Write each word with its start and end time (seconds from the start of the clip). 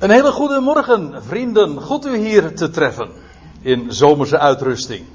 Een 0.00 0.10
hele 0.10 0.32
goede 0.32 0.60
morgen, 0.60 1.22
vrienden. 1.22 1.80
Goed 1.80 2.06
u 2.06 2.16
hier 2.16 2.54
te 2.54 2.70
treffen 2.70 3.10
in 3.60 3.92
zomerse 3.92 4.38
uitrusting. 4.38 5.06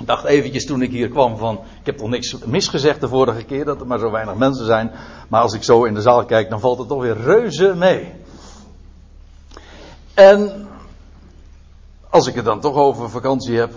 Ik 0.00 0.06
dacht 0.06 0.24
eventjes 0.24 0.66
toen 0.66 0.82
ik 0.82 0.90
hier 0.90 1.08
kwam 1.08 1.36
van, 1.36 1.54
ik 1.80 1.86
heb 1.86 1.96
toch 1.96 2.08
niks 2.08 2.36
misgezegd 2.44 3.00
de 3.00 3.08
vorige 3.08 3.44
keer 3.44 3.64
dat 3.64 3.80
er 3.80 3.86
maar 3.86 3.98
zo 3.98 4.10
weinig 4.10 4.34
mensen 4.34 4.66
zijn. 4.66 4.90
Maar 5.28 5.40
als 5.40 5.52
ik 5.52 5.62
zo 5.62 5.84
in 5.84 5.94
de 5.94 6.00
zaal 6.00 6.24
kijk, 6.24 6.50
dan 6.50 6.60
valt 6.60 6.78
het 6.78 6.88
toch 6.88 7.00
weer 7.00 7.16
reuze 7.16 7.74
mee. 7.74 8.12
En 10.14 10.68
als 12.10 12.26
ik 12.26 12.34
het 12.34 12.44
dan 12.44 12.60
toch 12.60 12.76
over 12.76 13.10
vakantie 13.10 13.56
heb, 13.56 13.72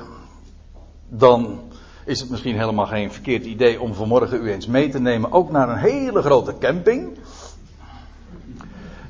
dan 1.09 1.59
is 2.05 2.19
het 2.19 2.29
misschien 2.29 2.57
helemaal 2.57 2.87
geen 2.87 3.11
verkeerd 3.11 3.45
idee 3.45 3.81
om 3.81 3.93
vanmorgen 3.93 4.43
u 4.43 4.51
eens 4.51 4.67
mee 4.67 4.89
te 4.89 4.99
nemen, 4.99 5.31
ook 5.31 5.51
naar 5.51 5.69
een 5.69 5.77
hele 5.77 6.21
grote 6.21 6.57
camping. 6.57 7.17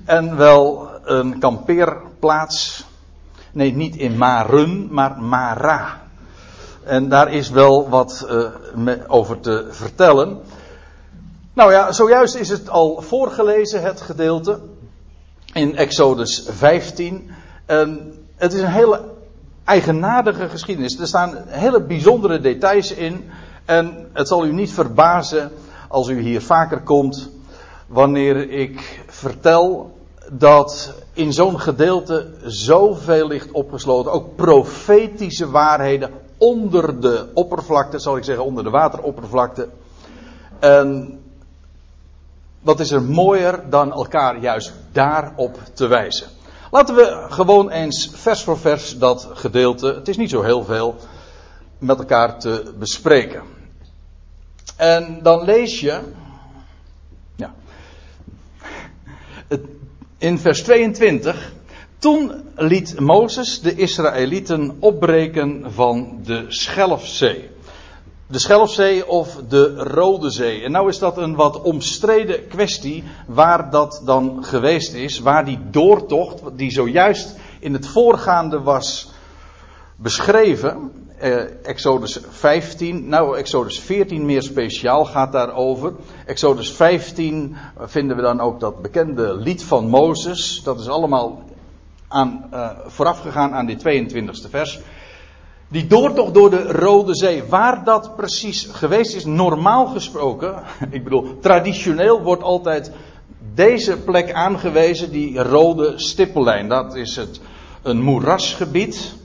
En 0.08 0.38
wel 0.38 0.90
een 1.04 1.40
kampeerplaats. 1.40 2.86
Nee, 3.52 3.76
niet 3.76 3.96
in 3.96 4.18
Maren, 4.18 4.88
maar 4.94 5.22
Mara. 5.22 6.02
En 6.84 7.10
daar 7.10 7.32
is 7.34 7.50
wel 7.50 7.90
wat 7.90 8.28
uh, 8.78 8.92
over 9.08 9.40
te 9.40 9.68
vertellen. 9.70 10.42
Nou 11.54 11.72
ja, 11.72 11.92
zojuist 11.92 12.36
is 12.36 12.50
het 12.50 12.70
al 12.70 13.02
voorgelezen, 13.02 13.82
het 13.82 14.02
gedeelte. 14.02 14.60
In 15.54 15.76
Exodus 15.76 16.48
15. 16.50 17.32
En 17.66 18.14
het 18.36 18.54
is 18.54 18.62
een 18.62 18.68
hele 18.68 19.02
eigenaardige 19.64 20.50
geschiedenis. 20.50 21.00
Er 21.00 21.08
staan 21.08 21.38
hele 21.48 21.82
bijzondere 21.82 22.40
details 22.40 22.92
in. 22.92 23.30
En 23.66 24.10
het 24.14 24.28
zal 24.28 24.46
u 24.46 24.54
niet 24.54 24.72
verbazen 24.72 25.52
als 25.88 26.08
u 26.08 26.20
hier 26.20 26.42
vaker 26.42 26.82
komt. 26.82 27.30
Wanneer 27.88 28.50
ik 28.50 29.04
vertel 29.08 29.96
dat 30.32 30.94
in 31.14 31.34
zo'n 31.34 31.60
gedeelte 31.60 32.28
zoveel 32.46 33.28
ligt 33.28 33.52
opgesloten. 33.52 34.12
Ook 34.12 34.36
profetische 34.36 35.50
waarheden 35.50 36.12
onder 36.38 37.02
de 37.02 37.30
oppervlakte, 37.34 38.00
zal 38.00 38.18
ik 38.18 38.24
zeggen, 38.24 38.46
onder 38.46 38.64
de 38.64 38.70
wateroppervlakte. 38.70 39.70
En 40.60 41.20
wat 42.62 42.80
is 42.80 42.92
er 42.92 43.02
mooier 43.02 43.70
dan 43.70 43.94
elkaar 43.94 44.40
juist 44.40 44.74
daarop 44.92 45.60
te 45.74 45.88
wijzen? 45.88 46.28
Laten 46.72 46.96
we 46.96 47.26
gewoon 47.30 47.70
eens 47.70 48.10
vers 48.14 48.44
voor 48.44 48.58
vers 48.60 48.98
dat 48.98 49.30
gedeelte, 49.34 49.88
het 49.94 50.08
is 50.08 50.18
niet 50.18 50.30
zo 50.30 50.42
heel 50.42 50.64
veel, 50.64 50.96
met 51.78 52.00
elkaar 52.00 52.40
te 52.40 52.74
bespreken. 52.78 53.42
En 54.76 55.20
dan 55.24 55.44
lees 55.44 55.80
je, 55.80 56.00
ja, 57.36 57.54
in 60.18 60.40
vers 60.40 60.64
22, 60.64 61.54
toen 62.00 62.32
liet 62.56 63.00
Mozes 63.00 63.62
de 63.62 63.76
Israëlieten 63.76 64.78
opbreken 64.80 65.72
van 65.72 66.20
de 66.24 66.46
Schelfzee. 66.48 67.50
De 68.28 68.40
Schelfzee 68.40 69.08
of 69.08 69.36
de 69.50 69.76
Rode 69.76 70.30
Zee. 70.30 70.64
En 70.64 70.72
nou 70.72 70.90
is 70.90 71.00
dat 71.00 71.18
een 71.18 71.36
wat 71.36 71.62
omstreden 71.62 72.48
kwestie 72.48 73.04
waar 73.28 73.70
dat 73.70 74.02
dan 74.06 74.44
geweest 74.44 74.94
is. 74.94 75.20
Waar 75.20 75.46
die 75.46 75.60
doortocht, 75.72 76.42
die 76.56 76.72
zojuist 76.72 77.36
in 77.60 77.74
het 77.74 77.88
voorgaande 77.88 78.62
was 78.62 79.12
beschreven. 79.96 80.92
Eh, 81.18 81.66
Exodus 81.66 82.20
15, 82.30 83.10
nou 83.10 83.38
Exodus 83.38 83.80
14 83.80 84.26
meer 84.26 84.42
speciaal 84.42 85.06
gaat 85.06 85.32
daarover. 85.32 85.94
Exodus 86.26 86.72
15 86.72 87.56
vinden 87.80 88.16
we 88.16 88.22
dan 88.22 88.40
ook 88.40 88.60
dat 88.60 88.82
bekende 88.82 89.36
lied 89.36 89.64
van 89.64 89.88
Mozes. 89.88 90.62
Dat 90.64 90.80
is 90.80 90.88
allemaal 90.88 91.44
aan, 92.08 92.50
uh, 92.54 92.70
voorafgegaan 92.86 93.54
aan 93.54 93.66
die 93.66 93.78
22e 93.78 94.50
vers. 94.50 94.80
Die 95.68 95.88
doortocht 95.88 96.34
door 96.34 96.50
de 96.50 96.72
Rode 96.72 97.16
Zee, 97.16 97.44
waar 97.44 97.84
dat 97.84 98.16
precies 98.16 98.68
geweest 98.72 99.16
is, 99.16 99.26
normaal 99.26 99.88
gesproken, 99.88 100.64
ik 100.90 101.04
bedoel, 101.04 101.40
traditioneel 101.40 102.22
wordt 102.22 102.44
altijd 102.44 102.92
deze 103.54 103.98
plek 103.98 104.34
aangewezen, 104.34 105.12
die 105.12 105.40
rode 105.40 105.94
stippellijn. 105.96 106.68
Dat 106.68 106.96
is 106.96 107.16
het, 107.16 107.40
een 107.82 108.02
moerasgebied, 108.02 109.16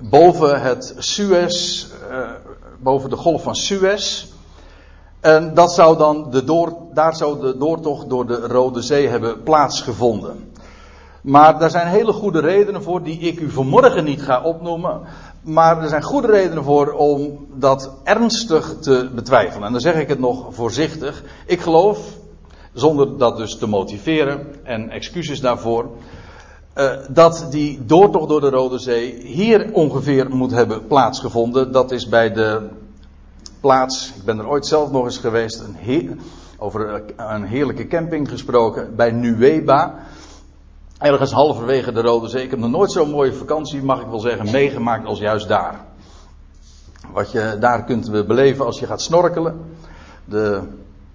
boven 0.00 0.62
het 0.62 0.94
Suez, 0.98 1.86
uh, 2.10 2.30
boven 2.78 3.10
de 3.10 3.16
golf 3.16 3.42
van 3.42 3.54
Suez. 3.54 4.26
En 5.20 5.54
dat 5.54 5.72
zou 5.72 5.98
dan 5.98 6.30
de 6.30 6.44
door, 6.44 6.76
daar 6.94 7.16
zou 7.16 7.40
de 7.40 7.56
doortocht 7.58 8.08
door 8.08 8.26
de 8.26 8.36
Rode 8.36 8.82
Zee 8.82 9.08
hebben 9.08 9.42
plaatsgevonden. 9.42 10.52
Maar 11.22 11.58
daar 11.58 11.70
zijn 11.70 11.86
hele 11.86 12.12
goede 12.12 12.40
redenen 12.40 12.82
voor 12.82 13.02
die 13.02 13.18
ik 13.18 13.40
u 13.40 13.50
vanmorgen 13.50 14.04
niet 14.04 14.22
ga 14.22 14.42
opnoemen. 14.42 15.00
Maar 15.40 15.82
er 15.82 15.88
zijn 15.88 16.02
goede 16.02 16.26
redenen 16.26 16.64
voor 16.64 16.92
om 16.92 17.46
dat 17.54 17.90
ernstig 18.04 18.76
te 18.80 19.10
betwijfelen. 19.14 19.66
En 19.66 19.72
dan 19.72 19.80
zeg 19.80 19.94
ik 19.94 20.08
het 20.08 20.18
nog 20.18 20.54
voorzichtig. 20.54 21.22
Ik 21.46 21.60
geloof, 21.60 21.98
zonder 22.72 23.18
dat 23.18 23.36
dus 23.36 23.58
te 23.58 23.66
motiveren 23.66 24.46
en 24.64 24.90
excuses 24.90 25.40
daarvoor, 25.40 25.90
uh, 26.80 26.90
dat 27.08 27.46
die 27.50 27.84
doortocht 27.84 28.28
door 28.28 28.40
de 28.40 28.50
Rode 28.50 28.78
Zee 28.78 29.14
hier 29.22 29.72
ongeveer 29.72 30.30
moet 30.30 30.50
hebben 30.50 30.86
plaatsgevonden. 30.86 31.72
Dat 31.72 31.90
is 31.90 32.08
bij 32.08 32.32
de 32.32 32.68
plaats, 33.60 34.12
ik 34.16 34.24
ben 34.24 34.38
er 34.38 34.48
ooit 34.48 34.66
zelf 34.66 34.90
nog 34.90 35.04
eens 35.04 35.18
geweest, 35.18 35.60
een 35.60 36.20
over 36.58 37.02
een 37.16 37.44
heerlijke 37.44 37.86
camping 37.86 38.28
gesproken, 38.28 38.96
bij 38.96 39.10
Nueba. 39.10 39.94
Ergens 40.98 41.32
halverwege 41.32 41.92
de 41.92 42.00
Rode 42.00 42.28
Zee. 42.28 42.42
Ik 42.42 42.50
heb 42.50 42.58
nog 42.58 42.70
nooit 42.70 42.92
zo'n 42.92 43.10
mooie 43.10 43.32
vakantie, 43.32 43.82
mag 43.82 44.00
ik 44.00 44.06
wel 44.06 44.20
zeggen, 44.20 44.50
meegemaakt 44.50 45.06
als 45.06 45.18
juist 45.18 45.48
daar. 45.48 45.84
Wat 47.12 47.32
je 47.32 47.56
daar 47.60 47.84
kunt 47.84 48.26
beleven 48.26 48.64
als 48.64 48.78
je 48.78 48.86
gaat 48.86 49.02
snorkelen. 49.02 49.60
De, 50.24 50.60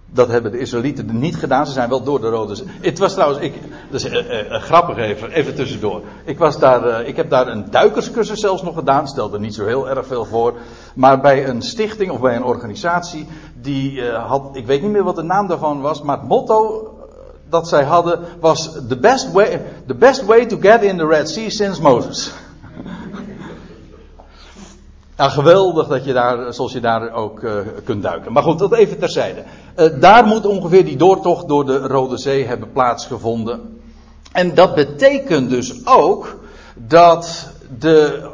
dat 0.05 0.27
hebben 0.27 0.51
de 0.51 0.59
Israëlieten 0.59 1.19
niet 1.19 1.35
gedaan. 1.35 1.65
Ze 1.65 1.71
zijn 1.71 1.89
wel 1.89 2.03
door 2.03 2.21
de 2.21 2.29
Rode 2.29 2.55
Zee. 2.55 2.67
Het 2.81 2.99
was 2.99 3.13
trouwens, 3.13 3.39
ik, 3.39 3.53
is 3.91 4.05
uh, 4.05 4.13
uh, 4.13 4.61
grappig 4.61 4.97
even, 4.97 5.31
even 5.31 5.55
tussendoor. 5.55 6.01
Ik, 6.23 6.37
was 6.37 6.59
daar, 6.59 7.05
ik 7.05 7.15
heb 7.15 7.29
daar 7.29 7.47
een 7.47 7.65
duikerscursus 7.71 8.39
zelfs 8.39 8.63
nog 8.63 8.75
gedaan. 8.75 9.07
Stelde 9.07 9.39
niet 9.39 9.55
zo 9.55 9.65
heel 9.65 9.89
erg 9.89 10.07
veel 10.07 10.25
voor. 10.25 10.53
Maar 10.95 11.21
bij 11.21 11.47
een 11.47 11.61
stichting 11.61 12.11
of 12.11 12.19
bij 12.19 12.35
een 12.35 12.43
organisatie. 12.43 13.27
Die 13.61 14.03
had, 14.11 14.49
ik 14.53 14.65
weet 14.65 14.81
niet 14.81 14.91
meer 14.91 15.03
wat 15.03 15.15
de 15.15 15.23
naam 15.23 15.47
daarvan 15.47 15.81
was. 15.81 16.01
Maar 16.01 16.17
het 16.17 16.27
motto 16.27 16.89
dat 17.49 17.67
zij 17.67 17.83
hadden 17.83 18.19
was 18.39 18.71
the 18.87 18.97
best 18.97 19.31
way, 19.31 19.61
the 19.87 19.95
best 19.95 20.25
way 20.25 20.45
to 20.45 20.57
get 20.59 20.83
in 20.83 20.97
the 20.97 21.07
Red 21.07 21.29
Sea 21.29 21.49
since 21.49 21.81
Moses. 21.81 22.31
Ja, 25.17 25.29
geweldig 25.29 25.87
dat 25.87 26.05
je 26.05 26.13
daar, 26.13 26.53
zoals 26.53 26.73
je 26.73 26.79
daar 26.79 27.13
ook 27.13 27.41
uh, 27.41 27.53
kunt 27.83 28.03
duiken. 28.03 28.33
Maar 28.33 28.43
goed, 28.43 28.59
dat 28.59 28.73
even 28.73 28.99
terzijde. 28.99 29.43
Uh, 29.77 29.99
daar 29.99 30.25
moet 30.25 30.45
ongeveer 30.45 30.85
die 30.85 30.97
doortocht 30.97 31.47
door 31.47 31.65
de 31.65 31.77
Rode 31.77 32.17
Zee 32.17 32.45
hebben 32.45 32.71
plaatsgevonden. 32.71 33.79
En 34.31 34.55
dat 34.55 34.75
betekent 34.75 35.49
dus 35.49 35.85
ook 35.85 36.37
dat 36.73 37.49
de 37.79 38.29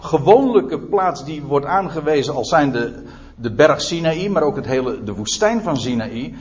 gewoonlijke 0.00 0.78
plaats 0.78 1.24
die 1.24 1.42
wordt 1.42 1.66
aangewezen 1.66 2.34
als 2.34 2.48
zijn 2.48 2.72
de, 2.72 3.02
de 3.34 3.52
berg 3.52 3.80
Sinaï, 3.80 4.28
maar 4.28 4.42
ook 4.42 4.56
het 4.56 4.66
hele, 4.66 5.02
de 5.04 5.14
woestijn 5.14 5.62
van 5.62 5.76
Sinaï, 5.76 6.34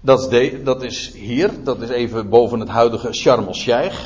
dat 0.00 0.20
is, 0.20 0.28
de, 0.28 0.62
dat 0.62 0.82
is 0.82 1.12
hier, 1.14 1.50
dat 1.62 1.80
is 1.80 1.88
even 1.88 2.28
boven 2.28 2.60
het 2.60 2.68
huidige 2.68 3.12
Sharm 3.12 3.46
el-Sheikh. 3.46 3.96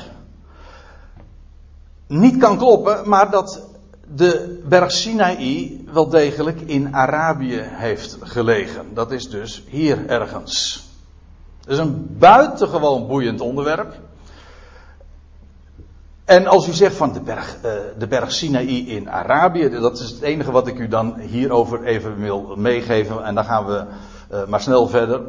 Niet 2.07 2.37
kan 2.37 2.59
kloppen, 2.59 3.09
maar 3.09 3.31
dat 3.31 3.68
de 4.15 4.61
berg 4.69 4.93
Sinaï 4.93 5.81
wel 5.93 6.09
degelijk 6.09 6.61
in 6.61 6.95
Arabië 6.95 7.61
heeft 7.63 8.17
gelegen. 8.21 8.95
Dat 8.95 9.13
is 9.13 9.31
dus 9.31 9.65
hier 9.67 10.07
ergens. 10.07 10.87
Dat 11.61 11.73
is 11.73 11.79
een 11.79 12.17
buitengewoon 12.19 13.07
boeiend 13.07 13.41
onderwerp. 13.41 13.95
En 16.25 16.47
als 16.47 16.69
u 16.69 16.73
zegt 16.73 16.97
van 16.97 17.13
de 17.13 17.21
berg, 17.21 17.57
uh, 17.57 17.73
de 17.99 18.07
berg 18.07 18.33
Sinaï 18.33 18.79
in 18.79 19.11
Arabië, 19.11 19.69
dat 19.69 19.99
is 19.99 20.11
het 20.11 20.21
enige 20.21 20.51
wat 20.51 20.67
ik 20.67 20.79
u 20.79 20.89
dan 20.89 21.19
hierover 21.19 21.85
even 21.85 22.21
wil 22.21 22.55
meegeven. 22.57 23.25
En 23.25 23.35
dan 23.35 23.45
gaan 23.45 23.67
we 23.67 23.85
uh, 24.33 24.47
maar 24.47 24.61
snel 24.61 24.89
verder. 24.89 25.21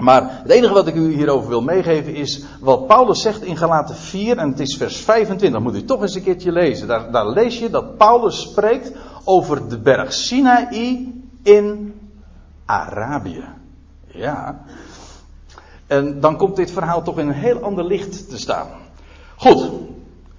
Maar 0.00 0.40
het 0.42 0.50
enige 0.50 0.72
wat 0.72 0.86
ik 0.86 0.94
u 0.94 1.14
hierover 1.14 1.48
wil 1.48 1.62
meegeven 1.62 2.14
is 2.14 2.44
wat 2.60 2.86
Paulus 2.86 3.22
zegt 3.22 3.42
in 3.42 3.56
Galaten 3.56 3.94
4 3.94 4.38
en 4.38 4.48
het 4.48 4.60
is 4.60 4.76
vers 4.76 4.96
25. 4.96 5.60
Moet 5.60 5.74
u 5.74 5.84
toch 5.84 6.02
eens 6.02 6.14
een 6.14 6.22
keertje 6.22 6.52
lezen. 6.52 6.88
Daar, 6.88 7.10
daar 7.10 7.28
lees 7.28 7.58
je 7.58 7.70
dat 7.70 7.96
Paulus 7.96 8.40
spreekt 8.40 8.92
over 9.24 9.68
de 9.68 9.78
berg 9.78 10.12
Sinaï 10.12 11.12
in 11.42 11.94
Arabië. 12.64 13.44
Ja. 14.06 14.60
En 15.86 16.20
dan 16.20 16.36
komt 16.36 16.56
dit 16.56 16.70
verhaal 16.70 17.02
toch 17.02 17.18
in 17.18 17.28
een 17.28 17.34
heel 17.34 17.60
ander 17.60 17.84
licht 17.84 18.28
te 18.28 18.38
staan. 18.38 18.68
Goed. 19.36 19.70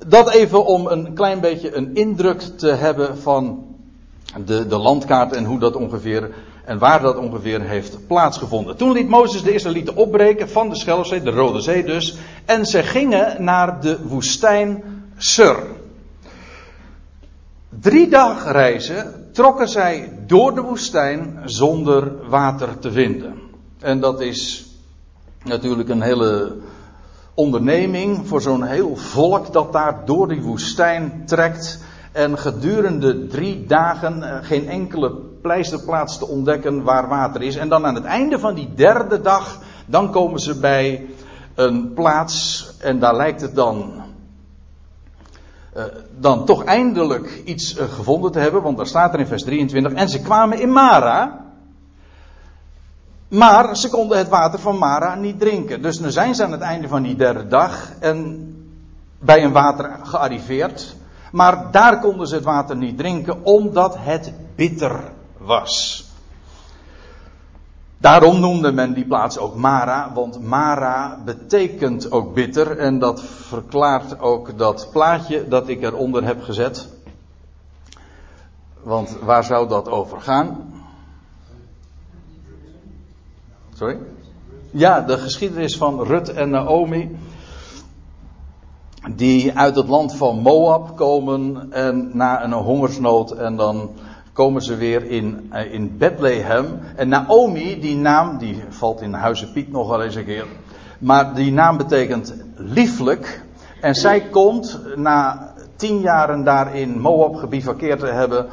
Dat 0.07 0.29
even 0.29 0.65
om 0.65 0.87
een 0.87 1.13
klein 1.13 1.39
beetje 1.39 1.75
een 1.75 1.95
indruk 1.95 2.41
te 2.41 2.67
hebben 2.67 3.17
van 3.17 3.65
de, 4.45 4.67
de 4.67 4.77
landkaart 4.77 5.33
en 5.33 5.45
hoe 5.45 5.59
dat 5.59 5.75
ongeveer 5.75 6.33
En 6.67 6.77
waar 6.77 7.01
dat 7.01 7.17
ongeveer 7.17 7.61
heeft 7.61 8.07
plaatsgevonden. 8.07 8.77
Toen 8.77 8.91
liet 8.91 9.09
Mozes 9.09 9.43
de 9.43 9.53
Israëlieten 9.53 9.95
opbreken 9.95 10.49
van 10.49 10.69
de 10.69 10.75
Schelfzee, 10.75 11.21
de 11.21 11.31
Rode 11.31 11.61
Zee 11.61 11.83
dus. 11.83 12.17
En 12.45 12.65
ze 12.65 12.83
gingen 12.83 13.43
naar 13.43 13.81
de 13.81 14.07
woestijn 14.07 14.83
Sur. 15.17 15.57
Drie 17.69 18.09
dagreizen 18.09 19.29
trokken 19.31 19.69
zij 19.69 20.19
door 20.25 20.55
de 20.55 20.61
woestijn 20.61 21.41
zonder 21.45 22.29
water 22.29 22.79
te 22.79 22.91
vinden. 22.91 23.33
En 23.79 23.99
dat 23.99 24.21
is 24.21 24.65
natuurlijk 25.43 25.89
een 25.89 26.01
hele 26.01 26.55
onderneming 27.33 28.27
voor 28.27 28.41
zo'n 28.41 28.63
heel 28.63 28.95
volk 28.95 29.53
dat 29.53 29.73
daar 29.73 30.05
door 30.05 30.27
die 30.27 30.41
woestijn 30.41 31.23
trekt. 31.25 31.79
En 32.11 32.37
gedurende 32.37 33.27
drie 33.27 33.65
dagen 33.65 34.23
eh, 34.23 34.37
geen 34.41 34.69
enkele 34.69 35.11
pleisterplaats 35.41 36.17
te 36.17 36.27
ontdekken 36.27 36.83
waar 36.83 37.07
water 37.07 37.41
is. 37.41 37.55
En 37.55 37.69
dan 37.69 37.85
aan 37.85 37.95
het 37.95 38.03
einde 38.03 38.39
van 38.39 38.55
die 38.55 38.73
derde 38.75 39.21
dag, 39.21 39.59
dan 39.85 40.11
komen 40.11 40.39
ze 40.39 40.59
bij 40.59 41.05
een 41.55 41.93
plaats 41.93 42.67
en 42.79 42.99
daar 42.99 43.15
lijkt 43.15 43.41
het 43.41 43.55
dan 43.55 44.05
uh, 45.77 45.83
dan 46.19 46.45
toch 46.45 46.63
eindelijk 46.63 47.41
iets 47.45 47.77
uh, 47.77 47.83
gevonden 47.83 48.31
te 48.31 48.39
hebben, 48.39 48.61
want 48.61 48.77
daar 48.77 48.87
staat 48.87 49.13
er 49.13 49.19
in 49.19 49.27
vers 49.27 49.43
23, 49.43 49.93
en 49.93 50.09
ze 50.09 50.21
kwamen 50.21 50.59
in 50.59 50.71
Mara, 50.71 51.45
maar 53.27 53.77
ze 53.77 53.89
konden 53.89 54.17
het 54.17 54.29
water 54.29 54.59
van 54.59 54.77
Mara 54.77 55.15
niet 55.15 55.39
drinken. 55.39 55.81
Dus 55.81 55.99
nu 55.99 56.11
zijn 56.11 56.35
ze 56.35 56.43
aan 56.43 56.51
het 56.51 56.61
einde 56.61 56.87
van 56.87 57.03
die 57.03 57.15
derde 57.15 57.47
dag 57.47 57.91
en 57.99 58.47
bij 59.19 59.43
een 59.43 59.51
water 59.51 59.99
gearriveerd, 60.03 60.95
maar 61.31 61.71
daar 61.71 61.99
konden 61.99 62.27
ze 62.27 62.35
het 62.35 62.43
water 62.43 62.75
niet 62.75 62.97
drinken 62.97 63.45
omdat 63.45 63.95
het 63.99 64.33
bitter 64.55 65.11
was. 65.37 66.05
Daarom 67.97 68.39
noemde 68.39 68.71
men 68.71 68.93
die 68.93 69.05
plaats 69.05 69.37
ook 69.37 69.55
Mara, 69.55 70.11
want 70.13 70.41
Mara 70.41 71.19
betekent 71.25 72.11
ook 72.11 72.33
bitter. 72.33 72.77
En 72.77 72.99
dat 72.99 73.23
verklaart 73.23 74.19
ook 74.19 74.57
dat 74.57 74.89
plaatje 74.91 75.47
dat 75.47 75.67
ik 75.67 75.81
eronder 75.81 76.23
heb 76.23 76.43
gezet. 76.43 76.87
Want 78.83 79.17
waar 79.21 79.43
zou 79.43 79.67
dat 79.67 79.89
over 79.89 80.21
gaan? 80.21 80.73
Sorry? 83.73 83.97
Ja, 84.71 85.01
de 85.01 85.17
geschiedenis 85.17 85.77
van 85.77 86.03
Rut 86.03 86.33
en 86.33 86.49
Naomi. 86.49 87.17
Die 89.15 89.57
uit 89.57 89.75
het 89.75 89.87
land 89.87 90.15
van 90.15 90.39
Moab 90.39 90.95
komen 90.95 91.71
en 91.71 92.09
na 92.13 92.43
een 92.43 92.53
hongersnood 92.53 93.31
en 93.31 93.55
dan 93.55 93.89
komen 94.33 94.61
ze 94.61 94.75
weer 94.75 95.05
in, 95.05 95.49
uh, 95.53 95.73
in 95.73 95.97
Bethlehem. 95.97 96.65
En 96.95 97.09
Naomi, 97.09 97.79
die 97.79 97.95
naam, 97.95 98.37
die 98.37 98.63
valt 98.69 99.01
in 99.01 99.13
Huizen 99.13 99.51
Piet 99.51 99.71
nog 99.71 99.89
wel 99.89 100.03
eens 100.03 100.15
een 100.15 100.25
keer. 100.25 100.45
Maar 100.99 101.35
die 101.35 101.51
naam 101.51 101.77
betekent 101.77 102.35
lieflijk. 102.55 103.43
En 103.81 103.95
zij 103.95 104.21
komt 104.21 104.79
na 104.95 105.51
tien 105.75 105.99
jaren 105.99 106.43
daar 106.43 106.75
in 106.75 106.99
Moab 106.99 107.35
gebivakkeerd 107.35 107.99
te 107.99 108.05
hebben, 108.05 108.45
uh, 108.45 108.49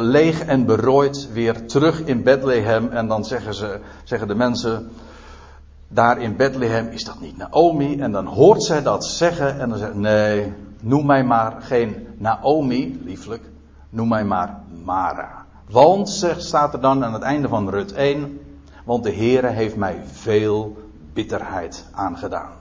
leeg 0.00 0.44
en 0.44 0.66
berooid, 0.66 1.28
weer 1.32 1.66
terug 1.66 2.04
in 2.04 2.22
Bethlehem. 2.22 2.88
En 2.88 3.08
dan 3.08 3.24
zeggen, 3.24 3.54
ze, 3.54 3.78
zeggen 4.04 4.28
de 4.28 4.34
mensen 4.34 4.90
daar 5.94 6.20
in 6.20 6.36
Bethlehem, 6.36 6.88
is 6.88 7.04
dat 7.04 7.20
niet 7.20 7.36
Naomi? 7.36 7.98
En 7.98 8.12
dan 8.12 8.26
hoort 8.26 8.62
zij 8.62 8.82
dat 8.82 9.04
zeggen 9.04 9.60
en 9.60 9.68
dan 9.68 9.78
zegt 9.78 9.94
nee, 9.94 10.52
noem 10.80 11.06
mij 11.06 11.24
maar 11.24 11.56
geen 11.60 12.06
Naomi, 12.18 13.00
lieflijk, 13.04 13.42
noem 13.90 14.08
mij 14.08 14.24
maar 14.24 14.60
Mara. 14.84 15.44
Want, 15.70 16.08
zegt, 16.08 16.42
staat 16.42 16.74
er 16.74 16.80
dan 16.80 17.04
aan 17.04 17.12
het 17.12 17.22
einde 17.22 17.48
van 17.48 17.70
Rut 17.70 17.92
1, 17.92 18.40
want 18.84 19.04
de 19.04 19.12
Heere 19.12 19.48
heeft 19.48 19.76
mij 19.76 20.02
veel 20.12 20.76
bitterheid 21.12 21.84
aangedaan. 21.92 22.52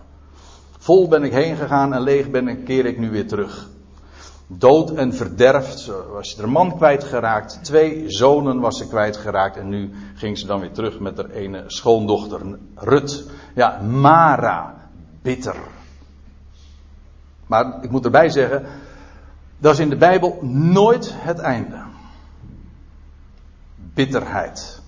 Vol 0.77 1.07
ben 1.07 1.23
ik 1.23 1.31
heen 1.31 1.55
gegaan 1.55 1.93
en 1.93 2.01
leeg 2.01 2.29
ben 2.29 2.47
ik, 2.47 2.65
keer 2.65 2.85
ik 2.85 2.99
nu 2.99 3.11
weer 3.11 3.27
terug. 3.27 3.69
Dood 4.47 4.91
en 4.91 5.13
verderfd, 5.13 5.91
was 6.11 6.31
je 6.31 6.41
er 6.41 6.49
man 6.49 6.75
kwijtgeraakt. 6.75 7.59
Twee 7.63 8.03
zonen 8.07 8.59
was 8.59 8.77
ze 8.77 8.87
kwijtgeraakt 8.87 9.57
en 9.57 9.69
nu 9.69 9.91
ging 10.15 10.37
ze 10.37 10.45
dan 10.45 10.59
weer 10.59 10.71
terug 10.71 10.99
met 10.99 11.17
haar 11.17 11.29
ene 11.29 11.63
schoondochter, 11.67 12.41
Rut. 12.75 13.25
Ja, 13.55 13.81
Mara, 13.81 14.75
bitter. 15.21 15.55
Maar 17.47 17.77
ik 17.81 17.89
moet 17.89 18.05
erbij 18.05 18.29
zeggen, 18.29 18.65
dat 19.57 19.73
is 19.73 19.79
in 19.79 19.89
de 19.89 19.97
Bijbel 19.97 20.37
nooit 20.41 21.13
het 21.13 21.39
einde 21.39 21.81
bitterheid. 23.93 24.81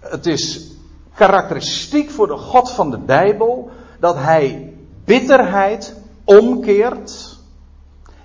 Het 0.00 0.26
is 0.26 0.70
karakteristiek 1.14 2.10
voor 2.10 2.26
de 2.26 2.36
God 2.36 2.70
van 2.70 2.90
de 2.90 2.98
Bijbel 2.98 3.70
dat 4.00 4.16
hij 4.16 4.74
bitterheid 5.04 5.94
omkeert 6.24 7.31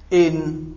in 0.08 0.72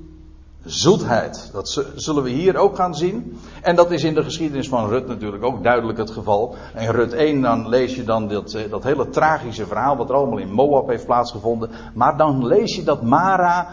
zoetheid. 0.64 1.50
Dat 1.52 1.84
zullen 1.94 2.22
we 2.22 2.30
hier 2.30 2.56
ook 2.56 2.76
gaan 2.76 2.94
zien. 2.94 3.38
En 3.62 3.76
dat 3.76 3.90
is 3.90 4.04
in 4.04 4.14
de 4.14 4.22
geschiedenis 4.22 4.68
van 4.68 4.88
Rut 4.88 5.06
natuurlijk 5.06 5.44
ook 5.44 5.62
duidelijk 5.62 5.98
het 5.98 6.10
geval. 6.10 6.54
In 6.74 6.90
Rut 6.90 7.12
1 7.12 7.40
dan 7.40 7.68
lees 7.68 7.96
je 7.96 8.04
dan 8.04 8.28
dat, 8.28 8.54
eh, 8.54 8.70
dat 8.70 8.82
hele 8.82 9.08
tragische 9.08 9.66
verhaal 9.66 9.96
wat 9.96 10.08
er 10.08 10.14
allemaal 10.14 10.38
in 10.38 10.52
Moab 10.52 10.88
heeft 10.88 11.06
plaatsgevonden. 11.06 11.70
Maar 11.94 12.16
dan 12.16 12.46
lees 12.46 12.76
je 12.76 12.82
dat 12.82 13.02
Mara 13.02 13.68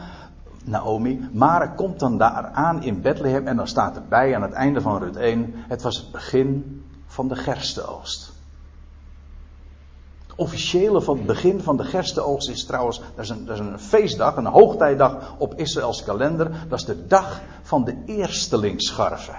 Naomi. 0.63 1.29
Mara 1.31 1.67
komt 1.67 1.99
dan 1.99 2.17
daar 2.17 2.49
aan 2.53 2.83
in 2.83 3.01
Bethlehem 3.01 3.47
en 3.47 3.55
dan 3.55 3.67
staat 3.67 3.95
erbij 3.95 4.35
aan 4.35 4.41
het 4.41 4.53
einde 4.53 4.81
van 4.81 4.97
Rut 4.97 5.15
1, 5.15 5.53
het 5.67 5.81
was 5.81 5.97
het 5.97 6.11
begin 6.11 6.81
van 7.05 7.27
de 7.27 7.35
gerstenoogst. 7.35 8.36
Officiële 10.39 11.01
van 11.01 11.17
het 11.17 11.25
begin 11.25 11.61
van 11.61 11.77
de 11.77 11.83
gerstenoogst 11.83 12.49
is 12.49 12.65
trouwens, 12.65 13.01
dat 13.15 13.23
is, 13.23 13.29
een, 13.29 13.45
dat 13.45 13.55
is 13.55 13.59
een 13.59 13.79
feestdag, 13.79 14.35
een 14.35 14.45
hoogtijdag 14.45 15.35
op 15.37 15.53
Israëls 15.55 16.03
kalender. 16.03 16.51
Dat 16.69 16.79
is 16.79 16.85
de 16.85 17.07
dag 17.07 17.41
van 17.61 17.83
de 17.83 17.95
eerstelingsscharven. 18.05 19.35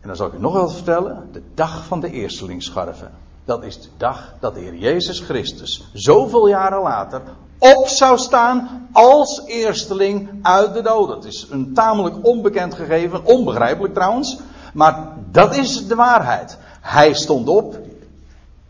En 0.00 0.12
dan 0.12 0.16
zal 0.16 0.26
ik 0.26 0.32
u 0.32 0.40
nog 0.40 0.52
wat 0.52 0.72
vertellen, 0.72 1.28
de 1.32 1.42
dag 1.54 1.84
van 1.84 2.00
de 2.00 2.10
eerstelingsscharven. 2.10 3.10
Dat 3.44 3.64
is 3.64 3.80
de 3.80 3.88
dag 3.96 4.34
dat 4.40 4.54
de 4.54 4.60
Heer 4.60 4.74
Jezus 4.74 5.20
Christus, 5.20 5.88
zoveel 5.92 6.48
jaren 6.48 6.82
later, 6.82 7.22
op 7.58 7.88
zou 7.88 8.18
staan 8.18 8.88
als 8.92 9.42
eersteling 9.46 10.28
uit 10.42 10.74
de 10.74 10.82
dood. 10.82 11.08
Dat 11.08 11.24
is 11.24 11.46
een 11.50 11.74
tamelijk 11.74 12.26
onbekend 12.26 12.74
gegeven, 12.74 13.24
onbegrijpelijk 13.24 13.94
trouwens, 13.94 14.38
maar 14.74 15.12
dat 15.30 15.56
is 15.56 15.86
de 15.86 15.94
waarheid. 15.94 16.58
Hij 16.80 17.14
stond 17.14 17.48
op. 17.48 17.78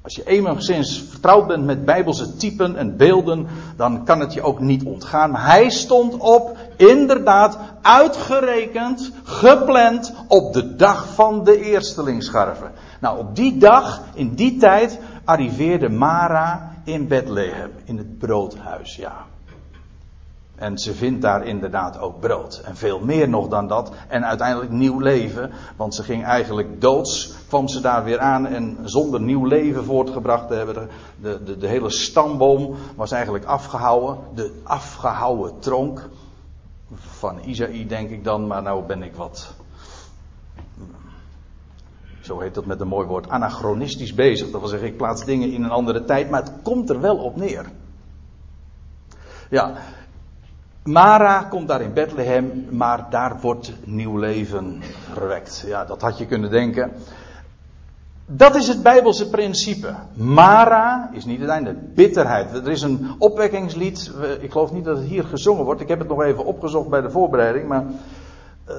Als 0.06 0.16
je 0.16 0.24
enigszins 0.24 1.04
vertrouwd 1.10 1.46
bent 1.46 1.64
met 1.64 1.84
bijbelse 1.84 2.36
typen 2.36 2.76
en 2.76 2.96
beelden, 2.96 3.46
dan 3.76 4.04
kan 4.04 4.20
het 4.20 4.32
je 4.32 4.42
ook 4.42 4.60
niet 4.60 4.84
ontgaan. 4.84 5.36
hij 5.36 5.70
stond 5.70 6.16
op, 6.16 6.56
inderdaad, 6.76 7.58
uitgerekend, 7.82 9.12
gepland 9.22 10.14
op 10.28 10.52
de 10.52 10.76
dag 10.76 11.14
van 11.14 11.44
de 11.44 11.60
eerstelingsscharven. 11.60 12.72
Nou, 13.00 13.18
op 13.18 13.36
die 13.36 13.58
dag, 13.58 14.02
in 14.14 14.34
die 14.34 14.56
tijd, 14.56 14.98
arriveerde 15.24 15.88
Mara 15.88 16.72
in 16.84 17.08
Bethlehem, 17.08 17.70
in 17.84 17.98
het 17.98 18.18
broodhuis, 18.18 18.96
ja. 18.96 19.26
En 20.56 20.78
ze 20.78 20.94
vindt 20.94 21.22
daar 21.22 21.46
inderdaad 21.46 21.98
ook 21.98 22.20
brood. 22.20 22.60
En 22.64 22.76
veel 22.76 23.00
meer 23.00 23.28
nog 23.28 23.48
dan 23.48 23.68
dat. 23.68 23.92
En 24.08 24.26
uiteindelijk 24.26 24.70
nieuw 24.70 24.98
leven. 24.98 25.50
Want 25.76 25.94
ze 25.94 26.02
ging 26.02 26.24
eigenlijk 26.24 26.80
doods. 26.80 27.34
Kwam 27.48 27.68
ze 27.68 27.80
daar 27.80 28.04
weer 28.04 28.18
aan. 28.18 28.46
En 28.46 28.78
zonder 28.84 29.20
nieuw 29.20 29.44
leven 29.44 29.84
voortgebracht 29.84 30.48
te 30.48 30.54
hebben. 30.54 30.88
De, 31.20 31.42
de, 31.44 31.58
de 31.58 31.66
hele 31.66 31.90
stamboom 31.90 32.74
was 32.94 33.10
eigenlijk 33.10 33.44
afgehouden. 33.44 34.18
De 34.34 34.60
afgehouden 34.62 35.58
tronk. 35.58 36.08
Van 36.94 37.38
Isaïe 37.44 37.86
denk 37.86 38.10
ik 38.10 38.24
dan. 38.24 38.46
Maar 38.46 38.62
nou 38.62 38.86
ben 38.86 39.02
ik 39.02 39.14
wat 39.14 39.54
zo 42.26 42.40
heet 42.40 42.54
dat 42.54 42.66
met 42.66 42.80
een 42.80 42.88
mooi 42.88 43.06
woord, 43.06 43.28
anachronistisch 43.28 44.14
bezig. 44.14 44.50
Dat 44.50 44.60
wil 44.60 44.68
zeggen, 44.68 44.88
ik 44.88 44.96
plaats 44.96 45.24
dingen 45.24 45.52
in 45.52 45.62
een 45.62 45.70
andere 45.70 46.04
tijd, 46.04 46.30
maar 46.30 46.42
het 46.42 46.52
komt 46.62 46.90
er 46.90 47.00
wel 47.00 47.16
op 47.16 47.36
neer. 47.36 47.66
Ja, 49.50 49.76
Mara 50.86 51.42
komt 51.42 51.68
daar 51.68 51.80
in 51.80 51.92
Bethlehem, 51.92 52.66
maar 52.70 53.06
daar 53.10 53.40
wordt 53.40 53.72
nieuw 53.84 54.16
leven 54.16 54.82
verwekt. 55.12 55.64
Ja, 55.66 55.84
dat 55.84 56.00
had 56.00 56.18
je 56.18 56.26
kunnen 56.26 56.50
denken. 56.50 56.92
Dat 58.26 58.54
is 58.54 58.68
het 58.68 58.82
Bijbelse 58.82 59.30
principe. 59.30 59.94
Mara 60.14 61.10
is 61.12 61.24
niet 61.24 61.40
het 61.40 61.48
einde. 61.48 61.74
Bitterheid. 61.94 62.54
Er 62.54 62.70
is 62.70 62.82
een 62.82 63.14
opwekkingslied. 63.18 64.10
Ik 64.40 64.50
geloof 64.50 64.72
niet 64.72 64.84
dat 64.84 64.96
het 64.96 65.06
hier 65.06 65.24
gezongen 65.24 65.64
wordt. 65.64 65.80
Ik 65.80 65.88
heb 65.88 65.98
het 65.98 66.08
nog 66.08 66.22
even 66.22 66.44
opgezocht 66.44 66.88
bij 66.88 67.00
de 67.00 67.10
voorbereiding. 67.10 67.68
Maar 67.68 67.84
uh, 68.68 68.74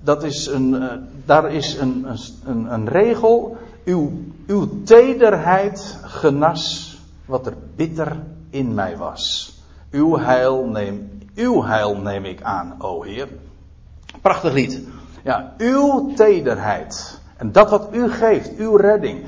dat 0.00 0.22
is 0.22 0.46
een, 0.46 0.74
uh, 0.74 0.92
daar 1.24 1.52
is 1.52 1.76
een, 1.76 2.06
een, 2.44 2.72
een 2.72 2.88
regel. 2.88 3.56
Uw, 3.84 4.12
uw 4.46 4.82
tederheid 4.82 5.98
genas 6.02 6.96
wat 7.24 7.46
er 7.46 7.54
bitter 7.76 8.16
in 8.50 8.74
mij 8.74 8.96
was. 8.96 9.55
Uw 9.90 10.18
heil 10.18 10.66
neem, 10.66 11.20
uw 11.34 11.64
heil 11.64 11.96
neem 11.96 12.24
ik 12.24 12.42
aan, 12.42 12.74
o 12.78 13.02
Heer. 13.02 13.28
Prachtig 14.22 14.52
lied. 14.52 14.80
Ja, 15.24 15.54
uw 15.58 16.12
tederheid. 16.14 17.20
En 17.36 17.52
dat 17.52 17.70
wat 17.70 17.88
u 17.92 18.10
geeft, 18.10 18.56
uw 18.56 18.76
redding. 18.76 19.26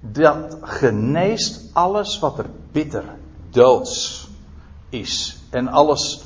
Dat 0.00 0.56
geneest 0.60 1.70
alles 1.72 2.18
wat 2.18 2.38
er 2.38 2.46
bitter, 2.72 3.04
doods 3.50 4.28
is. 4.88 5.38
En 5.50 5.68
alles 5.68 6.24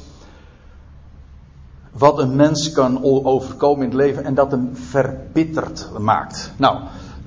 wat 1.92 2.18
een 2.18 2.36
mens 2.36 2.72
kan 2.72 3.04
overkomen 3.04 3.82
in 3.82 3.88
het 3.88 3.98
leven 3.98 4.24
en 4.24 4.34
dat 4.34 4.50
hem 4.50 4.76
verbitterd 4.76 5.90
maakt. 5.98 6.52
Nou, 6.56 6.78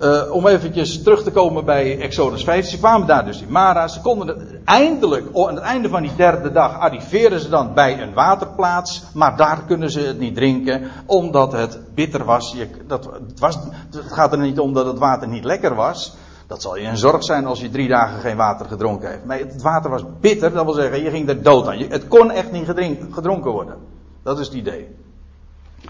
uh, 0.01 0.31
om 0.31 0.47
eventjes 0.47 1.03
terug 1.03 1.23
te 1.23 1.31
komen 1.31 1.65
bij 1.65 1.99
Exodus 1.99 2.43
5. 2.43 2.65
Ze 2.65 2.77
kwamen 2.77 3.07
daar 3.07 3.25
dus 3.25 3.41
in 3.41 3.51
Mara. 3.51 3.87
Ze 3.87 4.01
konden 4.01 4.61
eindelijk, 4.65 5.25
aan 5.35 5.55
het 5.55 5.63
einde 5.63 5.89
van 5.89 6.01
die 6.01 6.15
derde 6.15 6.51
dag, 6.51 6.79
arriveren 6.79 7.39
ze 7.39 7.49
dan 7.49 7.73
bij 7.73 8.01
een 8.01 8.13
waterplaats. 8.13 9.03
Maar 9.13 9.37
daar 9.37 9.63
kunnen 9.67 9.91
ze 9.91 9.99
het 9.99 10.19
niet 10.19 10.35
drinken, 10.35 10.91
omdat 11.05 11.51
het 11.51 11.79
bitter 11.93 12.25
was. 12.25 12.53
Je, 12.55 12.67
dat, 12.87 13.05
het, 13.05 13.39
was 13.39 13.59
het 13.91 14.13
gaat 14.13 14.31
er 14.31 14.39
niet 14.39 14.59
om 14.59 14.73
dat 14.73 14.85
het 14.85 14.97
water 14.97 15.27
niet 15.27 15.43
lekker 15.43 15.75
was. 15.75 16.15
Dat 16.47 16.61
zal 16.61 16.77
je 16.77 16.87
een 16.87 16.97
zorg 16.97 17.23
zijn 17.23 17.45
als 17.45 17.61
je 17.61 17.69
drie 17.69 17.87
dagen 17.87 18.19
geen 18.19 18.37
water 18.37 18.65
gedronken 18.65 19.09
heeft. 19.09 19.25
Maar 19.25 19.39
het 19.39 19.61
water 19.61 19.89
was 19.89 20.03
bitter, 20.19 20.53
dat 20.53 20.65
wil 20.65 20.73
zeggen, 20.73 21.03
je 21.03 21.09
ging 21.09 21.29
er 21.29 21.43
dood 21.43 21.67
aan. 21.67 21.77
Het 21.77 22.07
kon 22.07 22.31
echt 22.31 22.51
niet 22.51 22.67
gedronken 23.11 23.51
worden. 23.51 23.75
Dat 24.23 24.39
is 24.39 24.45
het 24.45 24.55
idee. 24.55 24.95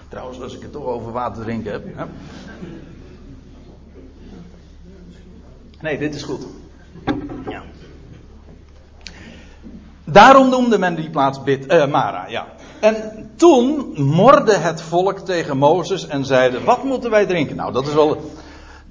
Trouwens, 0.08 0.40
als 0.40 0.54
ik 0.54 0.62
het 0.62 0.72
toch 0.72 0.84
over 0.84 1.12
water 1.12 1.42
drinken 1.42 1.72
heb. 1.72 1.84
Hè? 1.96 2.04
Nee, 5.82 5.98
dit 5.98 6.14
is 6.14 6.22
goed. 6.22 6.46
Ja. 7.48 7.62
Daarom 10.04 10.48
noemde 10.48 10.78
men 10.78 10.94
die 10.94 11.10
plaats 11.10 11.42
Bit, 11.42 11.72
uh, 11.72 11.86
Mara, 11.86 12.28
ja. 12.28 12.46
En 12.80 13.30
toen 13.36 13.92
morde 13.96 14.52
het 14.52 14.82
volk 14.82 15.18
tegen 15.18 15.56
Mozes 15.56 16.06
en 16.06 16.24
zeiden: 16.24 16.64
Wat 16.64 16.84
moeten 16.84 17.10
wij 17.10 17.26
drinken? 17.26 17.56
Nou, 17.56 17.72
dat 17.72 17.86
is 17.86 17.94
wel 17.94 18.20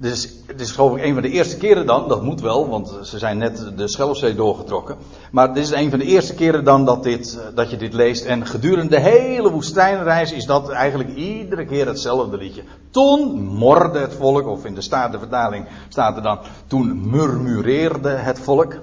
dus 0.02 0.28
het 0.46 0.60
is 0.60 0.70
geloof 0.70 0.96
ik 0.96 1.02
een 1.02 1.12
van 1.12 1.22
de 1.22 1.30
eerste 1.30 1.56
keren 1.56 1.86
dan, 1.86 2.08
dat 2.08 2.22
moet 2.22 2.40
wel, 2.40 2.68
want 2.68 2.98
ze 3.02 3.18
zijn 3.18 3.38
net 3.38 3.72
de 3.76 3.88
Schelfzee 3.88 4.34
doorgetrokken. 4.34 4.96
Maar 5.30 5.54
dit 5.54 5.64
is 5.64 5.70
een 5.70 5.90
van 5.90 5.98
de 5.98 6.04
eerste 6.04 6.34
keren 6.34 6.64
dan 6.64 6.84
dat, 6.84 7.02
dit, 7.02 7.38
eh, 7.38 7.56
dat 7.56 7.70
je 7.70 7.76
dit 7.76 7.92
leest. 7.92 8.24
En 8.24 8.46
gedurende 8.46 8.88
de 8.96 9.00
hele 9.00 9.50
woestijnreis 9.50 10.32
is 10.32 10.44
dat 10.44 10.68
eigenlijk 10.68 11.14
iedere 11.14 11.64
keer 11.64 11.86
hetzelfde 11.86 12.36
liedje. 12.36 12.62
Toen 12.90 13.42
morde 13.42 13.98
het 13.98 14.14
volk, 14.14 14.46
of 14.46 14.64
in 14.64 14.74
de 14.74 14.80
Statenvertaling 14.80 15.66
staat 15.88 16.16
er 16.16 16.22
dan, 16.22 16.38
toen 16.66 17.10
murmureerde 17.10 18.08
het 18.08 18.38
volk. 18.38 18.74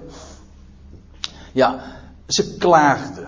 Ja, 1.54 1.80
ze 2.28 2.58
klaagden. 2.58 3.28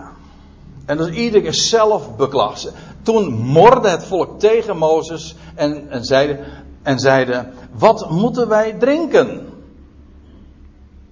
En 0.86 0.96
dus 0.96 1.08
iedere 1.08 1.42
keer 1.42 1.54
zelf 1.54 2.16
beklag 2.16 2.58
Toen 3.02 3.32
morde 3.32 3.88
het 3.88 4.04
volk 4.04 4.40
tegen 4.40 4.76
Mozes 4.76 5.34
en, 5.54 5.90
en 5.90 6.04
zeiden, 6.04 6.38
en 6.82 6.98
zeiden: 6.98 7.52
Wat 7.72 8.10
moeten 8.10 8.48
wij 8.48 8.72
drinken? 8.72 9.28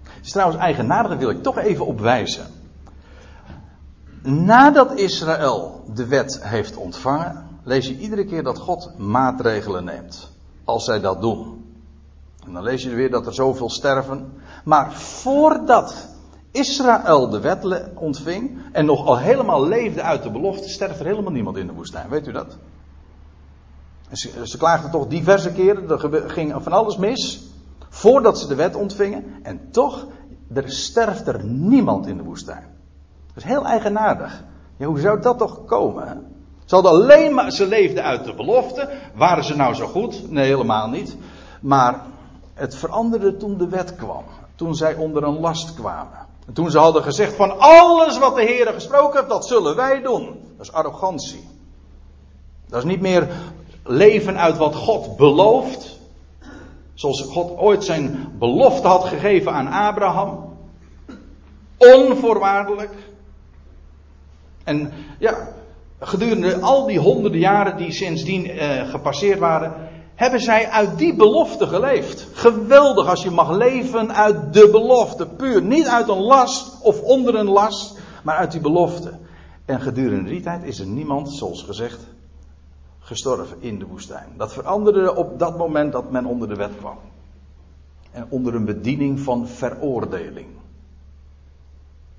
Het 0.03 0.25
is 0.25 0.31
trouwens 0.31 0.61
eigenaardig, 0.61 1.19
wil 1.19 1.31
ik 1.31 1.43
toch 1.43 1.59
even 1.59 1.87
op 1.87 2.00
wijzen. 2.00 2.47
Nadat 4.23 4.99
Israël 4.99 5.85
de 5.95 6.07
wet 6.07 6.41
heeft 6.43 6.77
ontvangen, 6.77 7.49
lees 7.62 7.87
je 7.87 7.99
iedere 7.99 8.25
keer 8.25 8.43
dat 8.43 8.59
God 8.59 8.99
maatregelen 8.99 9.85
neemt. 9.85 10.31
Als 10.65 10.85
zij 10.85 11.00
dat 11.00 11.21
doen. 11.21 11.65
En 12.47 12.53
dan 12.53 12.62
lees 12.62 12.83
je 12.83 12.91
weer 12.91 13.11
dat 13.11 13.27
er 13.27 13.35
zoveel 13.35 13.71
sterven. 13.71 14.33
Maar 14.65 14.93
voordat 14.93 16.09
Israël 16.50 17.29
de 17.29 17.41
wet 17.41 17.83
ontving 17.95 18.59
en 18.73 18.85
nog 18.85 19.07
al 19.07 19.19
helemaal 19.19 19.67
leefde 19.67 20.03
uit 20.03 20.23
de 20.23 20.31
belofte, 20.31 20.69
sterft 20.69 21.00
er 21.00 21.07
helemaal 21.07 21.33
niemand 21.33 21.57
in 21.57 21.67
de 21.67 21.73
woestijn. 21.73 22.09
Weet 22.09 22.27
u 22.27 22.33
dat? 22.33 22.57
Ze, 24.12 24.47
ze 24.47 24.59
klaagden 24.59 24.90
toch 24.90 25.07
diverse 25.07 25.52
keren, 25.52 25.90
er 25.90 26.31
ging 26.31 26.55
van 26.59 26.73
alles 26.73 26.97
mis. 26.97 27.49
Voordat 27.88 28.38
ze 28.38 28.47
de 28.47 28.55
wet 28.55 28.75
ontvingen. 28.76 29.25
En 29.43 29.71
toch, 29.71 30.07
er 30.55 30.71
sterft 30.71 31.26
er 31.26 31.45
niemand 31.45 32.07
in 32.07 32.17
de 32.17 32.23
woestijn. 32.23 32.67
Dat 33.26 33.37
is 33.37 33.45
heel 33.45 33.67
eigenaardig. 33.67 34.45
Ja, 34.76 34.87
hoe 34.87 35.00
zou 35.00 35.21
dat 35.21 35.38
toch 35.38 35.64
komen? 35.64 36.26
Ze 36.64 36.75
hadden 36.75 36.93
alleen 36.93 37.35
maar, 37.35 37.50
ze 37.50 37.67
leefden 37.67 38.05
uit 38.05 38.25
de 38.25 38.35
belofte. 38.35 38.88
Waren 39.14 39.45
ze 39.45 39.57
nou 39.57 39.75
zo 39.75 39.87
goed? 39.87 40.31
Nee, 40.31 40.47
helemaal 40.47 40.88
niet. 40.88 41.17
Maar 41.61 42.02
het 42.55 42.75
veranderde 42.75 43.37
toen 43.37 43.59
de 43.59 43.69
wet 43.69 43.97
kwam. 43.97 44.25
Toen 44.55 44.75
zij 44.75 44.95
onder 44.95 45.23
een 45.23 45.40
last 45.40 45.75
kwamen. 45.75 46.26
En 46.47 46.52
toen 46.52 46.71
ze 46.71 46.79
hadden 46.79 47.02
gezegd 47.02 47.35
van 47.35 47.59
alles 47.59 48.19
wat 48.19 48.35
de 48.35 48.43
Heer 48.43 48.67
gesproken 48.67 49.17
heeft, 49.19 49.31
dat 49.31 49.47
zullen 49.47 49.76
wij 49.76 50.02
doen. 50.02 50.25
Dat 50.57 50.67
is 50.67 50.73
arrogantie. 50.73 51.49
Dat 52.69 52.79
is 52.79 52.88
niet 52.90 53.00
meer 53.00 53.29
leven 53.85 54.39
uit 54.39 54.57
wat 54.57 54.75
God 54.75 55.17
belooft. 55.17 55.99
Zoals 56.95 57.23
God 57.23 57.59
ooit 57.59 57.85
zijn 57.85 58.33
belofte 58.39 58.89
had 58.89 59.05
gegeven 59.05 59.53
aan 59.53 59.69
Abraham. 59.69 60.57
Onvoorwaardelijk. 61.77 62.93
En 64.65 64.93
ja, 65.19 65.49
gedurende 65.99 66.61
al 66.61 66.87
die 66.87 66.99
honderden 66.99 67.41
jaren 67.41 67.77
die 67.77 67.93
sindsdien 67.93 68.51
eh, 68.51 68.89
gepasseerd 68.89 69.39
waren, 69.39 69.73
hebben 70.15 70.41
zij 70.41 70.69
uit 70.69 70.99
die 70.99 71.15
belofte 71.15 71.67
geleefd. 71.67 72.27
Geweldig 72.33 73.07
als 73.09 73.23
je 73.23 73.31
mag 73.31 73.51
leven 73.51 74.15
uit 74.15 74.53
de 74.53 74.69
belofte, 74.71 75.27
puur. 75.27 75.63
Niet 75.63 75.87
uit 75.87 76.09
een 76.09 76.21
last 76.23 76.81
of 76.83 77.01
onder 77.01 77.35
een 77.35 77.49
last, 77.49 77.99
maar 78.23 78.37
uit 78.37 78.53
die 78.53 78.61
belofte. 78.61 79.13
En 79.65 79.81
gedurende 79.81 80.31
die 80.31 80.41
tijd 80.41 80.65
is 80.65 80.79
er 80.79 80.87
niemand, 80.87 81.33
zoals 81.33 81.63
gezegd, 81.63 82.07
gestorven 83.11 83.57
in 83.61 83.79
de 83.79 83.87
woestijn. 83.87 84.29
Dat 84.37 84.52
veranderde 84.52 85.17
op 85.17 85.38
dat 85.38 85.59
moment 85.59 85.93
dat 85.93 86.11
men 86.11 86.25
onder 86.25 86.49
de 86.49 86.55
wet 86.55 86.76
kwam. 86.79 86.99
En 88.12 88.26
onder 88.29 88.55
een 88.55 88.64
bediening 88.64 89.21
van 89.21 89.49
veroordeling. 89.49 90.47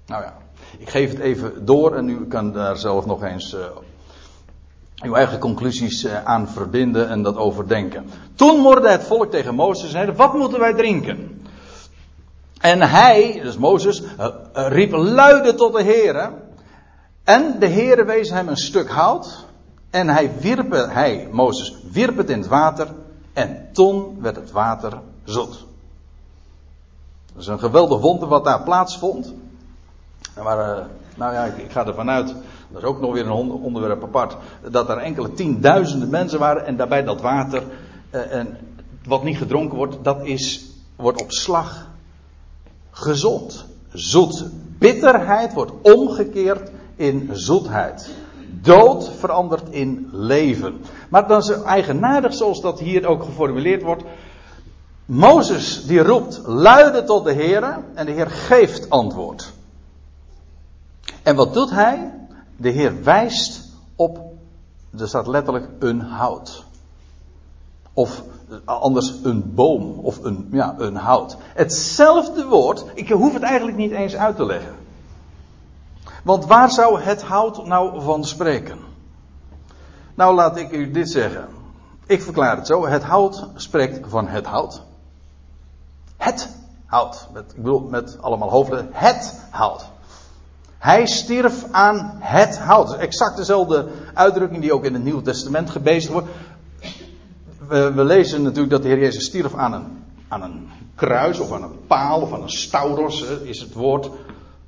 Nou 0.05 0.23
ja, 0.23 0.37
ik 0.77 0.89
geef 0.89 1.09
het 1.11 1.19
even 1.19 1.65
door 1.65 1.95
en 1.95 2.09
u 2.09 2.27
kan 2.27 2.51
daar 2.53 2.77
zelf 2.77 3.05
nog 3.05 3.23
eens 3.23 3.53
uh, 3.53 3.59
uw 5.03 5.15
eigen 5.15 5.39
conclusies 5.39 6.05
uh, 6.05 6.23
aan 6.23 6.47
verbinden 6.47 7.09
en 7.09 7.21
dat 7.21 7.35
overdenken. 7.35 8.09
Toen 8.35 8.59
morde 8.59 8.89
het 8.89 9.03
volk 9.03 9.31
tegen 9.31 9.55
Mozes 9.55 9.83
en 9.83 9.91
zeiden, 9.91 10.15
wat 10.15 10.33
moeten 10.33 10.59
wij 10.59 10.73
drinken? 10.73 11.45
En 12.59 12.81
hij, 12.81 13.39
dus 13.43 13.57
Mozes, 13.57 14.01
uh, 14.01 14.27
riep 14.53 14.91
luide 14.91 15.53
tot 15.55 15.73
de 15.73 15.83
Heere. 15.83 16.31
En 17.23 17.59
de 17.59 17.67
Heere 17.67 18.05
wees 18.05 18.29
hem 18.29 18.47
een 18.47 18.57
stuk 18.57 18.89
hout 18.89 19.49
en 19.91 20.07
hij 20.07 20.31
wierp, 20.39 20.71
hij, 20.71 21.27
Mozes, 21.31 21.75
wierp 21.91 22.17
het 22.17 22.29
in 22.29 22.37
het 22.37 22.47
water. 22.47 22.87
En 23.33 23.67
toen 23.73 24.21
werd 24.21 24.35
het 24.35 24.51
water 24.51 24.99
zoet. 25.23 25.65
Dat 27.33 27.41
is 27.41 27.47
een 27.47 27.59
geweldig 27.59 27.99
wonder 27.99 28.27
wat 28.27 28.43
daar 28.43 28.63
plaatsvond. 28.63 29.33
Maar, 30.43 30.77
uh, 30.77 30.85
nou 31.15 31.33
ja, 31.33 31.43
ik, 31.43 31.71
ga 31.71 31.85
ervan 31.85 32.09
uit, 32.09 32.35
dat 32.69 32.81
is 32.81 32.87
ook 32.87 32.99
nog 32.99 33.13
weer 33.13 33.25
een 33.25 33.51
onderwerp 33.51 34.03
apart, 34.03 34.37
dat 34.69 34.89
er 34.89 34.97
enkele 34.97 35.33
tienduizenden 35.33 36.09
mensen 36.09 36.39
waren 36.39 36.65
en 36.65 36.77
daarbij 36.77 37.03
dat 37.03 37.21
water, 37.21 37.63
uh, 38.11 38.33
en 38.33 38.57
wat 39.05 39.23
niet 39.23 39.37
gedronken 39.37 39.77
wordt, 39.77 39.97
dat 40.03 40.25
is, 40.25 40.69
wordt 40.95 41.21
op 41.21 41.31
slag 41.31 41.87
gezond. 42.91 43.65
Zoet. 43.93 44.45
Bitterheid 44.77 45.53
wordt 45.53 45.71
omgekeerd 45.81 46.71
in 46.95 47.29
zoetheid 47.31 48.09
dood 48.61 49.09
verandert 49.09 49.69
in 49.69 50.09
leven. 50.11 50.81
Maar 51.09 51.27
dan 51.27 51.39
is 51.39 51.61
eigenaardig 51.63 52.33
zoals 52.33 52.61
dat 52.61 52.79
hier 52.79 53.07
ook 53.07 53.23
geformuleerd 53.23 53.81
wordt. 53.81 54.03
Mozes 55.05 55.85
die 55.85 56.03
roept 56.03 56.41
luide 56.45 57.03
tot 57.03 57.23
de 57.23 57.33
Heer 57.33 57.79
en 57.93 58.05
de 58.05 58.11
Heer 58.11 58.29
geeft 58.29 58.89
antwoord. 58.89 59.53
En 61.23 61.35
wat 61.35 61.53
doet 61.53 61.69
hij? 61.69 62.13
De 62.57 62.69
Heer 62.69 63.03
wijst 63.03 63.69
op, 63.95 64.19
er 64.97 65.07
staat 65.07 65.27
letterlijk 65.27 65.67
een 65.79 66.01
hout. 66.01 66.63
Of 67.93 68.23
anders 68.65 69.13
een 69.23 69.53
boom 69.53 69.99
of 69.99 70.23
een, 70.23 70.47
ja, 70.51 70.75
een 70.77 70.95
hout. 70.95 71.37
Hetzelfde 71.53 72.45
woord, 72.45 72.85
ik 72.93 73.09
hoef 73.09 73.33
het 73.33 73.43
eigenlijk 73.43 73.77
niet 73.77 73.91
eens 73.91 74.15
uit 74.15 74.35
te 74.35 74.45
leggen. 74.45 74.80
Want 76.21 76.45
waar 76.45 76.71
zou 76.71 77.01
het 77.01 77.21
hout 77.21 77.65
nou 77.65 78.01
van 78.01 78.23
spreken? 78.23 78.79
Nou, 80.15 80.35
laat 80.35 80.57
ik 80.57 80.71
u 80.71 80.91
dit 80.91 81.09
zeggen. 81.09 81.47
Ik 82.05 82.21
verklaar 82.21 82.57
het 82.57 82.67
zo. 82.67 82.87
Het 82.87 83.03
hout 83.03 83.47
spreekt 83.55 84.09
van 84.09 84.27
het 84.27 84.45
hout. 84.45 84.81
Het 86.17 86.49
hout. 86.85 87.27
Met, 87.33 87.51
ik 87.51 87.55
bedoel 87.55 87.79
met 87.79 88.17
allemaal 88.21 88.49
hoofden. 88.49 88.89
Het 88.91 89.39
hout. 89.49 89.85
Hij 90.77 91.05
stierf 91.05 91.65
aan 91.71 92.17
het 92.19 92.57
hout. 92.57 92.93
Exact 92.93 93.37
dezelfde 93.37 93.87
uitdrukking 94.13 94.61
die 94.61 94.73
ook 94.73 94.85
in 94.85 94.93
het 94.93 95.03
Nieuwe 95.03 95.21
Testament 95.21 95.69
gebezigd 95.69 96.13
wordt. 96.13 96.27
We, 97.67 97.93
we, 97.93 98.03
lezen 98.03 98.41
natuurlijk 98.41 98.71
dat 98.71 98.81
de 98.81 98.87
Heer 98.87 98.99
Jezus 98.99 99.25
stierf 99.25 99.55
aan 99.55 99.73
een, 99.73 100.03
aan 100.27 100.41
een 100.41 100.69
kruis 100.95 101.39
of 101.39 101.51
aan 101.51 101.63
een 101.63 101.85
paal 101.87 102.21
of 102.21 102.33
aan 102.33 102.41
een 102.41 102.49
stauros 102.49 103.21
is 103.23 103.59
het 103.59 103.73
woord. 103.73 104.09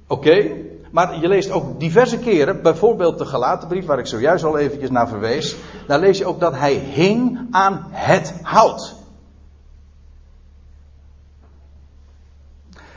Oké. 0.08 0.52
Maar 0.94 1.20
je 1.20 1.28
leest 1.28 1.52
ook 1.52 1.80
diverse 1.80 2.20
keren, 2.20 2.62
bijvoorbeeld 2.62 3.18
de 3.18 3.26
Galatenbrief, 3.26 3.86
waar 3.86 4.00
ik 4.00 4.08
zojuist 4.08 4.44
al 4.44 4.58
eventjes 4.58 4.90
naar 4.90 5.08
verwees. 5.08 5.56
Daar 5.88 6.00
lees 6.00 6.18
je 6.18 6.26
ook 6.26 6.40
dat 6.40 6.56
hij 6.56 6.74
hing 6.74 7.48
aan 7.52 7.88
het 7.90 8.34
hout. 8.42 8.96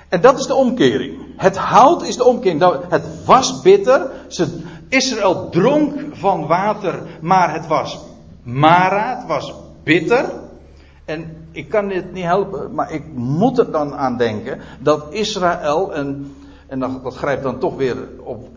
En 0.09 0.21
dat 0.21 0.39
is 0.39 0.47
de 0.47 0.55
omkering. 0.55 1.19
Het 1.37 1.57
hout 1.57 2.03
is 2.03 2.17
de 2.17 2.25
omkering. 2.25 2.61
Nou, 2.61 2.85
het 2.89 3.25
was 3.25 3.61
bitter. 3.63 4.11
Israël 4.89 5.49
dronk 5.49 6.01
van 6.13 6.47
water, 6.47 7.03
maar 7.21 7.53
het 7.53 7.67
was 7.67 7.99
Mara, 8.43 9.17
het 9.19 9.27
was 9.27 9.55
bitter. 9.83 10.33
En 11.05 11.49
ik 11.53 11.69
kan 11.69 11.89
dit 11.89 12.13
niet 12.13 12.25
helpen, 12.25 12.75
maar 12.75 12.93
ik 12.93 13.05
moet 13.15 13.59
er 13.59 13.71
dan 13.71 13.95
aan 13.95 14.17
denken 14.17 14.61
dat 14.81 15.07
Israël, 15.11 15.95
en, 15.95 16.35
en 16.67 16.79
dat, 16.79 17.15
grijpt 17.15 17.43
dan 17.43 17.59
toch 17.59 17.77
weer 17.77 17.97
op, 18.25 18.49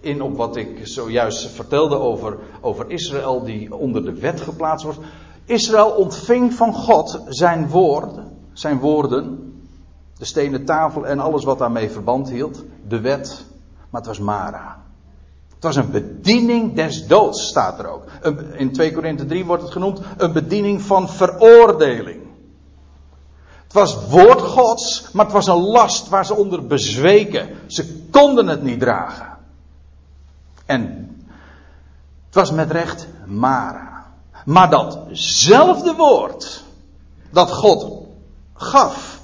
in 0.00 0.22
op 0.22 0.36
wat 0.36 0.56
ik 0.56 0.80
zojuist 0.82 1.46
vertelde 1.46 1.96
over, 1.98 2.38
over 2.60 2.90
Israël 2.90 3.44
die 3.44 3.74
onder 3.74 4.04
de 4.04 4.12
wet 4.12 4.40
geplaatst 4.40 4.84
wordt. 4.84 5.00
Israël 5.44 5.90
ontving 5.90 6.54
van 6.54 6.72
God 6.72 7.20
zijn 7.28 7.68
woorden, 7.68 8.32
zijn 8.52 8.78
woorden, 8.78 9.54
de 10.18 10.24
stenen 10.24 10.64
tafel 10.64 11.06
en 11.06 11.18
alles 11.18 11.44
wat 11.44 11.58
daarmee 11.58 11.90
verband 11.90 12.30
hield, 12.30 12.64
de 12.88 13.00
wet, 13.00 13.44
maar 13.90 14.00
het 14.00 14.10
was 14.10 14.18
Mara. 14.18 14.84
Het 15.54 15.64
was 15.64 15.76
een 15.76 15.90
bediening 15.90 16.74
des 16.74 17.06
doods, 17.06 17.46
staat 17.46 17.78
er 17.78 17.86
ook. 17.86 18.04
In 18.56 18.72
2 18.72 18.92
Korinthe 18.92 19.26
3 19.26 19.44
wordt 19.44 19.62
het 19.62 19.72
genoemd 19.72 20.00
een 20.16 20.32
bediening 20.32 20.82
van 20.82 21.08
veroordeling. 21.08 22.25
Was 23.76 24.08
woord 24.08 24.40
Gods, 24.40 25.06
maar 25.12 25.24
het 25.24 25.34
was 25.34 25.46
een 25.46 25.62
last 25.62 26.08
waar 26.08 26.26
ze 26.26 26.34
onder 26.34 26.66
bezweken. 26.66 27.48
Ze 27.66 28.08
konden 28.10 28.46
het 28.46 28.62
niet 28.62 28.80
dragen. 28.80 29.36
En 30.66 30.82
het 32.26 32.34
was 32.34 32.50
met 32.50 32.70
recht 32.70 33.06
Mara. 33.26 34.06
Maar 34.44 34.70
datzelfde 34.70 35.94
woord 35.94 36.62
dat 37.30 37.50
God 37.50 38.06
gaf 38.54 39.20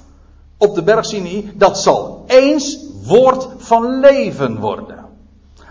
op 0.57 0.75
de 0.75 0.83
berg 0.83 1.05
Sinai, 1.05 1.51
dat 1.55 1.79
zal 1.79 2.23
eens 2.27 2.77
woord 3.03 3.47
van 3.57 3.99
leven 3.99 4.59
worden. 4.59 5.02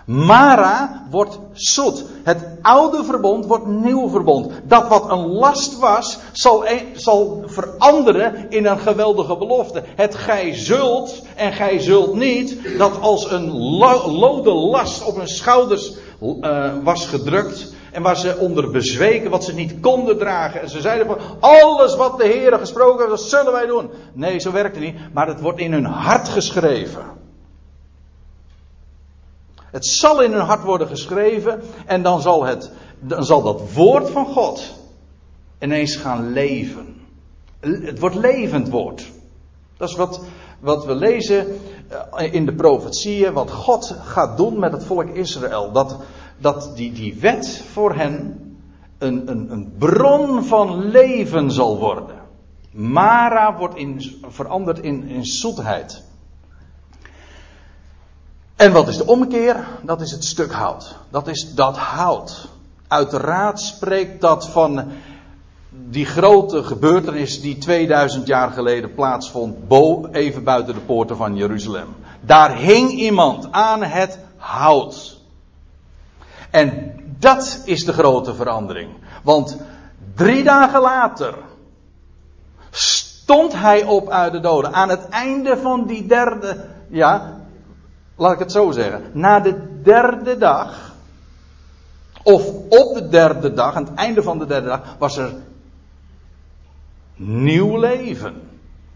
Mara 0.05 1.05
wordt 1.09 1.39
zoet. 1.53 2.05
Het 2.23 2.45
oude 2.61 3.03
verbond 3.03 3.45
wordt 3.45 3.65
nieuw 3.65 4.09
verbond. 4.09 4.51
Dat 4.63 4.87
wat 4.87 5.11
een 5.11 5.27
last 5.27 5.79
was, 5.79 6.19
zal, 6.31 6.65
zal 6.93 7.43
veranderen 7.45 8.49
in 8.49 8.65
een 8.65 8.79
geweldige 8.79 9.37
belofte. 9.37 9.83
Het 9.95 10.15
gij 10.15 10.53
zult 10.53 11.21
en 11.35 11.53
gij 11.53 11.79
zult 11.79 12.15
niet, 12.15 12.77
dat 12.77 13.01
als 13.01 13.31
een 13.31 13.51
lode 13.57 14.51
last 14.51 15.05
op 15.05 15.15
hun 15.15 15.27
schouders 15.27 15.93
uh, 16.21 16.73
was 16.83 17.05
gedrukt. 17.05 17.73
En 17.91 18.01
waar 18.01 18.17
ze 18.17 18.37
onder 18.37 18.71
bezweken, 18.71 19.29
wat 19.29 19.43
ze 19.43 19.53
niet 19.53 19.79
konden 19.79 20.17
dragen. 20.17 20.61
En 20.61 20.69
ze 20.69 20.81
zeiden 20.81 21.07
van, 21.07 21.17
alles 21.39 21.95
wat 21.95 22.17
de 22.17 22.27
Heer 22.27 22.57
gesproken 22.57 22.97
heeft, 22.97 23.09
dat 23.09 23.29
zullen 23.29 23.51
wij 23.51 23.65
doen. 23.65 23.89
Nee, 24.13 24.39
zo 24.39 24.51
werkt 24.51 24.75
het 24.75 24.83
niet. 24.83 24.95
Maar 25.13 25.27
het 25.27 25.41
wordt 25.41 25.59
in 25.59 25.73
hun 25.73 25.85
hart 25.85 26.29
geschreven. 26.29 27.01
Het 29.73 29.85
zal 29.85 30.21
in 30.21 30.31
hun 30.31 30.41
hart 30.41 30.63
worden 30.63 30.87
geschreven 30.87 31.61
en 31.85 32.03
dan 32.03 32.21
zal, 32.21 32.43
het, 32.43 32.71
dan 32.99 33.23
zal 33.25 33.41
dat 33.41 33.73
woord 33.73 34.09
van 34.09 34.25
God 34.25 34.73
ineens 35.59 35.95
gaan 35.95 36.31
leven. 36.31 36.95
Het 37.59 37.99
wordt 37.99 38.15
levend 38.15 38.69
woord. 38.69 39.11
Dat 39.77 39.89
is 39.89 39.95
wat, 39.95 40.21
wat 40.59 40.85
we 40.85 40.95
lezen 40.95 41.59
eh, 41.87 42.33
in 42.33 42.45
de 42.45 42.53
profetieën, 42.53 43.33
wat 43.33 43.51
God 43.51 43.95
gaat 44.03 44.37
doen 44.37 44.59
met 44.59 44.71
het 44.71 44.83
volk 44.83 45.09
Israël. 45.09 45.71
Dat, 45.71 45.97
dat 46.37 46.71
die, 46.75 46.91
die 46.91 47.15
wet 47.19 47.63
voor 47.71 47.95
hen 47.95 48.39
een, 48.97 49.29
een, 49.29 49.51
een 49.51 49.73
bron 49.77 50.43
van 50.43 50.85
leven 50.85 51.51
zal 51.51 51.77
worden. 51.77 52.15
Mara 52.71 53.57
wordt 53.57 53.75
in, 53.75 54.01
veranderd 54.27 54.79
in, 54.79 55.07
in 55.07 55.25
zoetheid. 55.25 56.03
En 58.63 58.71
wat 58.71 58.87
is 58.87 58.97
de 58.97 59.05
omkeer? 59.05 59.67
Dat 59.81 60.01
is 60.01 60.11
het 60.11 60.25
stuk 60.25 60.51
hout. 60.51 60.95
Dat 61.09 61.27
is 61.27 61.53
dat 61.55 61.77
hout. 61.77 62.47
Uiteraard 62.87 63.59
spreekt 63.59 64.21
dat 64.21 64.49
van 64.49 64.91
die 65.69 66.05
grote 66.05 66.63
gebeurtenis 66.63 67.41
die 67.41 67.57
2000 67.57 68.27
jaar 68.27 68.51
geleden 68.51 68.93
plaatsvond, 68.93 69.55
even 70.11 70.43
buiten 70.43 70.73
de 70.73 70.79
poorten 70.79 71.17
van 71.17 71.35
Jeruzalem. 71.35 71.95
Daar 72.21 72.55
hing 72.55 72.91
iemand 72.91 73.51
aan 73.51 73.83
het 73.83 74.19
hout. 74.37 75.17
En 76.49 76.93
dat 77.19 77.61
is 77.65 77.85
de 77.85 77.93
grote 77.93 78.35
verandering. 78.35 78.89
Want 79.23 79.57
drie 80.15 80.43
dagen 80.43 80.81
later 80.81 81.33
stond 82.69 83.53
hij 83.53 83.83
op 83.83 84.09
uit 84.09 84.31
de 84.31 84.39
doden. 84.39 84.73
Aan 84.73 84.89
het 84.89 85.09
einde 85.09 85.57
van 85.57 85.85
die 85.85 86.05
derde, 86.05 86.65
ja, 86.89 87.41
laat 88.15 88.33
ik 88.33 88.39
het 88.39 88.51
zo 88.51 88.71
zeggen, 88.71 89.03
na 89.13 89.39
de 89.39 89.81
derde 89.83 90.37
dag, 90.37 90.93
of 92.23 92.47
op 92.69 92.93
de 92.93 93.07
derde 93.09 93.53
dag, 93.53 93.75
aan 93.75 93.85
het 93.85 93.93
einde 93.93 94.23
van 94.23 94.39
de 94.39 94.45
derde 94.45 94.67
dag, 94.67 94.95
was 94.99 95.17
er 95.17 95.33
nieuw 97.15 97.77
leven. 97.77 98.41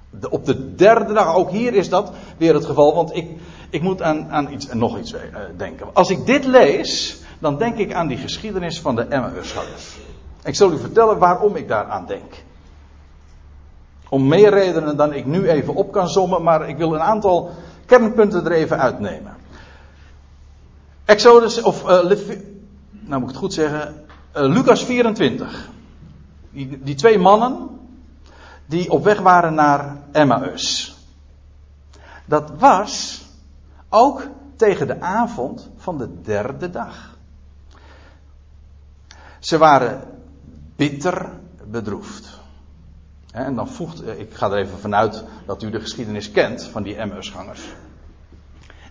De, 0.09 0.29
op 0.29 0.45
de 0.45 0.75
derde 0.75 1.13
dag, 1.13 1.35
ook 1.35 1.49
hier 1.49 1.73
is 1.73 1.89
dat 1.89 2.11
weer 2.37 2.53
het 2.53 2.65
geval, 2.65 2.95
want 2.95 3.15
ik, 3.15 3.29
ik 3.69 3.81
moet 3.81 4.01
aan, 4.01 4.31
aan 4.31 4.51
iets, 4.51 4.73
nog 4.73 4.97
iets 4.97 5.13
uh, 5.13 5.19
denken. 5.57 5.87
Als 5.93 6.09
ik 6.09 6.25
dit 6.25 6.45
lees, 6.45 7.21
dan 7.39 7.57
denk 7.57 7.77
ik 7.77 7.93
aan 7.93 8.07
die 8.07 8.17
geschiedenis 8.17 8.79
van 8.79 8.95
de 8.95 9.01
Emmausgangers. 9.01 9.97
Ik 10.43 10.55
zal 10.55 10.71
u 10.71 10.77
vertellen 10.77 11.17
waarom 11.17 11.55
ik 11.55 11.67
daaraan 11.67 12.05
denk. 12.05 12.45
Om 14.09 14.27
meer 14.27 14.49
redenen 14.49 14.97
dan 14.97 15.13
ik 15.13 15.25
nu 15.25 15.49
even 15.49 15.75
op 15.75 15.91
kan 15.91 16.07
sommen, 16.07 16.43
maar 16.43 16.69
ik 16.69 16.77
wil 16.77 16.93
een 16.93 17.01
aantal 17.01 17.51
kernpunten 17.87 18.45
er 18.45 18.51
even 18.51 18.79
uitnemen. 18.79 19.35
Exodus, 21.05 21.61
of 21.61 21.83
uh, 21.83 22.03
nou 22.89 23.19
moet 23.21 23.21
ik 23.21 23.27
het 23.27 23.35
goed 23.35 23.53
zeggen, 23.53 24.05
uh, 24.35 24.43
Lucas 24.43 24.83
24. 24.83 25.69
Die, 26.51 26.83
die 26.83 26.95
twee 26.95 27.19
mannen 27.19 27.69
die 28.65 28.91
op 28.91 29.03
weg 29.03 29.19
waren 29.19 29.53
naar 29.53 29.97
Emmaus. 30.11 30.97
Dat 32.25 32.51
was 32.57 33.25
ook 33.89 34.27
tegen 34.55 34.87
de 34.87 35.01
avond 35.01 35.69
van 35.77 35.97
de 35.97 36.21
derde 36.21 36.69
dag. 36.69 37.15
Ze 39.39 39.57
waren 39.57 40.01
bitter 40.75 41.29
bedroefd. 41.63 42.39
En 43.45 43.55
dan 43.55 43.67
voegt, 43.67 44.03
eh, 44.03 44.19
ik 44.19 44.33
ga 44.33 44.51
er 44.51 44.57
even 44.57 44.79
vanuit 44.79 45.23
dat 45.45 45.63
u 45.63 45.69
de 45.69 45.79
geschiedenis 45.79 46.31
kent 46.31 46.63
van 46.63 46.83
die 46.83 46.95
Emmausgangers. 46.95 47.61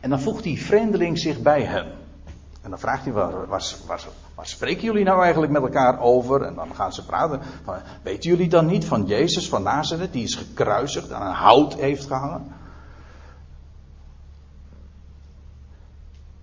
En 0.00 0.10
dan 0.10 0.20
voegt 0.20 0.42
die 0.42 0.62
vreemdeling 0.62 1.18
zich 1.18 1.40
bij 1.40 1.62
hen. 1.62 1.86
En 2.62 2.70
dan 2.70 2.78
vraagt 2.78 3.04
hij, 3.04 3.12
waar, 3.12 3.62
spreken 4.42 4.82
jullie 4.82 5.04
nou 5.04 5.22
eigenlijk 5.22 5.52
met 5.52 5.62
elkaar 5.62 6.00
over? 6.00 6.42
En 6.42 6.54
dan 6.54 6.74
gaan 6.74 6.92
ze 6.92 7.04
praten. 7.04 7.40
Van, 7.64 7.74
weten 8.02 8.30
jullie 8.30 8.48
dan 8.48 8.66
niet 8.66 8.84
van 8.84 9.06
Jezus 9.06 9.48
van 9.48 9.62
Nazareth, 9.62 10.12
die 10.12 10.22
is 10.22 10.34
gekruisigd 10.34 11.12
aan 11.12 11.26
een 11.26 11.34
hout 11.34 11.74
heeft 11.74 12.06
gehangen? 12.06 12.52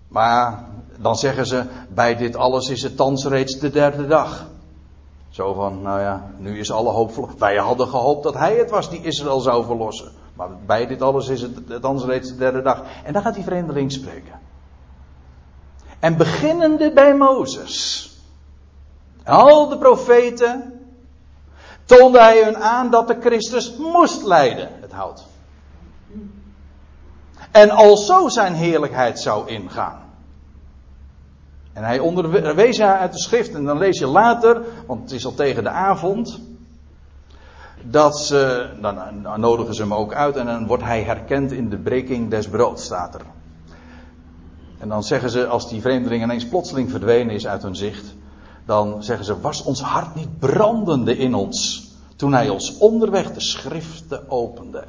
Maar 0.08 0.66
dan 0.98 1.16
zeggen 1.16 1.46
ze, 1.46 1.66
bij 1.90 2.16
dit 2.16 2.36
alles 2.36 2.70
is 2.70 2.84
het 2.84 2.98
thans 2.98 3.26
reeds 3.26 3.60
de 3.60 3.70
derde 3.70 4.08
dag. 4.08 4.48
Zo 5.34 5.54
van, 5.54 5.82
nou 5.82 6.00
ja, 6.00 6.32
nu 6.38 6.60
is 6.60 6.72
alle 6.72 6.90
hoop. 6.90 7.30
Wij 7.38 7.56
hadden 7.56 7.88
gehoopt 7.88 8.24
dat 8.24 8.34
hij 8.34 8.56
het 8.56 8.70
was 8.70 8.90
die 8.90 9.02
Israël 9.02 9.40
zou 9.40 9.66
verlossen. 9.66 10.12
Maar 10.34 10.50
bij 10.66 10.88
dit 10.88 11.02
alles 11.02 11.28
is 11.28 11.42
het 11.42 11.82
thans 11.82 12.04
reeds 12.04 12.30
de 12.30 12.36
derde 12.36 12.62
dag. 12.62 12.84
En 13.04 13.14
dan 13.14 13.22
gaat 13.22 13.34
die 13.34 13.44
vreemdeling 13.44 13.92
spreken. 13.92 14.40
En 16.00 16.18
beginnende 16.18 16.92
bij 16.92 17.16
Mozes. 17.16 18.10
Al 19.24 19.68
de 19.70 19.78
profeten. 19.78 20.80
Toonde 21.86 22.20
hij 22.20 22.44
hun 22.44 22.58
aan 22.58 22.90
dat 22.90 23.08
de 23.08 23.18
Christus 23.20 23.78
moest 23.78 24.24
lijden, 24.24 24.70
het 24.82 24.92
hout. 24.92 25.26
En 27.52 27.70
alzo 27.70 28.30
zijn 28.30 28.54
heerlijkheid 28.54 29.20
zou 29.20 29.48
ingaan. 29.48 30.03
En 31.74 31.84
hij 31.84 32.00
onderwees 32.00 32.80
haar 32.80 32.98
uit 32.98 33.14
de 33.14 33.20
schrift. 33.20 33.54
En 33.54 33.66
dan 33.66 33.78
lees 33.78 34.00
je 34.00 34.08
later, 34.08 34.62
want 34.88 35.02
het 35.02 35.12
is 35.12 35.26
al 35.26 35.34
tegen 35.34 35.64
de 35.64 35.70
avond. 35.70 36.40
Dat 37.84 38.20
ze, 38.20 38.70
dan, 38.82 38.98
dan 39.24 39.40
nodigen 39.40 39.76
ze 39.76 39.82
hem 39.82 39.94
ook 39.94 40.14
uit 40.14 40.36
en 40.36 40.46
dan 40.46 40.68
wordt 40.68 40.84
hij 40.84 41.04
herkend 41.04 41.52
in 41.52 41.70
de 41.70 41.78
breking 41.78 42.30
des 42.30 42.48
broods, 42.48 42.84
staat 42.84 43.16
er. 43.16 43.22
En 44.78 44.90
dan 44.90 45.04
zeggen 45.04 45.30
ze, 45.30 45.48
als 45.48 45.70
die 45.70 45.82
vreemdeling 45.82 46.24
ineens 46.24 46.48
plotseling 46.48 46.92
verdwenen 46.92 47.36
is 47.36 47.48
uit 47.48 47.62
hun 47.64 47.76
zicht, 47.76 48.16
dan 48.66 49.04
zeggen 49.04 49.26
ze, 49.26 49.40
was 49.40 49.64
ons 49.64 49.82
hart 49.82 50.16
niet 50.16 50.40
brandende 50.40 51.18
in 51.18 51.34
ons 51.34 51.92
toen 52.16 52.34
hij 52.34 52.50
ons 52.50 52.78
onderweg 52.78 53.34
de 53.34 53.42
schriften 53.42 54.30
opende. 54.30 54.84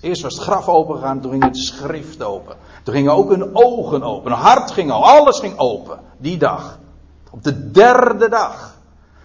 Eerst 0.00 0.22
was 0.22 0.34
het 0.34 0.42
graf 0.42 0.68
opengegaan, 0.68 1.20
toen 1.20 1.30
ging 1.30 1.44
het 1.44 1.56
schrift 1.56 2.22
open. 2.22 2.56
Toen 2.82 2.94
gingen 2.94 3.12
ook 3.12 3.30
hun 3.30 3.50
ogen 3.52 4.02
open, 4.02 4.30
hun 4.32 4.40
hart 4.40 4.70
ging 4.70 4.92
open, 4.92 5.08
alles 5.08 5.38
ging 5.38 5.58
open. 5.58 5.98
Die 6.18 6.36
dag. 6.36 6.78
Op 7.30 7.42
de 7.42 7.70
derde 7.70 8.28
dag. 8.28 8.74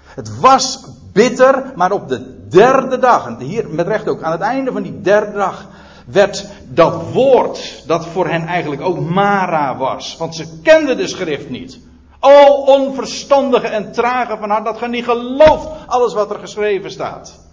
Het 0.03 0.39
was 0.39 0.79
bitter, 1.13 1.71
maar 1.75 1.91
op 1.91 2.07
de 2.07 2.47
derde 2.47 2.99
dag, 2.99 3.25
en 3.27 3.39
hier 3.39 3.69
met 3.69 3.87
recht 3.87 4.07
ook, 4.07 4.21
aan 4.21 4.31
het 4.31 4.41
einde 4.41 4.71
van 4.71 4.81
die 4.81 5.01
derde 5.01 5.37
dag, 5.37 5.67
werd 6.05 6.45
dat 6.67 7.11
woord, 7.11 7.83
dat 7.87 8.05
voor 8.05 8.27
hen 8.27 8.45
eigenlijk 8.45 8.81
ook 8.81 8.99
Mara 8.99 9.77
was. 9.77 10.15
Want 10.17 10.35
ze 10.35 10.59
kenden 10.63 10.97
de 10.97 11.07
schrift 11.07 11.49
niet. 11.49 11.79
O 12.19 12.63
onverstandige 12.65 13.67
en 13.67 13.91
trage 13.91 14.37
van 14.37 14.49
hart, 14.49 14.65
dat 14.65 14.77
ge 14.77 14.87
niet 14.87 15.03
gelooft 15.03 15.67
alles 15.87 16.13
wat 16.13 16.29
er 16.29 16.39
geschreven 16.39 16.91
staat. 16.91 17.48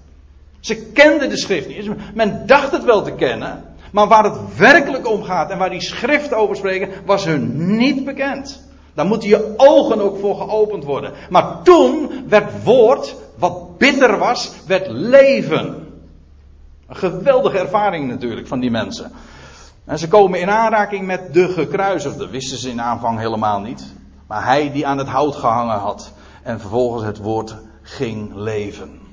Ze 0.67 0.77
kenden 0.77 1.29
de 1.29 1.37
schrift 1.37 1.69
niet. 1.69 2.15
Men 2.15 2.43
dacht 2.47 2.73
het 2.73 2.85
wel 2.85 3.03
te 3.03 3.13
kennen, 3.13 3.65
maar 3.93 4.09
waar 4.09 4.25
het 4.25 4.57
werkelijk 4.57 5.09
om 5.09 5.23
gaat 5.23 5.51
en 5.51 5.59
waar 5.59 5.71
die 5.71 5.81
schrift 5.81 6.35
over 6.35 6.57
spreken, 6.57 6.89
was 7.05 7.25
hun 7.25 7.77
niet 7.77 8.05
bekend. 8.05 8.63
Daar 8.95 9.07
moeten 9.07 9.29
je 9.29 9.55
ogen 9.57 10.01
ook 10.01 10.19
voor 10.19 10.37
geopend 10.37 10.85
worden. 10.85 11.13
Maar 11.31 11.63
toen 11.63 12.11
werd 12.29 12.63
woord, 12.65 13.15
wat 13.39 13.79
bitter 13.79 14.19
was, 14.19 14.53
werd 14.67 14.89
leven. 14.89 15.87
Een 16.89 16.97
geweldige 16.97 17.59
ervaring 17.59 18.09
natuurlijk 18.09 18.47
van 18.47 18.61
die 18.61 18.71
mensen. 18.71 19.13
En 19.85 19.99
ze 19.99 20.09
komen 20.09 20.41
in 20.41 20.51
aanraking 20.51 21.07
met 21.07 21.35
de 21.35 21.49
gekruisigde. 21.49 22.29
Wisten 22.29 22.59
ze 22.59 22.71
in 22.71 22.81
aanvang 22.81 23.19
helemaal 23.19 23.61
niet. 23.61 23.93
Maar 24.27 24.45
hij 24.45 24.73
die 24.73 24.87
aan 24.87 24.99
het 24.99 25.09
hout 25.09 25.37
gehangen 25.37 25.79
had. 25.79 26.13
En 26.43 26.61
vervolgens 26.61 27.05
het 27.05 27.19
woord 27.19 27.57
ging 27.83 28.35
leven. 28.35 29.06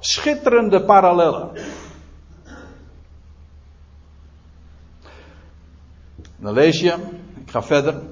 Schitterende 0.00 0.84
parallellen. 0.84 1.50
Dan 6.36 6.52
lees 6.52 6.80
je, 6.80 6.94
ik 7.44 7.50
ga 7.50 7.62
verder. 7.62 8.02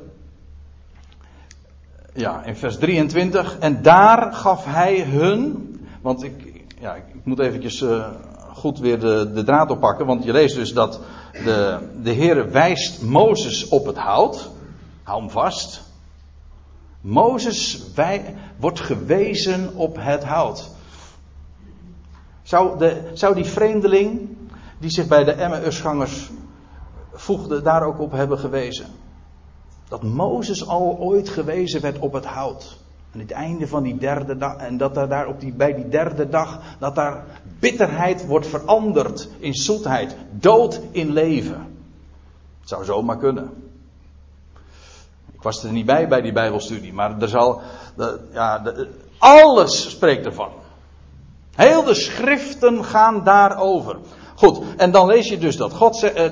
Ja, 2.15 2.45
in 2.45 2.57
vers 2.57 2.79
23. 2.79 3.59
En 3.59 3.83
daar 3.83 4.33
gaf 4.33 4.65
hij 4.65 5.03
hun. 5.03 5.65
Want 6.03 6.23
ik, 6.23 6.65
ja, 6.81 6.95
ik 6.95 7.05
moet 7.25 7.39
eventjes 7.39 7.81
uh, 7.81 8.07
goed 8.53 8.79
weer 8.79 9.01
de, 9.01 9.31
de 9.35 9.43
draad 9.43 9.71
oppakken. 9.71 10.07
Want 10.07 10.25
je 10.25 10.33
leest 10.33 10.55
dus 10.55 10.73
dat 10.73 11.01
de, 11.33 11.79
de 12.03 12.11
Heer 12.11 12.51
wijst 12.51 13.03
Mozes 13.03 13.69
op 13.69 13.87
het 13.87 13.97
hout. 13.97 14.51
Hou 15.03 15.21
hem 15.21 15.31
vast. 15.31 15.83
Mozes 17.01 17.83
wij, 17.95 18.35
wordt 18.57 18.81
gewezen 18.81 19.75
op 19.75 19.97
het 20.01 20.25
hout. 20.25 20.71
Zou, 22.49 22.79
de, 22.79 23.11
zou 23.13 23.35
die 23.35 23.45
vreemdeling 23.45 24.37
die 24.79 24.91
zich 24.91 25.07
bij 25.07 25.25
de 25.25 25.33
Emmausgangers 25.33 26.31
voegde 27.13 27.63
daar 27.63 27.83
ook 27.83 28.01
op 28.01 28.13
hebben 28.13 28.39
gewezen? 28.39 28.87
Dat 29.89 30.03
Mozes 30.03 30.67
al 30.67 30.97
ooit 30.99 31.29
gewezen 31.29 31.81
werd 31.81 31.99
op 31.99 32.13
het 32.13 32.25
hout. 32.25 32.79
Aan 33.15 33.21
het 33.21 33.31
einde 33.31 33.67
van 33.67 33.83
die 33.83 33.99
derde 33.99 34.37
dag. 34.37 34.57
En 34.57 34.77
dat 34.77 34.95
daar 34.95 35.27
op 35.27 35.41
die, 35.41 35.53
bij 35.53 35.75
die 35.75 35.89
derde 35.89 36.29
dag. 36.29 36.61
Dat 36.79 36.95
daar 36.95 37.25
bitterheid 37.59 38.27
wordt 38.27 38.47
veranderd 38.47 39.29
in 39.39 39.55
zoetheid. 39.55 40.17
Dood 40.31 40.81
in 40.91 41.13
leven. 41.13 41.77
Het 42.61 42.69
zou 42.69 42.85
zomaar 42.85 43.19
kunnen. 43.19 43.51
Ik 45.33 45.43
was 45.43 45.65
er 45.65 45.73
niet 45.73 45.87
bij 45.87 46.09
bij 46.09 46.21
die 46.21 46.33
Bijbelstudie. 46.33 46.93
Maar 46.93 47.21
er 47.21 47.29
zal. 47.29 47.61
Ja, 48.33 48.59
de, 48.59 48.89
alles 49.19 49.91
spreekt 49.91 50.27
ervan. 50.27 50.51
Heel 51.59 51.85
de 51.85 51.95
schriften 51.95 52.85
gaan 52.85 53.25
daarover. 53.25 53.97
Goed, 54.35 54.61
en 54.77 54.91
dan 54.91 55.07
lees 55.07 55.29
je 55.29 55.39
dus 55.39 55.57
dat 55.57 55.73
God 55.73 56.03
eh, 56.03 56.31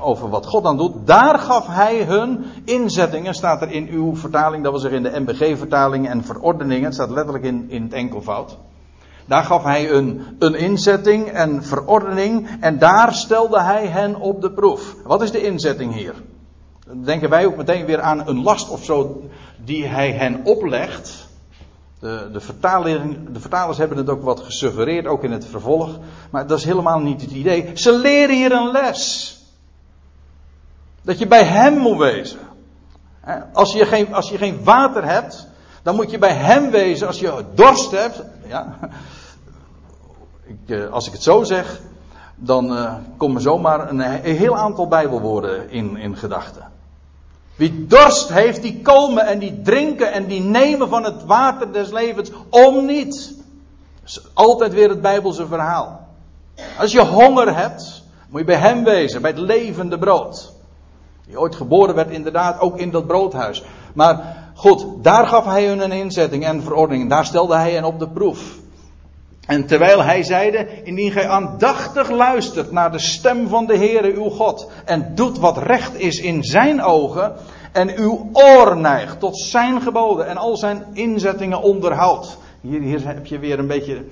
over 0.00 0.28
wat 0.28 0.46
God 0.46 0.62
dan 0.62 0.76
doet. 0.76 1.06
Daar 1.06 1.38
gaf 1.38 1.66
hij 1.66 2.04
hun 2.04 2.44
inzettingen, 2.64 3.34
staat 3.34 3.62
er 3.62 3.70
in 3.70 3.88
uw 3.88 4.16
vertaling, 4.16 4.62
dat 4.62 4.72
wil 4.72 4.80
zeggen 4.80 5.04
in 5.04 5.12
de 5.12 5.20
MBG-vertaling 5.20 6.08
en 6.08 6.24
verordeningen, 6.24 6.84
het 6.84 6.94
staat 6.94 7.10
letterlijk 7.10 7.44
in, 7.44 7.64
in 7.68 7.82
het 7.82 7.92
enkelvoud. 7.92 8.58
Daar 9.26 9.44
gaf 9.44 9.62
hij 9.62 9.90
een, 9.90 10.22
een 10.38 10.54
inzetting 10.54 11.26
en 11.26 11.64
verordening 11.64 12.48
en 12.60 12.78
daar 12.78 13.14
stelde 13.14 13.60
hij 13.60 13.86
hen 13.86 14.20
op 14.20 14.40
de 14.40 14.50
proef. 14.50 14.94
Wat 15.04 15.22
is 15.22 15.30
de 15.30 15.42
inzetting 15.42 15.94
hier? 15.94 16.14
Denken 17.04 17.30
wij 17.30 17.46
ook 17.46 17.56
meteen 17.56 17.86
weer 17.86 18.00
aan 18.00 18.28
een 18.28 18.42
last 18.42 18.70
of 18.70 18.84
zo 18.84 19.22
die 19.64 19.86
hij 19.86 20.12
hen 20.12 20.40
oplegt. 20.44 21.27
De, 22.00 22.28
de, 22.32 22.40
de, 23.32 23.40
vertalers 23.40 23.78
hebben 23.78 23.96
het 23.96 24.08
ook 24.08 24.22
wat 24.22 24.40
gesuggereerd, 24.40 25.06
ook 25.06 25.24
in 25.24 25.32
het 25.32 25.46
vervolg. 25.46 25.98
Maar 26.30 26.46
dat 26.46 26.58
is 26.58 26.64
helemaal 26.64 26.98
niet 26.98 27.20
het 27.20 27.30
idee. 27.30 27.70
Ze 27.74 27.92
leren 27.92 28.36
hier 28.36 28.52
een 28.52 28.70
les. 28.70 29.32
Dat 31.02 31.18
je 31.18 31.26
bij 31.26 31.44
hem 31.44 31.76
moet 31.78 31.98
wezen. 31.98 32.38
Als 33.52 33.72
je 33.72 33.86
geen, 33.86 34.14
als 34.14 34.30
je 34.30 34.38
geen 34.38 34.64
water 34.64 35.04
hebt, 35.04 35.46
dan 35.82 35.94
moet 35.94 36.10
je 36.10 36.18
bij 36.18 36.34
hem 36.34 36.70
wezen. 36.70 37.06
Als 37.06 37.20
je 37.20 37.44
dorst 37.54 37.90
hebt, 37.90 38.22
ja, 38.46 38.78
ik, 40.44 40.76
eh, 40.76 40.90
als 40.90 41.06
ik 41.06 41.12
het 41.12 41.22
zo 41.22 41.42
zeg, 41.42 41.80
dan 42.34 42.72
uh, 42.72 42.94
komen 43.16 43.42
zomaar 43.42 43.90
een, 43.90 44.00
een 44.00 44.36
heel 44.36 44.56
aantal 44.56 44.88
Bijbelwoorden 44.88 45.70
in, 45.70 45.96
in 45.96 46.16
gedachten. 46.16 46.77
Wie 47.58 47.86
dorst 47.86 48.28
heeft, 48.28 48.62
die 48.62 48.80
komen 48.82 49.26
en 49.26 49.38
die 49.38 49.62
drinken 49.62 50.12
en 50.12 50.26
die 50.26 50.40
nemen 50.40 50.88
van 50.88 51.04
het 51.04 51.24
water 51.24 51.72
des 51.72 51.90
levens 51.90 52.30
om 52.50 52.86
niet. 52.86 53.34
Dat 54.00 54.08
is 54.08 54.20
altijd 54.34 54.72
weer 54.72 54.88
het 54.88 55.00
Bijbelse 55.00 55.46
verhaal. 55.46 56.06
Als 56.78 56.92
je 56.92 57.00
honger 57.00 57.56
hebt, 57.56 58.02
moet 58.28 58.40
je 58.40 58.46
bij 58.46 58.56
hem 58.56 58.84
wezen, 58.84 59.22
bij 59.22 59.30
het 59.30 59.40
levende 59.40 59.98
brood. 59.98 60.52
Die 61.26 61.40
ooit 61.40 61.54
geboren 61.54 61.94
werd, 61.94 62.10
inderdaad, 62.10 62.60
ook 62.60 62.78
in 62.78 62.90
dat 62.90 63.06
broodhuis. 63.06 63.64
Maar 63.94 64.36
goed, 64.54 64.86
daar 65.02 65.26
gaf 65.26 65.44
hij 65.44 65.66
hun 65.66 65.80
een 65.80 65.92
inzetting 65.92 66.44
en 66.44 66.62
verordening. 66.62 67.10
Daar 67.10 67.26
stelde 67.26 67.56
hij 67.56 67.72
hen 67.72 67.84
op 67.84 67.98
de 67.98 68.08
proef. 68.08 68.57
En 69.48 69.66
terwijl 69.66 70.02
hij 70.02 70.22
zeide, 70.22 70.66
indien 70.84 71.12
gij 71.12 71.28
aandachtig 71.28 72.10
luistert 72.10 72.72
naar 72.72 72.92
de 72.92 72.98
stem 72.98 73.48
van 73.48 73.66
de 73.66 73.76
Heere 73.76 74.14
uw 74.14 74.28
God 74.28 74.70
en 74.84 75.14
doet 75.14 75.38
wat 75.38 75.58
recht 75.58 75.94
is 75.94 76.20
in 76.20 76.42
zijn 76.42 76.82
ogen 76.82 77.32
en 77.72 77.96
uw 77.96 78.30
oor 78.32 78.76
neigt 78.76 79.20
tot 79.20 79.38
zijn 79.38 79.82
geboden 79.82 80.26
en 80.26 80.36
al 80.36 80.56
zijn 80.56 80.84
inzettingen 80.92 81.62
onderhoudt. 81.62 82.38
Hier, 82.60 82.80
hier 82.80 83.06
heb 83.06 83.26
je 83.26 83.38
weer 83.38 83.58
een 83.58 83.66
beetje 83.66 84.04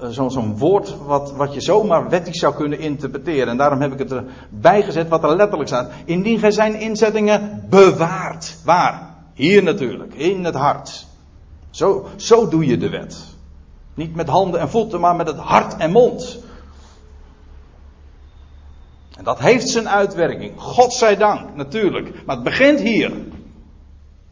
eh, 0.00 0.08
zo'n 0.08 0.58
woord 0.58 0.94
wat, 1.06 1.32
wat 1.32 1.54
je 1.54 1.60
zomaar 1.60 2.08
wettig 2.08 2.34
zou 2.34 2.54
kunnen 2.54 2.78
interpreteren. 2.78 3.48
En 3.48 3.56
daarom 3.56 3.80
heb 3.80 3.92
ik 3.92 3.98
het 3.98 4.12
erbij 4.12 4.82
gezet 4.82 5.08
wat 5.08 5.22
er 5.22 5.36
letterlijk 5.36 5.68
staat. 5.68 5.90
Indien 6.04 6.38
gij 6.38 6.50
zijn 6.50 6.74
inzettingen 6.74 7.64
bewaart. 7.68 8.56
Waar? 8.64 9.14
Hier 9.34 9.62
natuurlijk, 9.62 10.14
in 10.14 10.44
het 10.44 10.54
hart. 10.54 11.06
Zo, 11.70 12.06
zo 12.16 12.48
doe 12.48 12.66
je 12.66 12.76
de 12.76 12.88
wet. 12.88 13.29
Niet 14.00 14.14
met 14.14 14.28
handen 14.28 14.60
en 14.60 14.70
voeten, 14.70 15.00
maar 15.00 15.16
met 15.16 15.26
het 15.26 15.36
hart 15.36 15.76
en 15.76 15.90
mond. 15.90 16.38
En 19.16 19.24
dat 19.24 19.38
heeft 19.38 19.68
zijn 19.68 19.88
uitwerking. 19.88 20.60
God 20.60 20.92
zij 20.92 21.16
dank, 21.16 21.54
natuurlijk. 21.54 22.24
Maar 22.26 22.34
het 22.34 22.44
begint 22.44 22.80
hier. 22.80 23.12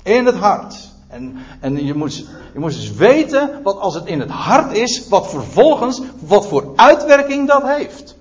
In 0.02 0.26
het 0.26 0.34
hart. 0.34 0.92
En, 1.08 1.36
en 1.60 1.84
je, 1.84 1.94
moet, 1.94 2.16
je 2.52 2.58
moet 2.58 2.74
dus 2.74 2.92
weten, 2.92 3.62
wat 3.62 3.78
als 3.78 3.94
het 3.94 4.06
in 4.06 4.20
het 4.20 4.30
hart 4.30 4.76
is, 4.76 5.08
wat 5.08 5.30
vervolgens, 5.30 6.02
wat 6.18 6.46
voor 6.46 6.72
uitwerking 6.76 7.48
dat 7.48 7.62
heeft. 7.62 8.16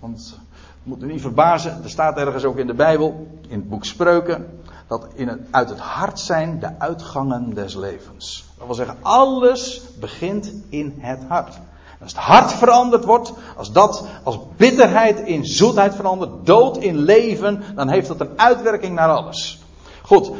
Want 0.00 0.38
moet 0.82 1.02
u 1.02 1.06
niet 1.06 1.20
verbazen, 1.20 1.82
er 1.82 1.90
staat 1.90 2.16
ergens 2.16 2.44
ook 2.44 2.56
in 2.56 2.66
de 2.66 2.74
Bijbel, 2.74 3.26
in 3.48 3.58
het 3.58 3.68
boek 3.68 3.84
Spreuken, 3.84 4.60
dat 4.86 5.06
in 5.14 5.28
het, 5.28 5.40
uit 5.50 5.68
het 5.68 5.78
hart 5.78 6.20
zijn 6.20 6.60
de 6.60 6.78
uitgangen 6.78 7.54
des 7.54 7.74
levens. 7.74 8.44
Dat 8.58 8.66
wil 8.66 8.74
zeggen, 8.74 8.96
alles 9.02 9.82
begint 10.00 10.52
in 10.68 10.94
het 10.98 11.22
hart. 11.28 11.58
Als 12.00 12.12
het 12.12 12.20
hart 12.20 12.52
veranderd 12.52 13.04
wordt, 13.04 13.32
als 13.56 13.72
dat 13.72 14.06
als 14.22 14.38
bitterheid 14.56 15.20
in 15.20 15.44
zoetheid 15.44 15.94
verandert, 15.94 16.46
dood 16.46 16.76
in 16.76 16.98
leven, 16.98 17.62
dan 17.74 17.88
heeft 17.88 18.08
dat 18.08 18.20
een 18.20 18.32
uitwerking 18.36 18.94
naar 18.94 19.08
alles. 19.08 19.58
Goed, 20.02 20.30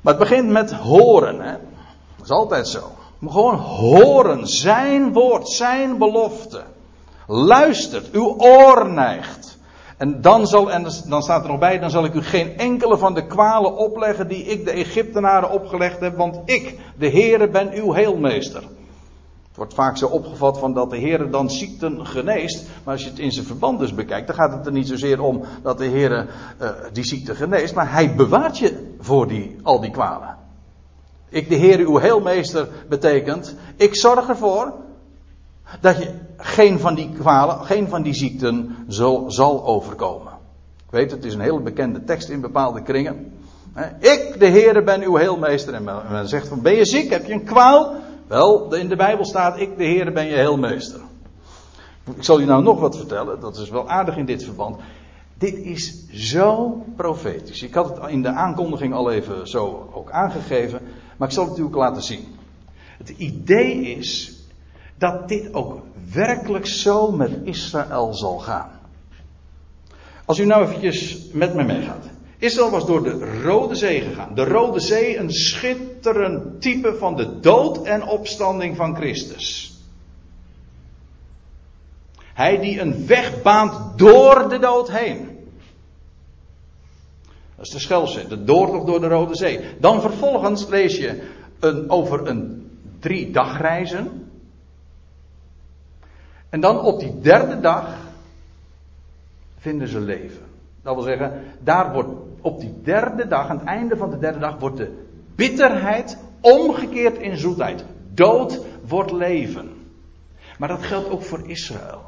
maar 0.00 0.14
het 0.14 0.18
begint 0.18 0.48
met 0.48 0.72
horen. 0.72 1.40
Hè? 1.40 1.52
Dat 2.16 2.24
is 2.24 2.30
altijd 2.30 2.68
zo. 2.68 2.92
Maar 3.18 3.32
gewoon 3.32 3.56
horen, 3.56 4.46
zijn 4.46 5.12
woord, 5.12 5.48
zijn 5.48 5.98
belofte. 5.98 6.62
Luistert, 7.26 8.10
uw 8.10 8.34
oor 8.38 8.90
neigt. 8.90 9.57
En 9.98 10.20
dan, 10.20 10.46
zal, 10.46 10.72
en 10.72 10.86
dan 11.08 11.22
staat 11.22 11.42
er 11.42 11.50
nog 11.50 11.58
bij, 11.58 11.78
dan 11.78 11.90
zal 11.90 12.04
ik 12.04 12.14
u 12.14 12.22
geen 12.22 12.58
enkele 12.58 12.98
van 12.98 13.14
de 13.14 13.26
kwalen 13.26 13.76
opleggen 13.76 14.28
die 14.28 14.44
ik 14.44 14.64
de 14.64 14.70
Egyptenaren 14.70 15.50
opgelegd 15.50 16.00
heb, 16.00 16.16
want 16.16 16.40
ik, 16.44 16.78
de 16.98 17.10
Heere, 17.10 17.48
ben 17.48 17.72
uw 17.72 17.92
heelmeester. 17.92 18.62
Het 19.48 19.56
wordt 19.56 19.74
vaak 19.74 19.96
zo 19.96 20.06
opgevat 20.06 20.58
van 20.58 20.74
dat 20.74 20.90
de 20.90 20.98
Heere 20.98 21.30
dan 21.30 21.50
ziekten 21.50 22.06
geneest, 22.06 22.66
maar 22.84 22.94
als 22.94 23.02
je 23.02 23.10
het 23.10 23.18
in 23.18 23.32
zijn 23.32 23.46
verband 23.46 23.78
dus 23.78 23.94
bekijkt, 23.94 24.26
dan 24.26 24.36
gaat 24.36 24.52
het 24.52 24.66
er 24.66 24.72
niet 24.72 24.88
zozeer 24.88 25.20
om 25.20 25.44
dat 25.62 25.78
de 25.78 25.88
Heere 25.88 26.26
uh, 26.62 26.70
die 26.92 27.04
ziekte 27.04 27.34
geneest, 27.34 27.74
maar 27.74 27.92
hij 27.92 28.14
bewaart 28.14 28.58
je 28.58 28.94
voor 29.00 29.28
die, 29.28 29.56
al 29.62 29.80
die 29.80 29.90
kwalen. 29.90 30.36
Ik, 31.28 31.48
de 31.48 31.56
Heere, 31.56 31.82
uw 31.82 31.96
heelmeester, 31.96 32.68
betekent, 32.88 33.54
ik 33.76 33.96
zorg 33.96 34.28
ervoor 34.28 34.74
dat 35.80 35.98
je 35.98 36.14
geen 36.38 36.78
van 36.78 36.94
die 36.94 37.10
kwalen, 37.12 37.64
geen 37.64 37.88
van 37.88 38.02
die 38.02 38.14
ziekten 38.14 38.76
zal, 38.86 39.30
zal 39.30 39.66
overkomen. 39.66 40.32
Ik 40.76 40.90
weet, 40.90 41.10
het 41.10 41.24
is 41.24 41.34
een 41.34 41.40
hele 41.40 41.60
bekende 41.60 42.04
tekst 42.04 42.28
in 42.28 42.40
bepaalde 42.40 42.82
kringen. 42.82 43.32
Ik, 44.00 44.34
de 44.38 44.46
Heere, 44.46 44.82
ben 44.82 45.02
uw 45.02 45.16
heelmeester. 45.16 45.74
En 45.74 45.84
men 45.84 46.28
zegt 46.28 46.48
van, 46.48 46.62
ben 46.62 46.74
je 46.74 46.84
ziek? 46.84 47.10
Heb 47.10 47.26
je 47.26 47.32
een 47.32 47.44
kwaal? 47.44 47.94
Wel, 48.26 48.74
in 48.74 48.88
de 48.88 48.96
Bijbel 48.96 49.24
staat, 49.24 49.60
ik, 49.60 49.76
de 49.76 49.84
Heere, 49.84 50.12
ben 50.12 50.26
je 50.26 50.34
heelmeester. 50.34 51.00
Ik 52.16 52.24
zal 52.24 52.40
u 52.40 52.44
nou 52.44 52.62
nog 52.62 52.80
wat 52.80 52.96
vertellen, 52.96 53.40
dat 53.40 53.56
is 53.56 53.70
wel 53.70 53.88
aardig 53.88 54.16
in 54.16 54.24
dit 54.24 54.44
verband. 54.44 54.76
Dit 55.34 55.54
is 55.54 56.08
zo 56.10 56.82
profetisch. 56.96 57.62
Ik 57.62 57.74
had 57.74 57.88
het 57.88 58.10
in 58.10 58.22
de 58.22 58.28
aankondiging 58.28 58.94
al 58.94 59.10
even 59.10 59.48
zo 59.48 59.90
ook 59.92 60.10
aangegeven, 60.10 60.80
maar 61.16 61.28
ik 61.28 61.34
zal 61.34 61.48
het 61.48 61.58
u 61.58 61.62
ook 61.62 61.74
laten 61.74 62.02
zien. 62.02 62.24
Het 62.98 63.08
idee 63.08 63.80
is 63.80 64.40
dat 64.98 65.28
dit 65.28 65.54
ook 65.54 65.80
werkelijk 66.12 66.66
zo 66.66 67.12
met 67.12 67.30
Israël 67.44 68.14
zal 68.14 68.38
gaan. 68.38 68.70
Als 70.24 70.38
u 70.38 70.44
nou 70.44 70.64
eventjes 70.64 71.18
met 71.32 71.54
me 71.54 71.64
meegaat. 71.64 72.04
Israël 72.38 72.70
was 72.70 72.86
door 72.86 73.02
de 73.02 73.40
Rode 73.42 73.74
Zee 73.74 74.00
gegaan. 74.00 74.34
De 74.34 74.44
Rode 74.44 74.80
Zee, 74.80 75.18
een 75.18 75.32
schitterend 75.32 76.60
type 76.62 76.94
van 76.94 77.16
de 77.16 77.40
dood 77.40 77.82
en 77.82 78.02
opstanding 78.02 78.76
van 78.76 78.96
Christus. 78.96 79.76
Hij 82.34 82.58
die 82.58 82.80
een 82.80 83.06
weg 83.06 83.42
baant 83.42 83.98
door 83.98 84.48
de 84.48 84.58
dood 84.58 84.90
heen. 84.90 85.38
Dat 87.56 87.66
is 87.66 87.72
de 87.72 87.78
Schelse, 87.78 88.28
de 88.28 88.44
doortocht 88.44 88.86
door 88.86 89.00
de 89.00 89.08
Rode 89.08 89.36
Zee. 89.36 89.60
Dan 89.80 90.00
vervolgens 90.00 90.68
lees 90.68 90.96
je 90.96 91.22
een, 91.60 91.90
over 91.90 92.28
een 92.28 92.70
drie 92.98 93.30
dagreizen. 93.30 94.27
En 96.48 96.60
dan 96.60 96.80
op 96.80 97.00
die 97.00 97.20
derde 97.20 97.60
dag 97.60 97.96
vinden 99.58 99.88
ze 99.88 100.00
leven. 100.00 100.46
Dat 100.82 100.94
wil 100.94 101.04
zeggen, 101.04 101.42
daar 101.60 101.92
wordt 101.92 102.08
op 102.40 102.60
die 102.60 102.80
derde 102.82 103.26
dag, 103.26 103.48
aan 103.48 103.58
het 103.58 103.66
einde 103.66 103.96
van 103.96 104.10
de 104.10 104.18
derde 104.18 104.38
dag, 104.38 104.58
wordt 104.58 104.76
de 104.76 105.04
bitterheid 105.34 106.18
omgekeerd 106.40 107.18
in 107.18 107.36
zoetheid. 107.36 107.84
Dood 108.14 108.60
wordt 108.86 109.12
leven. 109.12 109.78
Maar 110.58 110.68
dat 110.68 110.82
geldt 110.82 111.10
ook 111.10 111.22
voor 111.22 111.48
Israël. 111.48 112.02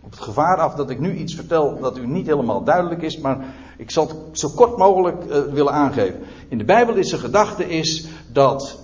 Op 0.00 0.10
het 0.10 0.20
gevaar 0.20 0.56
af 0.56 0.74
dat 0.74 0.90
ik 0.90 1.00
nu 1.00 1.14
iets 1.14 1.34
vertel 1.34 1.78
dat 1.80 1.98
u 1.98 2.06
niet 2.06 2.26
helemaal 2.26 2.64
duidelijk 2.64 3.02
is, 3.02 3.18
maar 3.18 3.54
ik 3.76 3.90
zal 3.90 4.08
het 4.08 4.38
zo 4.38 4.48
kort 4.48 4.76
mogelijk 4.76 5.24
uh, 5.24 5.42
willen 5.42 5.72
aangeven. 5.72 6.20
In 6.48 6.58
de 6.58 6.64
Bijbel 6.64 6.94
is 6.94 7.10
de 7.10 7.18
gedachte 7.18 7.68
is 7.68 8.06
dat, 8.32 8.78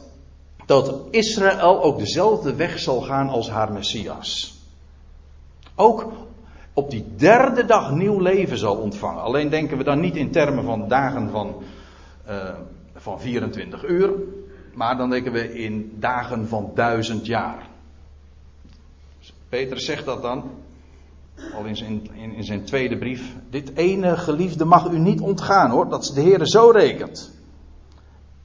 dat 0.68 0.94
Israël 1.10 1.82
ook 1.82 1.98
dezelfde 1.98 2.54
weg 2.54 2.78
zal 2.78 3.00
gaan 3.00 3.28
als 3.28 3.50
haar 3.50 3.72
Messias. 3.72 4.58
Ook 5.74 6.12
op 6.72 6.90
die 6.90 7.04
derde 7.16 7.64
dag 7.64 7.90
nieuw 7.90 8.18
leven 8.18 8.58
zal 8.58 8.76
ontvangen. 8.76 9.22
Alleen 9.22 9.48
denken 9.48 9.78
we 9.78 9.84
dan 9.84 10.00
niet 10.00 10.16
in 10.16 10.30
termen 10.30 10.64
van 10.64 10.88
dagen 10.88 11.30
van, 11.30 11.54
uh, 12.28 12.54
van 12.94 13.20
24 13.20 13.84
uur, 13.84 14.10
maar 14.74 14.96
dan 14.96 15.10
denken 15.10 15.32
we 15.32 15.62
in 15.62 15.96
dagen 15.98 16.48
van 16.48 16.70
duizend 16.74 17.26
jaar. 17.26 17.68
Petrus 19.48 19.84
zegt 19.84 20.04
dat 20.04 20.22
dan, 20.22 20.50
al 21.54 21.64
in 21.64 21.76
zijn, 21.76 22.08
in, 22.12 22.34
in 22.34 22.44
zijn 22.44 22.64
tweede 22.64 22.98
brief. 22.98 23.34
Dit 23.50 23.76
ene 23.76 24.16
geliefde 24.16 24.64
mag 24.64 24.90
u 24.90 24.98
niet 24.98 25.20
ontgaan 25.20 25.70
hoor, 25.70 25.88
dat 25.88 26.12
de 26.14 26.20
Heer 26.20 26.46
zo 26.46 26.70
rekent. 26.70 27.37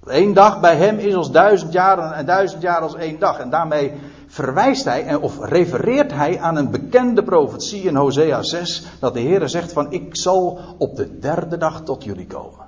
Eén 0.06 0.34
dag 0.34 0.60
bij 0.60 0.76
hem 0.76 0.98
is 0.98 1.14
als 1.14 1.32
duizend 1.32 1.74
jaar 1.74 2.12
en 2.12 2.26
duizend 2.26 2.62
jaar 2.62 2.80
als 2.80 2.96
één 2.96 3.20
dag. 3.20 3.40
En 3.40 3.50
daarmee 3.50 3.92
verwijst 4.28 4.86
hij, 4.86 5.16
of 5.16 5.40
refereert 5.40 6.14
hij 6.14 6.40
aan 6.40 6.56
een 6.56 6.72
bekende 6.72 7.24
profetie 7.24 7.82
in 7.82 7.96
Hosea 7.96 8.42
6, 8.42 8.84
dat 9.00 9.14
de 9.14 9.20
Heer 9.20 9.50
zegt 9.50 9.74
van 9.74 9.92
ik 9.92 10.16
zal 10.16 10.60
op 10.78 10.96
de 10.96 11.20
derde 11.20 11.58
dag 11.58 11.82
tot 11.82 12.04
jullie 12.04 12.28
komen. 12.28 12.68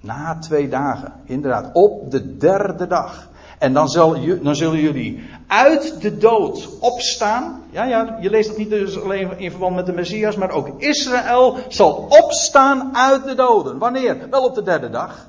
Na 0.00 0.38
twee 0.38 0.68
dagen, 0.68 1.12
inderdaad, 1.24 1.70
op 1.72 2.10
de 2.10 2.36
derde 2.36 2.86
dag. 2.86 3.28
En 3.58 3.72
dan, 3.72 3.88
zal, 3.88 4.16
dan 4.42 4.56
zullen 4.56 4.80
jullie 4.80 5.22
uit 5.46 6.00
de 6.00 6.18
dood 6.18 6.68
opstaan. 6.80 7.62
Ja, 7.70 7.84
ja, 7.84 8.18
je 8.20 8.30
leest 8.30 8.48
dat 8.48 8.56
niet 8.56 8.70
dus 8.70 9.02
alleen 9.02 9.38
in 9.38 9.50
verband 9.50 9.74
met 9.74 9.86
de 9.86 9.92
Messias, 9.92 10.36
maar 10.36 10.50
ook 10.50 10.68
Israël 10.78 11.56
zal 11.68 12.06
opstaan 12.08 12.96
uit 12.96 13.24
de 13.24 13.34
doden. 13.34 13.78
Wanneer? 13.78 14.16
Wel 14.30 14.44
op 14.44 14.54
de 14.54 14.62
derde 14.62 14.90
dag. 14.90 15.28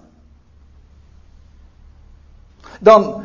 Dan 2.79 3.23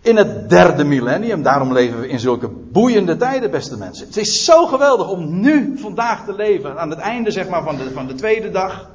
in 0.00 0.16
het 0.16 0.50
derde 0.50 0.84
millennium. 0.84 1.42
Daarom 1.42 1.72
leven 1.72 2.00
we 2.00 2.08
in 2.08 2.20
zulke 2.20 2.48
boeiende 2.48 3.16
tijden, 3.16 3.50
beste 3.50 3.76
mensen. 3.76 4.06
Het 4.06 4.16
is 4.16 4.44
zo 4.44 4.66
geweldig 4.66 5.10
om 5.10 5.40
nu, 5.40 5.78
vandaag 5.78 6.24
te 6.24 6.34
leven. 6.34 6.78
Aan 6.78 6.90
het 6.90 6.98
einde 6.98 7.30
zeg 7.30 7.48
maar, 7.48 7.62
van, 7.62 7.76
de, 7.76 7.90
van 7.92 8.06
de 8.06 8.14
tweede 8.14 8.50
dag. 8.50 8.90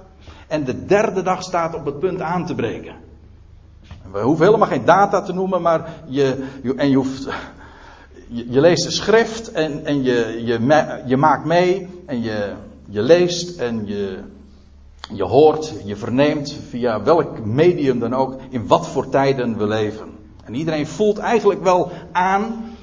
En 0.48 0.64
de 0.64 0.86
derde 0.86 1.22
dag 1.22 1.44
staat 1.44 1.76
op 1.76 1.86
het 1.86 2.00
punt 2.00 2.22
aan 2.22 2.46
te 2.46 2.56
breken. 2.56 2.96
We 4.12 4.22
hoeven 4.22 4.46
helemaal 4.46 4.68
geen 4.68 4.86
data 4.86 5.22
te 5.22 5.34
noemen, 5.34 5.62
maar 5.62 5.90
je, 6.06 6.44
je 6.64 6.76
en 6.76 6.90
je 6.90 6.96
hoeft. 6.96 7.28
Je, 8.28 8.60
leest 8.60 8.84
de 8.84 8.92
schrift 8.92 9.52
en, 9.52 9.86
en 9.86 10.04
je, 10.04 10.42
je, 10.46 11.02
je 11.06 11.18
maakt 11.18 11.46
mee 11.46 11.88
en 12.06 12.22
je, 12.22 12.54
je 12.90 13.02
leest 13.02 13.60
en 13.60 13.88
je, 13.88 14.20
je 15.12 15.24
hoort, 15.24 15.74
je 15.86 15.96
verneemt 15.96 16.58
via 16.70 17.04
welk 17.04 17.46
medium 17.46 18.00
dan 18.00 18.14
ook 18.14 18.36
in 18.50 18.68
wat 18.68 18.88
voor 18.88 19.10
tijden 19.10 19.58
we 19.58 19.68
leven. 19.68 20.12
En 20.44 20.54
iedereen 20.54 20.88
voelt 20.88 21.18
eigenlijk 21.18 21.64
wel 21.64 21.92
aan, 22.12 22.76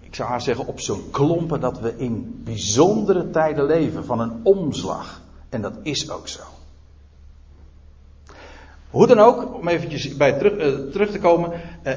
ik 0.00 0.14
zou 0.14 0.28
haar 0.28 0.40
zeggen 0.40 0.66
op 0.66 0.80
zo'n 0.80 1.10
klompen, 1.10 1.60
dat 1.60 1.80
we 1.80 1.94
in 1.96 2.40
bijzondere 2.44 3.30
tijden 3.30 3.64
leven 3.64 4.04
van 4.04 4.20
een 4.20 4.40
omslag. 4.42 5.20
En 5.48 5.62
dat 5.62 5.74
is 5.82 6.10
ook 6.10 6.28
zo. 6.28 6.42
Hoe 8.90 9.06
dan 9.06 9.18
ook, 9.18 9.54
om 9.54 9.68
eventjes 9.68 10.16
bij 10.16 10.32
terug, 10.32 10.52
uh, 10.52 10.90
terug 10.90 11.10
te 11.10 11.18
komen. 11.18 11.52
Uh, 11.84 11.92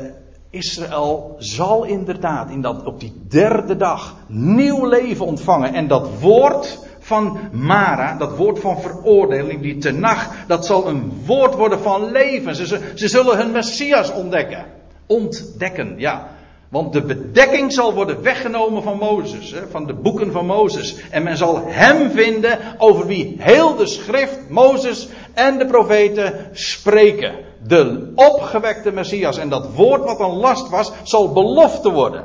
Israël 0.49 1.35
zal 1.37 1.83
inderdaad 1.83 2.49
in 2.49 2.61
dat, 2.61 2.83
op 2.83 2.99
die 2.99 3.13
derde 3.27 3.75
dag 3.77 4.15
nieuw 4.27 4.85
leven 4.85 5.25
ontvangen. 5.25 5.73
En 5.73 5.87
dat 5.87 6.19
woord 6.19 6.87
van 7.09 7.39
Mara, 7.51 8.15
dat 8.17 8.37
woord 8.37 8.59
van 8.59 8.81
veroordeling, 8.81 9.61
die 9.61 9.77
tenag, 9.77 10.29
dat 10.47 10.65
zal 10.65 10.87
een 10.87 11.21
woord 11.25 11.55
worden 11.55 11.79
van 11.79 12.11
leven. 12.11 12.55
Ze, 12.55 12.91
ze, 12.95 13.07
zullen 13.07 13.37
hun 13.37 13.51
Messias 13.51 14.11
ontdekken. 14.13 14.65
Ontdekken, 15.07 15.93
ja. 15.97 16.27
Want 16.69 16.93
de 16.93 17.01
bedekking 17.01 17.73
zal 17.73 17.93
worden 17.93 18.21
weggenomen 18.21 18.83
van 18.83 18.97
Mozes, 18.97 19.55
van 19.69 19.85
de 19.85 19.93
boeken 19.93 20.31
van 20.31 20.45
Mozes. 20.45 21.09
En 21.09 21.23
men 21.23 21.37
zal 21.37 21.61
hem 21.65 22.11
vinden 22.11 22.59
over 22.77 23.05
wie 23.05 23.35
heel 23.39 23.75
de 23.75 23.87
schrift, 23.87 24.49
Mozes 24.49 25.07
en 25.33 25.57
de 25.57 25.65
profeten 25.65 26.49
spreken. 26.51 27.35
De 27.63 28.11
opgewekte 28.15 28.91
Messias. 28.91 29.37
En 29.37 29.49
dat 29.49 29.73
woord 29.73 30.03
wat 30.03 30.19
een 30.19 30.35
last 30.35 30.69
was, 30.69 30.91
zal 31.03 31.33
belofte 31.33 31.91
worden. 31.91 32.23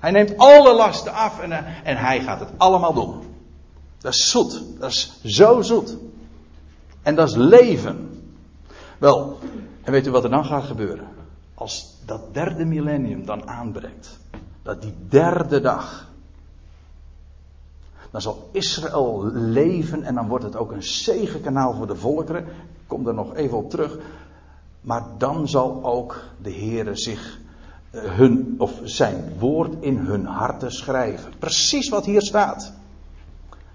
Hij 0.00 0.10
neemt 0.10 0.36
alle 0.36 0.74
lasten 0.74 1.12
af 1.12 1.40
en, 1.40 1.52
en 1.84 1.96
hij 1.96 2.20
gaat 2.20 2.40
het 2.40 2.50
allemaal 2.56 2.94
doen. 2.94 3.34
Dat 4.06 4.14
is 4.14 4.30
zoet. 4.30 4.62
Dat 4.78 4.90
is 4.90 5.20
zo 5.24 5.62
zoet. 5.62 5.96
En 7.02 7.14
dat 7.14 7.28
is 7.28 7.34
leven. 7.34 8.22
Wel, 8.98 9.38
en 9.82 9.92
weet 9.92 10.06
u 10.06 10.10
wat 10.10 10.24
er 10.24 10.30
dan 10.30 10.44
gaat 10.44 10.64
gebeuren? 10.64 11.08
Als 11.54 11.96
dat 12.04 12.34
derde 12.34 12.64
millennium 12.64 13.24
dan 13.24 13.48
aanbreekt. 13.48 14.18
Dat 14.62 14.82
die 14.82 14.94
derde 15.08 15.60
dag. 15.60 16.08
Dan 18.10 18.20
zal 18.20 18.48
Israël 18.52 19.30
leven 19.32 20.02
en 20.02 20.14
dan 20.14 20.28
wordt 20.28 20.44
het 20.44 20.56
ook 20.56 20.72
een 20.72 20.82
zegenkanaal 20.82 21.74
voor 21.74 21.86
de 21.86 21.96
volkeren. 21.96 22.44
Ik 22.46 22.86
kom 22.86 23.06
er 23.06 23.14
nog 23.14 23.34
even 23.34 23.56
op 23.56 23.70
terug. 23.70 23.98
Maar 24.80 25.04
dan 25.18 25.48
zal 25.48 25.84
ook 25.84 26.22
de 26.42 26.52
Heere 26.52 26.96
zich 26.96 27.38
eh, 27.90 28.02
hun, 28.02 28.54
of 28.58 28.80
zijn 28.82 29.38
woord 29.38 29.74
in 29.80 29.96
hun 29.96 30.26
harten 30.26 30.72
schrijven. 30.72 31.32
Precies 31.38 31.88
wat 31.88 32.04
hier 32.04 32.22
staat. 32.22 32.72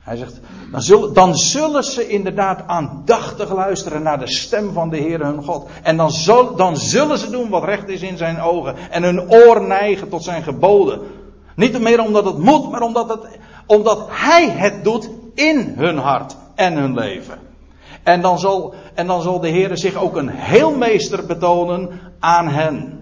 Hij 0.02 0.18
zegt, 0.18 0.40
dan 0.72 0.82
zullen, 0.82 1.14
dan 1.14 1.36
zullen 1.36 1.84
ze 1.84 2.08
inderdaad 2.08 2.68
aandachtig 2.68 3.54
luisteren 3.54 4.04
naar 4.04 4.20
de 4.20 4.28
stem 4.28 4.74
van 4.74 4.90
de 4.90 4.98
Heer 4.98 5.26
hun 5.26 5.44
God. 5.44 5.70
En 5.84 5.98
dan, 5.98 6.12
dan 6.56 6.78
zullen 6.78 7.18
ze 7.18 7.30
doen 7.30 7.50
wat 7.50 7.64
recht 7.64 7.90
is 7.90 8.02
in 8.02 8.18
zijn 8.18 8.40
ogen. 8.40 8.76
En 8.92 9.04
hun 9.04 9.32
oor 9.32 9.62
neigen 9.62 10.10
tot 10.10 10.24
zijn 10.24 10.44
geboden. 10.44 11.02
Niet 11.56 11.80
meer 11.80 12.00
omdat 12.00 12.26
het 12.26 12.38
moet, 12.38 12.72
maar 12.72 12.82
omdat, 12.82 13.10
het, 13.10 13.40
omdat 13.66 14.08
Hij 14.10 14.50
het 14.50 14.84
doet 14.84 15.10
in 15.34 15.74
hun 15.78 15.98
hart 15.98 16.36
en 16.56 16.74
hun 16.74 16.94
leven. 16.94 17.40
En 18.04 18.22
dan 18.22 18.40
zal, 18.40 18.74
en 18.94 19.08
dan 19.08 19.22
zal 19.22 19.40
de 19.40 19.50
Heer 19.50 19.78
zich 19.78 19.96
ook 19.96 20.16
een 20.16 20.30
heelmeester 20.30 21.26
betonen 21.26 22.00
aan 22.20 22.48
hen. 22.48 23.00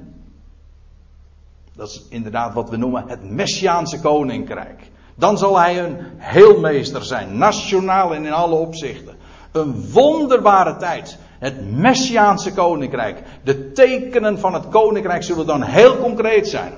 Dat 1.76 1.90
is 1.90 2.06
inderdaad 2.10 2.54
wat 2.54 2.70
we 2.70 2.78
noemen 2.78 3.04
het 3.08 3.30
Messiaanse 3.30 4.00
koninkrijk. 4.00 4.92
Dan 5.20 5.38
zal 5.38 5.60
hij 5.60 5.84
een 5.84 5.98
heelmeester 6.18 7.04
zijn, 7.04 7.38
nationaal 7.38 8.14
en 8.14 8.26
in 8.26 8.34
alle 8.34 8.56
opzichten. 8.56 9.16
Een 9.52 9.92
wonderbare 9.92 10.78
tijd. 10.78 11.18
Het 11.40 11.72
Messiaanse 11.72 12.54
koninkrijk. 12.54 13.24
De 13.44 13.72
tekenen 13.72 14.40
van 14.40 14.54
het 14.54 14.70
koninkrijk 14.70 15.24
zullen 15.24 15.46
dan 15.46 15.64
heel 15.64 15.98
concreet 15.98 16.48
zijn. 16.48 16.74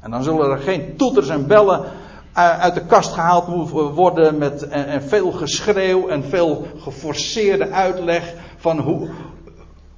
En 0.00 0.10
dan 0.10 0.22
zullen 0.22 0.50
er 0.50 0.58
geen 0.58 0.96
toeters 0.96 1.28
en 1.28 1.46
bellen 1.46 1.84
uit 2.32 2.74
de 2.74 2.84
kast 2.84 3.12
gehaald 3.12 3.70
worden 3.70 4.38
met 4.38 4.66
veel 4.98 5.32
geschreeuw 5.32 6.08
en 6.08 6.24
veel 6.24 6.66
geforceerde 6.78 7.70
uitleg 7.70 8.34
van 8.56 8.78
hoe 8.78 9.08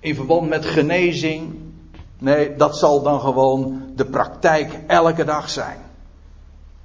in 0.01 0.15
verband 0.15 0.49
met 0.49 0.67
genezing. 0.67 1.55
Nee, 2.19 2.57
dat 2.57 2.79
zal 2.79 3.03
dan 3.03 3.21
gewoon 3.21 3.83
de 3.95 4.05
praktijk 4.05 4.81
elke 4.87 5.25
dag 5.25 5.51
zijn. 5.51 5.86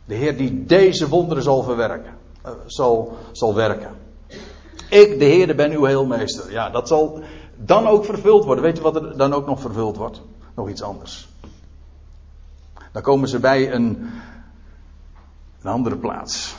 De 0.05 0.15
Heer 0.15 0.37
die 0.37 0.65
deze 0.65 1.07
wonderen 1.07 1.43
zal 1.43 1.63
verwerken, 1.63 2.13
uh, 2.45 2.51
zal, 2.65 3.17
zal 3.31 3.55
werken. 3.55 3.89
Ik, 4.89 5.19
de 5.19 5.25
Heer, 5.25 5.55
ben 5.55 5.71
uw 5.71 5.83
heelmeester. 5.83 6.51
Ja, 6.51 6.69
dat 6.69 6.87
zal 6.87 7.23
dan 7.55 7.87
ook 7.87 8.05
vervuld 8.05 8.45
worden. 8.45 8.63
Weet 8.63 8.77
je 8.77 8.83
wat 8.83 8.95
er 8.95 9.17
dan 9.17 9.33
ook 9.33 9.45
nog 9.45 9.59
vervuld 9.59 9.97
wordt? 9.97 10.21
Nog 10.55 10.69
iets 10.69 10.81
anders. 10.81 11.29
Dan 12.91 13.01
komen 13.01 13.29
ze 13.29 13.39
bij 13.39 13.73
een, 13.73 14.09
een 15.61 15.71
andere 15.71 15.97
plaats. 15.97 16.55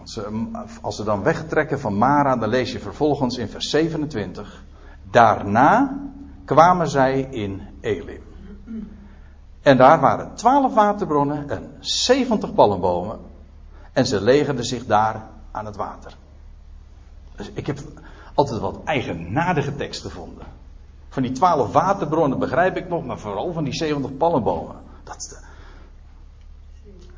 Als 0.00 0.12
ze, 0.12 0.48
als 0.80 0.96
ze 0.96 1.04
dan 1.04 1.22
wegtrekken 1.22 1.80
van 1.80 1.98
Mara, 1.98 2.36
dan 2.36 2.48
lees 2.48 2.72
je 2.72 2.78
vervolgens 2.78 3.36
in 3.36 3.48
vers 3.48 3.70
27. 3.70 4.64
Daarna 5.10 6.00
kwamen 6.44 6.88
zij 6.88 7.20
in 7.20 7.62
Elim. 7.80 8.22
En 9.68 9.76
daar 9.76 10.00
waren 10.00 10.34
twaalf 10.34 10.74
waterbronnen 10.74 11.50
en 11.50 11.76
zeventig 11.80 12.54
palmbomen. 12.54 13.18
En 13.92 14.06
ze 14.06 14.20
legerden 14.20 14.64
zich 14.64 14.86
daar 14.86 15.22
aan 15.50 15.66
het 15.66 15.76
water. 15.76 16.16
Dus 17.36 17.50
ik 17.54 17.66
heb 17.66 17.78
altijd 18.34 18.60
wat 18.60 18.80
eigenaardige 18.84 19.76
tekst 19.76 20.02
gevonden. 20.02 20.46
Van 21.08 21.22
die 21.22 21.32
twaalf 21.32 21.72
waterbronnen 21.72 22.38
begrijp 22.38 22.76
ik 22.76 22.88
nog, 22.88 23.04
maar 23.04 23.18
vooral 23.18 23.52
van 23.52 23.64
die 23.64 23.74
zeventig 23.74 24.16
palmbomen. 24.16 24.76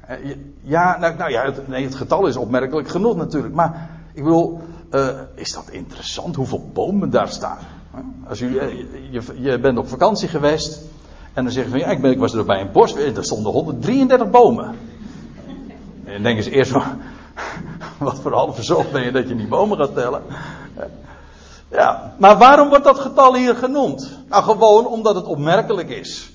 Eh, 0.00 0.36
ja, 0.62 0.98
nou, 0.98 1.16
nou 1.16 1.30
ja, 1.30 1.44
het, 1.44 1.68
nee, 1.68 1.84
het, 1.84 1.94
getal 1.94 2.26
is 2.26 2.36
opmerkelijk 2.36 2.88
genoeg 2.88 3.16
natuurlijk. 3.16 3.54
Maar 3.54 3.90
ik 4.12 4.22
bedoel, 4.22 4.60
uh, 4.90 5.20
is 5.34 5.52
dat 5.52 5.68
interessant 5.68 6.36
hoeveel 6.36 6.70
bomen 6.72 7.10
daar 7.10 7.28
staan? 7.28 7.58
Als 8.28 8.40
u, 8.40 8.56
eh, 8.56 8.78
je, 9.10 9.40
je, 9.40 9.58
bent 9.60 9.78
op 9.78 9.88
vakantie 9.88 10.28
geweest 10.28 10.89
en 11.32 11.44
dan 11.44 11.52
zeg 11.52 11.64
je 11.64 11.70
van 11.70 11.78
ja, 11.78 11.86
ik, 11.86 12.00
ben, 12.00 12.10
ik 12.10 12.18
was 12.18 12.34
er 12.34 12.44
bij 12.44 12.60
een 12.60 12.72
bos 12.72 12.94
en 12.94 13.16
er 13.16 13.24
stonden 13.24 13.52
133 13.52 14.30
bomen. 14.30 14.64
En 16.04 16.12
dan 16.12 16.22
denken 16.22 16.44
ze 16.44 16.50
eerst 16.50 16.70
van, 16.70 16.82
wat 17.98 18.20
voor 18.20 18.32
halve 18.32 18.84
ben 18.92 19.02
je 19.04 19.12
dat 19.12 19.28
je 19.28 19.36
die 19.36 19.48
bomen 19.48 19.78
gaat 19.78 19.94
tellen? 19.94 20.22
Ja, 21.70 22.14
maar 22.18 22.38
waarom 22.38 22.68
wordt 22.68 22.84
dat 22.84 22.98
getal 22.98 23.34
hier 23.34 23.54
genoemd? 23.54 24.18
Nou, 24.28 24.42
gewoon 24.42 24.86
omdat 24.86 25.14
het 25.14 25.26
opmerkelijk 25.26 25.88
is. 25.88 26.30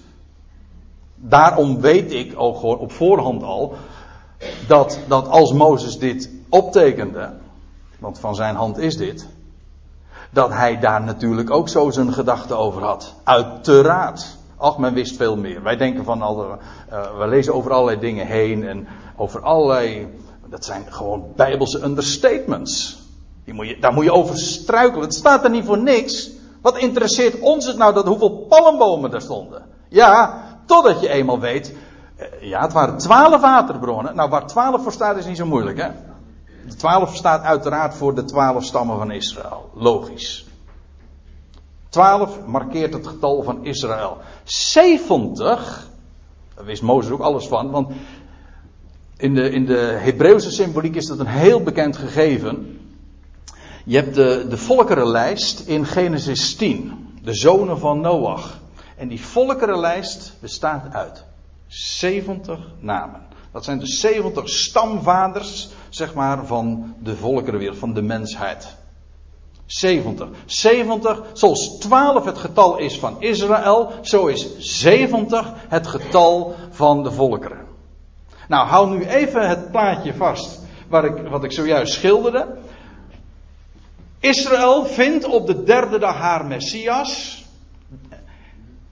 Daarom 1.15 1.81
weet 1.81 2.11
ik 2.11 2.33
ook 2.35 2.59
gewoon 2.59 2.77
op 2.77 2.91
voorhand 2.91 3.43
al 3.43 3.75
dat, 4.67 4.99
dat 5.07 5.27
als 5.27 5.53
Mozes 5.53 5.99
dit 5.99 6.29
optekende, 6.49 7.33
want 7.99 8.19
van 8.19 8.35
zijn 8.35 8.55
hand 8.55 8.77
is 8.77 8.97
dit, 8.97 9.27
dat 10.29 10.49
hij 10.49 10.79
daar 10.79 11.01
natuurlijk 11.01 11.51
ook 11.51 11.69
zo 11.69 11.89
zijn 11.89 12.13
gedachten 12.13 12.57
over 12.57 12.83
had. 12.83 13.13
Uiteraard. 13.23 14.37
Ach, 14.65 14.77
men 14.77 14.93
wist 14.93 15.15
veel 15.15 15.37
meer. 15.37 15.63
Wij 15.63 15.77
denken 15.77 16.03
van 16.03 16.21
al, 16.21 16.45
uh, 16.91 17.17
we 17.17 17.27
lezen 17.27 17.53
over 17.53 17.71
allerlei 17.71 17.99
dingen 17.99 18.27
heen 18.27 18.67
en 18.67 18.87
over 19.15 19.41
allerlei, 19.41 20.07
dat 20.45 20.65
zijn 20.65 20.85
gewoon 20.89 21.25
bijbelse 21.35 21.83
understatements. 21.83 22.99
Die 23.43 23.53
moet 23.53 23.67
je, 23.67 23.79
daar 23.79 23.93
moet 23.93 24.03
je 24.03 24.11
over 24.11 24.37
struikelen. 24.37 25.03
Het 25.03 25.13
staat 25.13 25.43
er 25.43 25.49
niet 25.49 25.65
voor 25.65 25.77
niks. 25.77 26.31
Wat 26.61 26.77
interesseert 26.77 27.39
ons 27.39 27.65
het 27.65 27.77
nou 27.77 27.93
dat 27.93 28.05
hoeveel 28.05 28.45
palmbomen 28.49 29.13
er 29.13 29.21
stonden? 29.21 29.65
Ja, 29.89 30.43
totdat 30.65 31.01
je 31.01 31.09
eenmaal 31.09 31.39
weet, 31.39 31.75
eh, 32.15 32.27
ja, 32.41 32.61
het 32.61 32.73
waren 32.73 32.97
twaalf 32.97 33.41
waterbronnen. 33.41 34.15
Nou, 34.15 34.29
waar 34.29 34.47
twaalf 34.47 34.83
voor 34.83 34.91
staat 34.91 35.17
is 35.17 35.25
niet 35.25 35.37
zo 35.37 35.45
moeilijk, 35.45 35.77
hè? 35.77 35.89
De 36.67 36.75
twaalf 36.75 37.15
staat 37.15 37.43
uiteraard 37.43 37.95
voor 37.95 38.15
de 38.15 38.23
twaalf 38.23 38.63
stammen 38.63 38.97
van 38.97 39.11
Israël. 39.11 39.69
Logisch. 39.73 40.45
Twaalf 41.95 42.45
markeert 42.45 42.93
het 42.93 43.07
getal 43.07 43.43
van 43.43 43.65
Israël. 43.65 44.17
70, 44.43 45.89
daar 46.55 46.65
wist 46.65 46.81
Mozes 46.81 47.11
ook 47.11 47.21
alles 47.21 47.47
van, 47.47 47.71
want 47.71 47.91
in 49.17 49.33
de, 49.33 49.49
in 49.49 49.65
de 49.65 49.77
Hebreeuwse 49.77 50.51
symboliek 50.51 50.95
is 50.95 51.05
dat 51.05 51.19
een 51.19 51.25
heel 51.25 51.63
bekend 51.63 51.97
gegeven. 51.97 52.79
Je 53.85 53.95
hebt 53.95 54.15
de, 54.15 54.45
de 54.49 54.57
volkerenlijst 54.57 55.59
in 55.59 55.85
Genesis 55.85 56.55
10, 56.55 57.07
de 57.21 57.33
zonen 57.33 57.79
van 57.79 58.01
Noach. 58.01 58.59
En 58.97 59.07
die 59.07 59.21
volkerenlijst 59.21 60.33
bestaat 60.39 60.93
uit 60.93 61.23
70 61.67 62.59
namen. 62.79 63.21
Dat 63.51 63.63
zijn 63.63 63.79
de 63.79 63.87
70 63.87 64.49
stamvaders, 64.49 65.69
zeg 65.89 66.13
maar, 66.13 66.45
van 66.45 66.95
de 67.03 67.15
volkerenwereld, 67.15 67.77
van 67.77 67.93
de 67.93 68.01
mensheid. 68.01 68.75
70. 69.65 70.27
70, 70.45 71.21
zoals 71.33 71.77
12 71.79 72.25
het 72.25 72.37
getal 72.37 72.77
is 72.77 72.99
van 72.99 73.15
Israël, 73.19 73.91
zo 74.01 74.25
is 74.25 74.57
70 74.57 75.53
het 75.67 75.87
getal 75.87 76.55
van 76.69 77.03
de 77.03 77.11
volkeren. 77.11 77.65
Nou, 78.47 78.67
hou 78.67 78.89
nu 78.89 79.05
even 79.05 79.47
het 79.49 79.71
plaatje 79.71 80.13
vast 80.13 80.59
waar 80.87 81.05
ik, 81.05 81.27
wat 81.29 81.43
ik 81.43 81.51
zojuist 81.51 81.93
schilderde. 81.93 82.47
Israël 84.19 84.85
vindt 84.85 85.25
op 85.25 85.47
de 85.47 85.63
derde 85.63 85.99
dag 85.99 86.17
haar 86.17 86.45
Messias. 86.45 87.43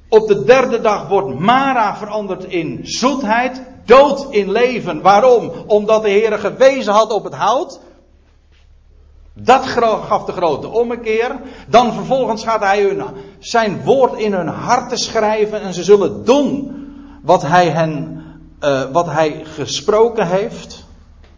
Op 0.09 0.27
de 0.27 0.43
derde 0.43 0.81
dag 0.81 1.07
wordt 1.07 1.39
Mara 1.39 1.95
veranderd 1.95 2.43
in 2.43 2.79
zoetheid, 2.83 3.61
dood 3.85 4.27
in 4.29 4.51
leven. 4.51 5.01
Waarom? 5.01 5.51
Omdat 5.67 6.03
de 6.03 6.09
Heer 6.09 6.39
gewezen 6.39 6.93
had 6.93 7.11
op 7.11 7.23
het 7.23 7.33
hout. 7.33 7.79
Dat 9.33 9.65
gaf 9.65 10.25
de 10.25 10.31
grote 10.31 10.67
ommekeer. 10.67 11.39
Dan 11.67 11.93
vervolgens 11.93 12.43
gaat 12.43 12.61
hij 12.61 12.83
hun, 12.83 13.03
zijn 13.39 13.83
woord 13.83 14.19
in 14.19 14.33
hun 14.33 14.47
harten 14.47 14.97
schrijven 14.97 15.61
en 15.61 15.73
ze 15.73 15.83
zullen 15.83 16.25
doen 16.25 16.71
wat 17.21 17.41
hij 17.41 17.69
hen, 17.69 18.23
uh, 18.59 18.81
wat 18.91 19.05
hij 19.05 19.41
gesproken 19.45 20.27
heeft. 20.27 20.85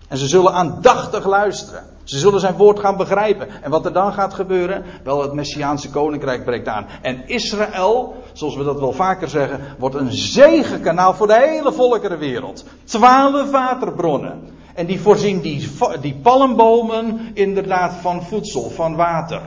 En 0.07 0.17
ze 0.17 0.27
zullen 0.27 0.53
aandachtig 0.53 1.25
luisteren. 1.25 1.83
Ze 2.03 2.19
zullen 2.19 2.39
zijn 2.39 2.55
woord 2.55 2.79
gaan 2.79 2.97
begrijpen. 2.97 3.47
En 3.63 3.71
wat 3.71 3.85
er 3.85 3.93
dan 3.93 4.13
gaat 4.13 4.33
gebeuren? 4.33 4.83
Wel, 5.03 5.21
het 5.21 5.33
Messiaanse 5.33 5.89
koninkrijk 5.89 6.45
breekt 6.45 6.67
aan. 6.67 6.87
En 7.01 7.27
Israël, 7.27 8.23
zoals 8.33 8.55
we 8.55 8.63
dat 8.63 8.79
wel 8.79 8.91
vaker 8.91 9.29
zeggen, 9.29 9.59
wordt 9.77 9.95
een 9.95 10.11
zegenkanaal 10.11 11.13
voor 11.13 11.27
de 11.27 11.39
hele 11.39 11.73
volkerenwereld. 11.73 12.65
Twaalf 12.83 13.51
waterbronnen. 13.51 14.53
En 14.75 14.85
die 14.85 14.99
voorzien 15.01 15.39
die, 15.41 15.69
die 16.01 16.15
palmbomen 16.21 17.31
inderdaad 17.33 17.93
van 17.93 18.23
voedsel, 18.23 18.69
van 18.69 18.95
water. 18.95 19.41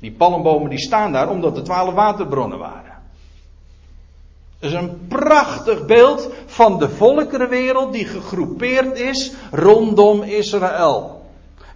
Die 0.00 0.12
palmbomen 0.12 0.70
die 0.70 0.78
staan 0.78 1.12
daar 1.12 1.30
omdat 1.30 1.56
er 1.56 1.64
twaalf 1.64 1.94
waterbronnen 1.94 2.58
waren. 2.58 2.96
Het 4.58 4.70
is 4.70 4.76
een 4.76 5.06
prachtig 5.08 5.86
beeld 5.86 6.30
van 6.46 6.78
de 6.78 6.88
volkerenwereld 6.88 7.92
die 7.92 8.04
gegroepeerd 8.04 8.98
is 8.98 9.32
rondom 9.50 10.22
Israël 10.22 11.18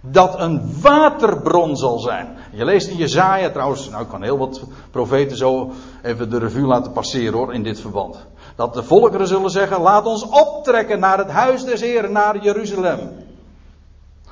dat 0.05 0.39
een 0.39 0.81
waterbron 0.81 1.77
zal 1.77 1.99
zijn. 1.99 2.37
Je 2.51 2.65
leest 2.65 2.87
in 2.87 2.97
Jezaja 2.97 3.49
trouwens, 3.49 3.89
nou 3.89 4.03
ik 4.03 4.09
kan 4.09 4.23
heel 4.23 4.37
wat 4.37 4.61
profeten 4.91 5.37
zo 5.37 5.71
even 6.01 6.29
de 6.29 6.37
revue 6.37 6.65
laten 6.65 6.91
passeren 6.91 7.33
hoor 7.33 7.53
in 7.53 7.63
dit 7.63 7.79
verband. 7.79 8.25
Dat 8.55 8.73
de 8.73 8.83
volkeren 8.83 9.27
zullen 9.27 9.49
zeggen, 9.49 9.81
laat 9.81 10.05
ons 10.05 10.23
optrekken 10.29 10.99
naar 10.99 11.17
het 11.17 11.29
huis 11.29 11.63
des 11.63 11.81
Heren, 11.81 12.11
naar 12.11 12.43
Jeruzalem. 12.43 12.99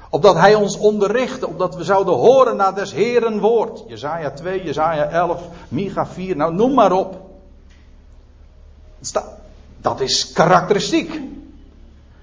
Opdat 0.10 0.36
hij 0.36 0.56
ons 0.56 0.78
onderricht, 0.78 1.44
opdat 1.44 1.76
we 1.76 1.84
zouden 1.84 2.14
horen 2.14 2.56
naar 2.56 2.76
des 2.76 2.94
Heren 2.94 3.40
woord. 3.40 3.84
Jezaja 3.88 4.32
2, 4.32 4.64
Jezaja 4.64 5.10
11, 5.10 5.42
Micha 5.68 6.06
4, 6.06 6.36
nou 6.36 6.54
noem 6.54 6.74
maar 6.74 6.92
op. 6.92 7.20
Dat 9.78 10.02
is 10.02 10.32
karakteristiek. 10.32 11.22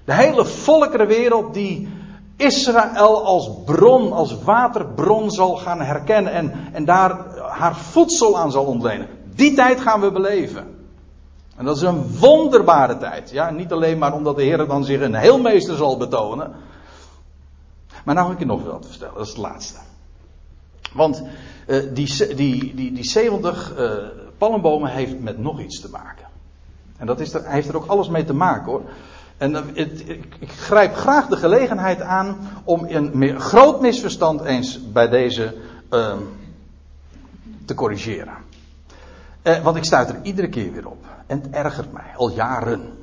De 0.05 0.13
hele 0.13 0.45
volkerenwereld 0.45 1.53
die 1.53 1.89
Israël 2.35 3.25
als 3.25 3.49
bron, 3.65 4.13
als 4.13 4.43
waterbron 4.43 5.31
zal 5.31 5.55
gaan 5.55 5.81
herkennen 5.81 6.33
en, 6.33 6.53
en 6.73 6.85
daar 6.85 7.25
haar 7.37 7.75
voedsel 7.75 8.39
aan 8.39 8.51
zal 8.51 8.65
ontlenen. 8.65 9.07
Die 9.35 9.53
tijd 9.53 9.81
gaan 9.81 10.01
we 10.01 10.11
beleven. 10.11 10.78
En 11.59 11.65
dat 11.65 11.75
is 11.75 11.81
een 11.81 12.17
wonderbare 12.17 12.97
tijd. 12.97 13.29
Ja, 13.29 13.49
niet 13.49 13.71
alleen 13.71 13.97
maar 13.97 14.13
omdat 14.13 14.35
de 14.35 14.43
Heer 14.43 14.67
dan 14.67 14.83
zich 14.85 15.01
een 15.01 15.15
heelmeester 15.15 15.75
zal 15.75 15.97
betonen. 15.97 16.51
Maar 18.03 18.15
nou 18.15 18.27
ga 18.27 18.33
ik 18.33 18.39
je 18.39 18.45
nog 18.45 18.63
wat 18.63 18.85
vertellen, 18.89 19.13
dat 19.13 19.23
is 19.23 19.29
het 19.29 19.41
laatste. 19.41 19.79
Want 20.93 21.23
uh, 21.67 21.83
die, 21.93 22.35
die, 22.35 22.75
die, 22.75 22.93
die 22.93 23.03
70 23.03 23.77
uh, 23.77 23.85
eh, 23.85 24.03
palmbomen 24.37 24.91
heeft 24.91 25.19
met 25.19 25.37
nog 25.37 25.59
iets 25.59 25.81
te 25.81 25.89
maken. 25.89 26.25
En 26.97 27.05
dat 27.05 27.19
is 27.19 27.33
er, 27.33 27.45
heeft 27.45 27.67
er 27.69 27.75
ook 27.75 27.87
alles 27.87 28.09
mee 28.09 28.23
te 28.23 28.33
maken 28.33 28.71
hoor. 28.71 28.81
En 29.37 29.53
het, 29.53 30.09
ik, 30.09 30.35
ik, 30.39 30.51
grijp 30.51 30.95
graag 30.95 31.27
de 31.27 31.37
gelegenheid 31.37 32.01
aan 32.01 32.37
om 32.63 32.85
een 32.87 33.39
groot 33.39 33.81
misverstand 33.81 34.41
eens 34.41 34.91
bij 34.91 35.09
deze 35.09 35.55
uh, 35.91 36.13
te 37.65 37.73
corrigeren. 37.73 38.33
Eh, 39.41 39.63
want 39.63 39.75
ik 39.75 39.83
stuit 39.83 40.09
er 40.09 40.19
iedere 40.23 40.49
keer 40.49 40.71
weer 40.71 40.87
op. 40.87 41.05
En 41.29 41.41
het 41.41 41.51
ergert 41.51 41.91
mij, 41.91 42.13
al 42.15 42.31
jaren. 42.31 42.97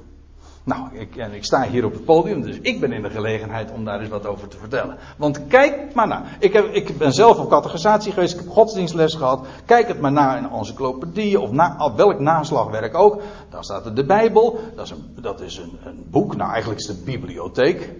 Nou, 0.64 0.98
ik, 0.98 1.16
en 1.16 1.32
ik 1.32 1.44
sta 1.44 1.62
hier 1.62 1.84
op 1.84 1.92
het 1.92 2.04
podium, 2.04 2.42
dus 2.42 2.58
ik 2.60 2.80
ben 2.80 2.92
in 2.92 3.02
de 3.02 3.10
gelegenheid 3.10 3.72
om 3.72 3.84
daar 3.84 4.00
eens 4.00 4.08
wat 4.08 4.26
over 4.26 4.48
te 4.48 4.56
vertellen. 4.56 4.96
Want 5.16 5.46
kijk 5.46 5.94
maar 5.94 6.06
na. 6.06 6.22
Ik, 6.38 6.52
heb, 6.52 6.64
ik 6.72 6.98
ben 6.98 7.12
zelf 7.12 7.38
op 7.38 7.48
catechisatie 7.48 8.12
geweest, 8.12 8.34
ik 8.34 8.40
heb 8.40 8.48
godsdienstles 8.48 9.14
gehad. 9.14 9.46
Kijk 9.64 9.88
het 9.88 10.00
maar 10.00 10.12
na 10.12 10.36
in 10.36 10.50
encyclopedieën 10.50 11.38
of 11.38 11.94
welk 11.96 12.20
naslagwerk 12.20 12.94
ook. 12.94 13.22
Dan 13.50 13.64
staat 13.64 13.86
er 13.86 13.94
de 13.94 14.04
Bijbel, 14.04 14.58
dat 14.76 14.84
is, 14.84 14.90
een, 14.90 15.16
dat 15.20 15.40
is 15.40 15.56
een, 15.56 15.78
een 15.84 16.06
boek, 16.10 16.36
nou 16.36 16.50
eigenlijk 16.50 16.80
is 16.80 16.88
het 16.88 17.04
bibliotheek. 17.04 17.92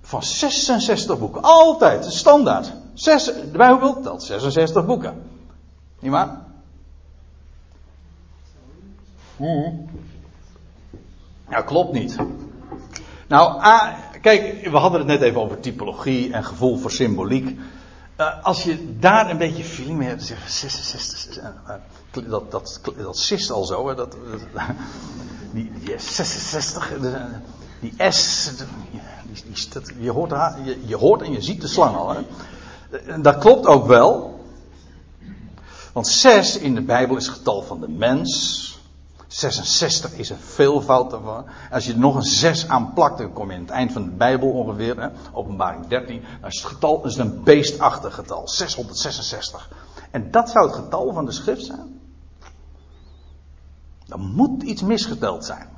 Van 0.00 0.22
66 0.22 1.18
boeken, 1.18 1.42
altijd, 1.42 2.04
standaard. 2.04 2.72
Zes, 2.94 3.24
de 3.24 3.56
Bijbel 3.56 4.00
telt 4.00 4.22
66 4.22 4.86
boeken. 4.86 5.22
Niet 6.00 6.12
waar? 6.12 6.45
Hmm. 9.36 9.88
Ja, 11.48 11.62
klopt 11.62 11.92
niet. 11.92 12.16
Nou, 13.28 13.62
A, 13.62 13.96
kijk, 14.20 14.68
we 14.70 14.76
hadden 14.76 15.00
het 15.00 15.08
net 15.08 15.22
even 15.22 15.40
over 15.40 15.60
typologie 15.60 16.32
en 16.32 16.44
gevoel 16.44 16.76
voor 16.76 16.90
symboliek. 16.90 17.58
Uh, 18.20 18.44
als 18.44 18.62
je 18.62 18.98
daar 18.98 19.30
een 19.30 19.38
beetje 19.38 19.64
feeling 19.64 19.98
mee 19.98 20.08
hebt, 20.08 20.22
zeg 20.22 20.44
je 20.44 20.50
66, 20.50 21.38
uh, 21.38 22.28
dat, 22.28 22.50
dat, 22.50 22.80
dat 22.96 23.18
sist 23.18 23.50
al 23.50 23.64
zo, 23.64 23.88
hè, 23.88 23.94
dat, 23.94 24.16
die, 25.54 25.72
die 25.80 25.98
66, 25.98 26.92
die 27.80 28.10
S, 28.10 28.50
die, 29.44 30.02
je, 30.02 30.10
hoort, 30.10 30.30
je, 30.64 30.86
je 30.86 30.96
hoort 30.96 31.22
en 31.22 31.32
je 31.32 31.40
ziet 31.40 31.60
de 31.60 31.66
slang 31.66 31.96
al. 31.96 32.14
Hè. 32.14 33.20
Dat 33.20 33.38
klopt 33.38 33.66
ook 33.66 33.86
wel. 33.86 34.40
Want 35.92 36.08
6 36.08 36.58
in 36.58 36.74
de 36.74 36.82
Bijbel 36.82 37.16
is 37.16 37.26
het 37.26 37.36
getal 37.36 37.62
van 37.62 37.80
de 37.80 37.88
mens. 37.88 38.75
66 39.26 40.12
is 40.12 40.30
een 40.30 40.36
veelvoud 40.36 41.10
daarvan. 41.10 41.44
Als 41.70 41.86
je 41.86 41.92
er 41.92 41.98
nog 41.98 42.14
een 42.14 42.22
6 42.22 42.68
aan 42.68 42.92
plakt, 42.92 43.18
dan 43.18 43.32
kom 43.32 43.50
je 43.50 43.54
aan 43.54 43.62
het 43.62 43.70
eind 43.70 43.92
van 43.92 44.04
de 44.04 44.10
Bijbel 44.10 44.50
ongeveer, 44.50 45.00
hè, 45.00 45.08
openbaring 45.32 45.86
13. 45.86 46.22
Dan 46.40 46.50
is 46.50 46.62
het 46.62 46.72
getal 46.72 47.04
is 47.04 47.16
een 47.16 47.42
beestachtig 47.42 48.14
getal, 48.14 48.48
666. 48.48 49.70
En 50.10 50.30
dat 50.30 50.50
zou 50.50 50.66
het 50.66 50.76
getal 50.76 51.12
van 51.12 51.24
de 51.24 51.32
schrift 51.32 51.64
zijn? 51.64 52.00
Dan 54.06 54.20
moet 54.34 54.62
iets 54.62 54.82
misgeteld 54.82 55.44
zijn. 55.44 55.68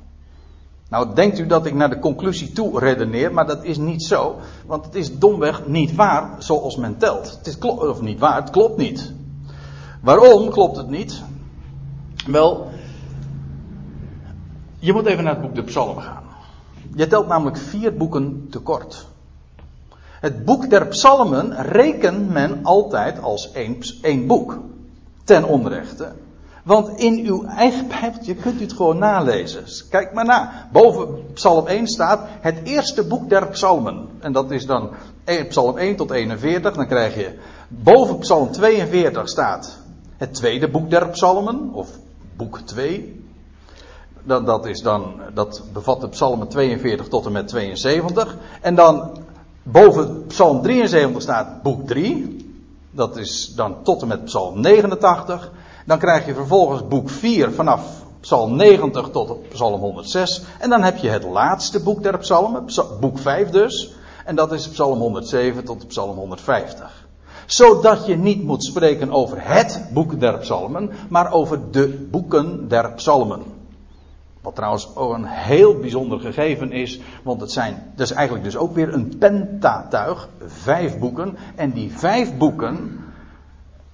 Nou, 0.89 1.13
denkt 1.13 1.39
u 1.39 1.45
dat 1.45 1.65
ik 1.65 1.73
naar 1.73 1.89
de 1.89 1.99
conclusie 1.99 2.51
toe 2.51 2.79
redeneer, 2.79 3.33
maar 3.33 3.47
dat 3.47 3.63
is 3.63 3.77
niet 3.77 4.03
zo. 4.03 4.35
Want 4.65 4.85
het 4.85 4.95
is 4.95 5.17
domweg 5.17 5.67
niet 5.67 5.95
waar 5.95 6.35
zoals 6.37 6.75
men 6.75 6.97
telt. 6.97 7.31
Het 7.31 7.47
is 7.47 7.57
of 7.59 8.01
niet 8.01 8.19
waar, 8.19 8.35
het 8.35 8.49
klopt 8.49 8.77
niet. 8.77 9.13
Waarom 10.01 10.49
klopt 10.49 10.77
het 10.77 10.89
niet? 10.89 11.23
Wel, 12.25 12.68
je 14.79 14.93
moet 14.93 15.05
even 15.05 15.23
naar 15.23 15.33
het 15.33 15.41
boek 15.41 15.55
de 15.55 15.63
Psalmen 15.63 16.03
gaan. 16.03 16.23
Je 16.95 17.07
telt 17.07 17.27
namelijk 17.27 17.57
vier 17.57 17.97
boeken 17.97 18.47
tekort. 18.49 19.07
Het 20.19 20.45
boek 20.45 20.69
der 20.69 20.87
Psalmen 20.87 21.61
rekent 21.61 22.29
men 22.29 22.59
altijd 22.63 23.21
als 23.21 23.51
één, 23.51 23.77
één 24.01 24.27
boek. 24.27 24.59
Ten 25.23 25.43
onrechte. 25.43 26.11
Want 26.63 26.99
in 26.99 27.25
uw 27.25 27.45
eigen 27.45 27.87
Bijbeltje 27.87 28.35
kunt 28.35 28.59
u 28.59 28.63
het 28.63 28.73
gewoon 28.73 28.97
nalezen. 28.97 29.63
Kijk 29.89 30.13
maar 30.13 30.25
na. 30.25 30.67
Boven 30.71 31.33
Psalm 31.33 31.67
1 31.67 31.87
staat 31.87 32.27
het 32.41 32.59
eerste 32.63 33.07
boek 33.07 33.29
der 33.29 33.47
Psalmen. 33.47 34.07
En 34.19 34.31
dat 34.31 34.51
is 34.51 34.65
dan 34.65 34.89
Psalm 35.47 35.77
1 35.77 35.95
tot 35.95 36.11
41. 36.11 36.75
Dan 36.75 36.87
krijg 36.87 37.15
je 37.15 37.37
boven 37.67 38.17
Psalm 38.17 38.51
42 38.51 39.29
staat 39.29 39.77
het 40.17 40.33
tweede 40.33 40.69
boek 40.69 40.89
der 40.89 41.09
Psalmen. 41.09 41.73
Of 41.73 41.89
boek 42.35 42.59
2. 42.59 43.18
Dat, 44.23 44.45
dat, 44.45 44.65
is 44.65 44.81
dan, 44.81 45.13
dat 45.33 45.63
bevat 45.73 46.01
de 46.01 46.07
psalmen 46.07 46.47
42 46.47 47.07
tot 47.07 47.25
en 47.25 47.31
met 47.31 47.47
72. 47.47 48.37
En 48.61 48.75
dan 48.75 49.17
boven 49.63 50.25
psalm 50.27 50.61
73 50.61 51.21
staat 51.21 51.61
boek 51.63 51.87
3. 51.87 52.47
Dat 52.91 53.17
is 53.17 53.53
dan 53.55 53.83
tot 53.83 54.01
en 54.01 54.07
met 54.07 54.23
psalm 54.23 54.61
89. 54.61 55.51
Dan 55.85 55.99
krijg 55.99 56.25
je 56.25 56.33
vervolgens 56.33 56.87
boek 56.87 57.09
4 57.09 57.51
vanaf 57.51 57.81
psalm 58.19 58.55
90 58.55 59.09
tot 59.09 59.49
psalm 59.49 59.79
106. 59.79 60.41
En 60.59 60.69
dan 60.69 60.83
heb 60.83 60.97
je 60.97 61.09
het 61.09 61.23
laatste 61.23 61.83
boek 61.83 62.03
der 62.03 62.17
psalmen, 62.17 62.65
boek 62.99 63.19
5 63.19 63.49
dus. 63.49 63.93
En 64.25 64.35
dat 64.35 64.51
is 64.51 64.69
psalm 64.69 64.99
107 64.99 65.63
tot 65.63 65.87
psalm 65.87 66.17
150 66.17 67.07
zodat 67.45 68.05
je 68.05 68.15
niet 68.15 68.43
moet 68.43 68.63
spreken 68.63 69.11
over 69.11 69.37
het 69.41 69.83
boek 69.93 70.19
der 70.19 70.37
psalmen, 70.37 70.89
maar 71.09 71.31
over 71.31 71.71
de 71.71 72.07
boeken 72.11 72.67
der 72.67 72.93
psalmen. 72.93 73.58
Wat 74.41 74.55
trouwens 74.55 74.95
ook 74.95 75.13
een 75.13 75.25
heel 75.25 75.75
bijzonder 75.75 76.19
gegeven 76.19 76.71
is, 76.71 76.99
want 77.23 77.41
het 77.41 77.51
zijn, 77.51 77.91
dat 77.95 78.09
is 78.09 78.13
eigenlijk 78.15 78.45
dus 78.45 78.57
ook 78.57 78.73
weer 78.73 78.93
een 78.93 79.17
pentatuig, 79.17 80.29
vijf 80.45 80.99
boeken. 80.99 81.37
En 81.55 81.71
die 81.71 81.91
vijf 81.91 82.37
boeken, 82.37 82.99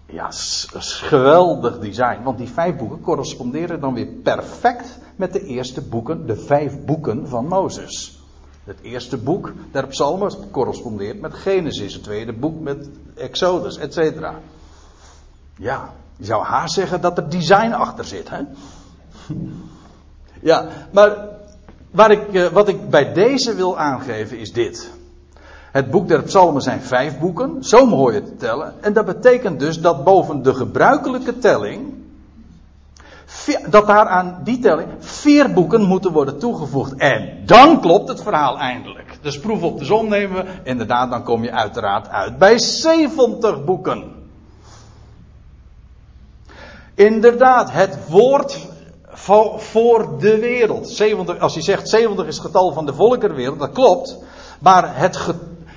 ja, 0.06 0.28
is 0.28 1.02
geweldig 1.04 1.80
design, 1.80 2.24
want 2.24 2.38
die 2.38 2.50
vijf 2.50 2.76
boeken 2.76 3.02
corresponderen 3.02 3.80
dan 3.80 3.94
weer 3.94 4.08
perfect 4.08 5.00
met 5.16 5.34
de 5.34 5.46
eerste 5.46 5.82
boeken, 5.82 6.28
de 6.28 6.36
vijf 6.36 6.86
boeken 6.86 7.28
van 7.28 7.48
Mozes. 7.48 8.24
Het 8.64 8.82
eerste 8.82 9.18
boek 9.18 9.54
der 9.72 9.88
psalmen 9.88 10.32
correspondeert 10.52 11.22
met 11.22 11.34
Genesis, 11.34 11.94
het 11.94 12.04
tweede 12.04 12.34
boek 12.34 12.60
met 12.60 12.90
Exodus, 13.16 13.78
etc. 13.78 14.30
Ja, 15.58 15.94
je 16.18 16.26
zou 16.26 16.44
haast 16.44 16.74
zeggen 16.74 17.02
dat 17.02 17.18
er 17.18 17.30
design 17.30 17.72
achter 17.72 18.06
zit, 18.06 18.30
hè? 18.30 18.42
Ja, 20.46 20.66
maar 20.92 21.18
waar 21.92 22.12
ik, 22.12 22.34
eh, 22.34 22.46
wat 22.46 22.68
ik 22.68 22.90
bij 22.90 23.14
deze 23.14 23.56
wil 23.56 23.78
aangeven 23.78 24.40
is 24.40 24.54
dit. 24.54 24.92
Het 25.72 25.92
boek 25.92 26.08
der 26.08 26.24
psalmen 26.24 26.62
zijn 26.62 26.82
vijf 26.82 27.20
boeken, 27.20 27.64
zo 27.64 28.12
je 28.12 28.24
te 28.24 28.36
tellen. 28.36 28.74
En 28.82 28.94
dat 28.94 29.06
betekent 29.06 29.60
dus 29.60 29.82
dat 29.82 30.04
boven 30.04 30.42
de 30.42 30.54
gebruikelijke 30.54 31.38
telling, 31.38 31.94
dat 33.70 33.88
daar 33.88 34.08
aan 34.08 34.42
die 34.44 34.60
telling 34.60 34.88
vier 35.00 35.54
boeken 35.54 35.82
moeten 35.82 36.12
worden 36.12 36.40
toegevoegd. 36.40 36.96
En 36.96 37.42
dan 37.46 37.82
klopt 37.82 38.10
het 38.10 38.24
verhaal 38.24 38.58
eindelijk. 38.58 39.18
Dus 39.22 39.40
proef 39.40 39.62
op 39.62 39.80
de 39.80 39.86
zon 39.86 40.10
nemen 40.10 40.46
we, 40.46 40.52
inderdaad, 40.64 41.10
dan 41.10 41.24
kom 41.24 41.44
je 41.44 41.52
uiteraard 41.52 42.10
uit 42.10 42.38
bij 42.38 42.58
70 42.58 43.64
boeken. 43.64 44.04
Inderdaad, 46.96 47.72
het 47.72 48.10
woord 48.10 48.74
voor 49.58 50.20
de 50.20 50.40
wereld. 50.40 50.90
70, 50.90 51.40
als 51.40 51.54
hij 51.54 51.64
zegt 51.64 51.90
70 51.90 52.26
is 52.26 52.36
het 52.36 52.46
getal 52.46 52.74
van 52.74 52.86
de 52.86 52.94
volkerenwereld, 52.94 53.60
dat 53.60 53.72
klopt. 53.72 54.18
Maar 54.60 54.98
het, 54.98 55.34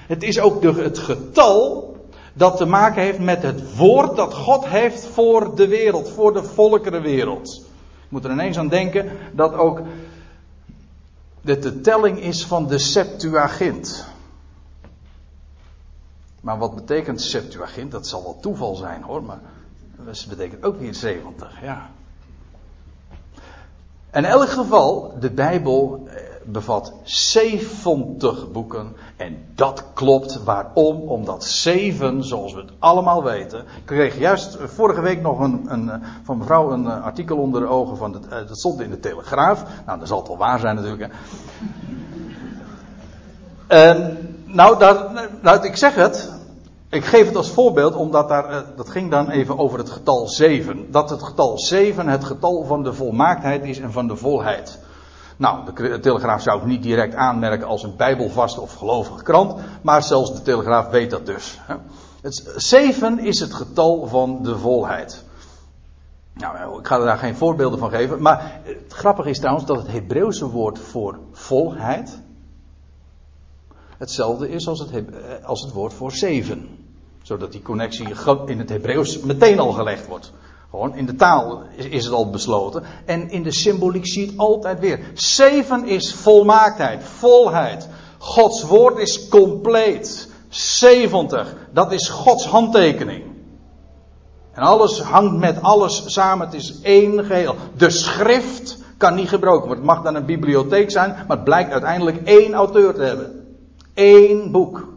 het 0.06 0.22
is 0.22 0.40
ook 0.40 0.62
de, 0.62 0.72
het 0.72 0.98
getal 0.98 1.96
dat 2.32 2.56
te 2.56 2.66
maken 2.66 3.02
heeft 3.02 3.18
met 3.18 3.42
het 3.42 3.76
woord 3.76 4.16
dat 4.16 4.34
God 4.34 4.66
heeft 4.66 5.06
voor 5.06 5.54
de 5.54 5.68
wereld, 5.68 6.08
voor 6.10 6.32
de 6.32 6.42
volkerenwereld. 6.42 7.56
Ik 8.04 8.10
moet 8.14 8.24
er 8.24 8.30
ineens 8.30 8.58
aan 8.58 8.68
denken 8.68 9.10
dat 9.32 9.54
ook 9.54 9.80
dit 11.40 11.62
de 11.62 11.80
telling 11.80 12.20
is 12.20 12.44
van 12.44 12.66
de 12.66 12.78
Septuagint. 12.78 14.06
Maar 16.40 16.58
wat 16.58 16.74
betekent 16.74 17.22
Septuagint? 17.22 17.90
Dat 17.90 18.06
zal 18.06 18.22
wel 18.22 18.38
toeval 18.40 18.74
zijn 18.74 19.02
hoor, 19.02 19.22
maar 19.22 19.40
dat 19.96 20.26
betekent 20.28 20.64
ook 20.64 20.78
weer 20.78 20.94
70, 20.94 21.62
ja. 21.62 21.90
In 24.18 24.24
elk 24.24 24.48
geval, 24.48 25.14
de 25.20 25.30
Bijbel 25.30 26.06
eh, 26.06 26.14
bevat 26.44 26.92
70 27.02 28.50
boeken. 28.50 28.96
En 29.16 29.36
dat 29.54 29.84
klopt. 29.94 30.44
Waarom? 30.44 30.96
Omdat 30.96 31.44
7, 31.44 32.24
zoals 32.24 32.54
we 32.54 32.60
het 32.60 32.70
allemaal 32.78 33.24
weten. 33.24 33.58
Ik 33.58 33.82
kreeg 33.84 34.18
juist 34.18 34.58
vorige 34.64 35.00
week 35.00 35.20
nog 35.20 35.40
een, 35.40 35.64
een, 35.68 35.90
eh, 35.90 35.96
van 36.22 36.38
mevrouw 36.38 36.70
een 36.70 36.86
eh, 36.86 37.04
artikel 37.04 37.36
onder 37.36 37.60
de 37.60 37.66
ogen. 37.66 37.96
Van 37.96 38.12
dat 38.28 38.58
stond 38.58 38.80
in 38.80 38.90
de 38.90 39.00
Telegraaf. 39.00 39.64
Nou, 39.86 39.98
dat 39.98 40.08
zal 40.08 40.18
het 40.18 40.28
wel 40.28 40.36
waar 40.36 40.58
zijn 40.58 40.74
natuurlijk. 40.74 41.12
En, 43.66 44.18
nou, 44.44 44.78
daar, 44.78 45.28
nou, 45.42 45.66
ik 45.66 45.76
zeg 45.76 45.94
het. 45.94 46.37
Ik 46.90 47.04
geef 47.04 47.26
het 47.26 47.36
als 47.36 47.50
voorbeeld 47.50 47.94
omdat 47.94 48.28
daar, 48.28 48.44
eh, 48.44 48.58
dat 48.76 48.90
ging 48.90 49.10
dan 49.10 49.30
even 49.30 49.58
over 49.58 49.78
het 49.78 49.90
getal 49.90 50.28
7. 50.28 50.90
Dat 50.90 51.10
het 51.10 51.22
getal 51.22 51.58
7 51.58 52.08
het 52.08 52.24
getal 52.24 52.64
van 52.64 52.82
de 52.82 52.92
volmaaktheid 52.92 53.64
is 53.64 53.78
en 53.78 53.92
van 53.92 54.08
de 54.08 54.16
volheid. 54.16 54.78
Nou, 55.36 55.74
de 55.74 56.00
Telegraaf 56.00 56.42
zou 56.42 56.58
ik 56.60 56.66
niet 56.66 56.82
direct 56.82 57.14
aanmerken 57.14 57.66
als 57.66 57.82
een 57.82 57.96
bijbelvaste 57.96 58.60
of 58.60 58.74
gelovige 58.74 59.22
krant, 59.22 59.60
maar 59.82 60.02
zelfs 60.02 60.34
de 60.34 60.42
Telegraaf 60.42 60.88
weet 60.88 61.10
dat 61.10 61.26
dus. 61.26 61.60
Het 62.20 62.52
7 62.56 63.18
is 63.18 63.40
het 63.40 63.54
getal 63.54 64.06
van 64.06 64.42
de 64.42 64.58
volheid. 64.58 65.24
Nou, 66.34 66.78
ik 66.78 66.86
ga 66.86 66.98
er 66.98 67.04
daar 67.04 67.18
geen 67.18 67.36
voorbeelden 67.36 67.78
van 67.78 67.90
geven, 67.90 68.22
maar 68.22 68.60
het 68.62 68.92
grappige 68.92 69.30
is 69.30 69.38
trouwens 69.38 69.66
dat 69.66 69.76
het 69.76 69.92
Hebreeuwse 69.92 70.50
woord 70.50 70.78
voor 70.78 71.18
volheid 71.32 72.18
hetzelfde 73.98 74.50
is 74.50 74.68
als 74.68 74.78
het, 74.78 74.90
als 75.42 75.62
het 75.62 75.72
woord 75.72 75.92
voor 75.92 76.12
zeven. 76.12 76.68
Zodat 77.22 77.52
die 77.52 77.62
connectie 77.62 78.06
in 78.46 78.58
het 78.58 78.68
Hebreeuws 78.68 79.20
meteen 79.20 79.58
al 79.58 79.72
gelegd 79.72 80.06
wordt. 80.06 80.32
Gewoon 80.70 80.94
in 80.94 81.06
de 81.06 81.14
taal 81.14 81.62
is, 81.76 81.84
is, 81.84 82.04
het 82.04 82.14
al 82.14 82.30
besloten. 82.30 82.82
En 83.04 83.30
in 83.30 83.42
de 83.42 83.52
symboliek 83.52 84.06
zie 84.06 84.22
je 84.22 84.30
het 84.30 84.38
altijd 84.38 84.80
weer. 84.80 85.00
Zeven 85.14 85.86
is 85.86 86.14
volmaaktheid, 86.14 87.04
volheid. 87.04 87.88
Gods 88.18 88.62
woord 88.62 88.98
is 88.98 89.28
compleet. 89.28 90.28
70, 90.48 91.56
dat 91.72 91.92
is 91.92 92.08
Gods 92.08 92.46
handtekening. 92.46 93.24
En 94.52 94.62
alles 94.62 95.00
hangt 95.00 95.38
met 95.38 95.62
alles 95.62 96.12
samen. 96.12 96.46
Het 96.46 96.54
is 96.54 96.80
één 96.82 97.24
geheel. 97.24 97.54
De 97.76 97.90
schrift 97.90 98.78
kan 98.96 99.14
niet 99.14 99.28
gebroken 99.28 99.66
worden. 99.66 99.84
Het 99.84 99.94
mag 99.94 100.02
dan 100.02 100.14
een 100.14 100.26
bibliotheek 100.26 100.90
zijn, 100.90 101.10
maar 101.10 101.36
het 101.36 101.44
blijkt 101.44 101.72
uiteindelijk 101.72 102.16
één 102.24 102.54
auteur 102.54 102.94
te 102.94 103.02
hebben. 103.02 103.37
Eén 104.00 104.50
boek. 104.50 104.88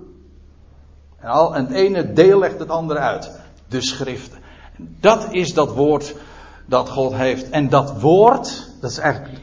En, 1.19 1.29
al, 1.29 1.55
en 1.55 1.65
het 1.65 1.75
ene 1.75 2.13
deel 2.13 2.39
legt 2.39 2.59
het 2.59 2.69
andere 2.69 2.99
uit. 2.99 3.31
De 3.67 3.81
schriften. 3.81 4.39
Dat 4.77 5.27
is 5.31 5.53
dat 5.53 5.73
woord 5.73 6.15
dat 6.65 6.89
God 6.89 7.13
heeft. 7.13 7.49
En 7.49 7.69
dat 7.69 8.01
woord, 8.01 8.69
dat 8.81 8.91
is 8.91 8.97
eigenlijk, 8.97 9.39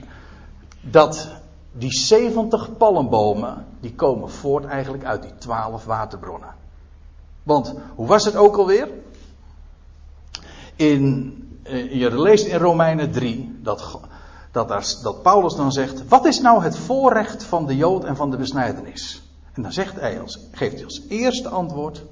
dat, 0.81 1.29
die 1.73 1.93
70 1.93 2.77
palmbomen, 2.77 3.67
die 3.81 3.95
komen 3.95 4.31
voort 4.31 4.65
eigenlijk 4.65 5.05
uit 5.05 5.23
die 5.23 5.35
12 5.39 5.85
waterbronnen. 5.85 6.55
Want, 7.43 7.75
hoe 7.95 8.07
was 8.07 8.25
het 8.25 8.37
ook 8.37 8.57
alweer? 8.57 8.89
In, 10.77 11.35
eh, 11.63 11.95
je 11.95 12.21
leest 12.21 12.47
in 12.47 12.59
Romeinen 12.59 13.11
3 13.11 13.59
dat, 13.63 13.99
dat, 14.53 15.01
dat 15.03 15.23
Paulus 15.23 15.55
dan 15.55 15.73
zegt: 15.73 16.09
Wat 16.09 16.25
is 16.25 16.41
nou 16.41 16.63
het 16.63 16.77
voorrecht 16.79 17.45
van 17.45 17.67
de 17.67 17.77
Jood 17.77 18.05
en 18.05 18.17
van 18.17 18.31
de 18.31 18.37
besnijdenis? 18.37 19.28
En 19.59 19.65
dan 19.65 19.73
zegt 19.73 20.01
hij 20.01 20.21
als, 20.21 20.39
geeft 20.53 20.75
hij 20.75 20.85
als 20.85 21.03
eerste 21.09 21.49
antwoord: 21.49 22.03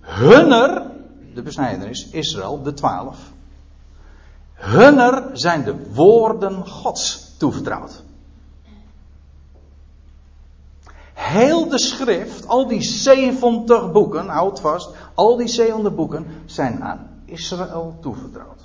Hunner, 0.00 0.90
de 1.34 1.42
besnijdenis, 1.42 2.08
Israël, 2.10 2.62
de 2.62 2.72
twaalf. 2.72 3.18
Hunner 4.54 5.30
zijn 5.32 5.64
de 5.64 5.92
woorden 5.92 6.66
Gods 6.66 7.34
toevertrouwd. 7.38 8.02
Heel 11.12 11.68
de 11.68 11.78
schrift, 11.78 12.46
al 12.46 12.66
die 12.66 12.82
70 12.82 13.92
boeken, 13.92 14.28
houd 14.28 14.60
vast, 14.60 14.90
al 15.14 15.36
die 15.36 15.48
70 15.48 15.94
boeken 15.94 16.26
zijn 16.44 16.84
aan 16.84 17.22
Israël 17.24 17.96
toevertrouwd. 18.00 18.62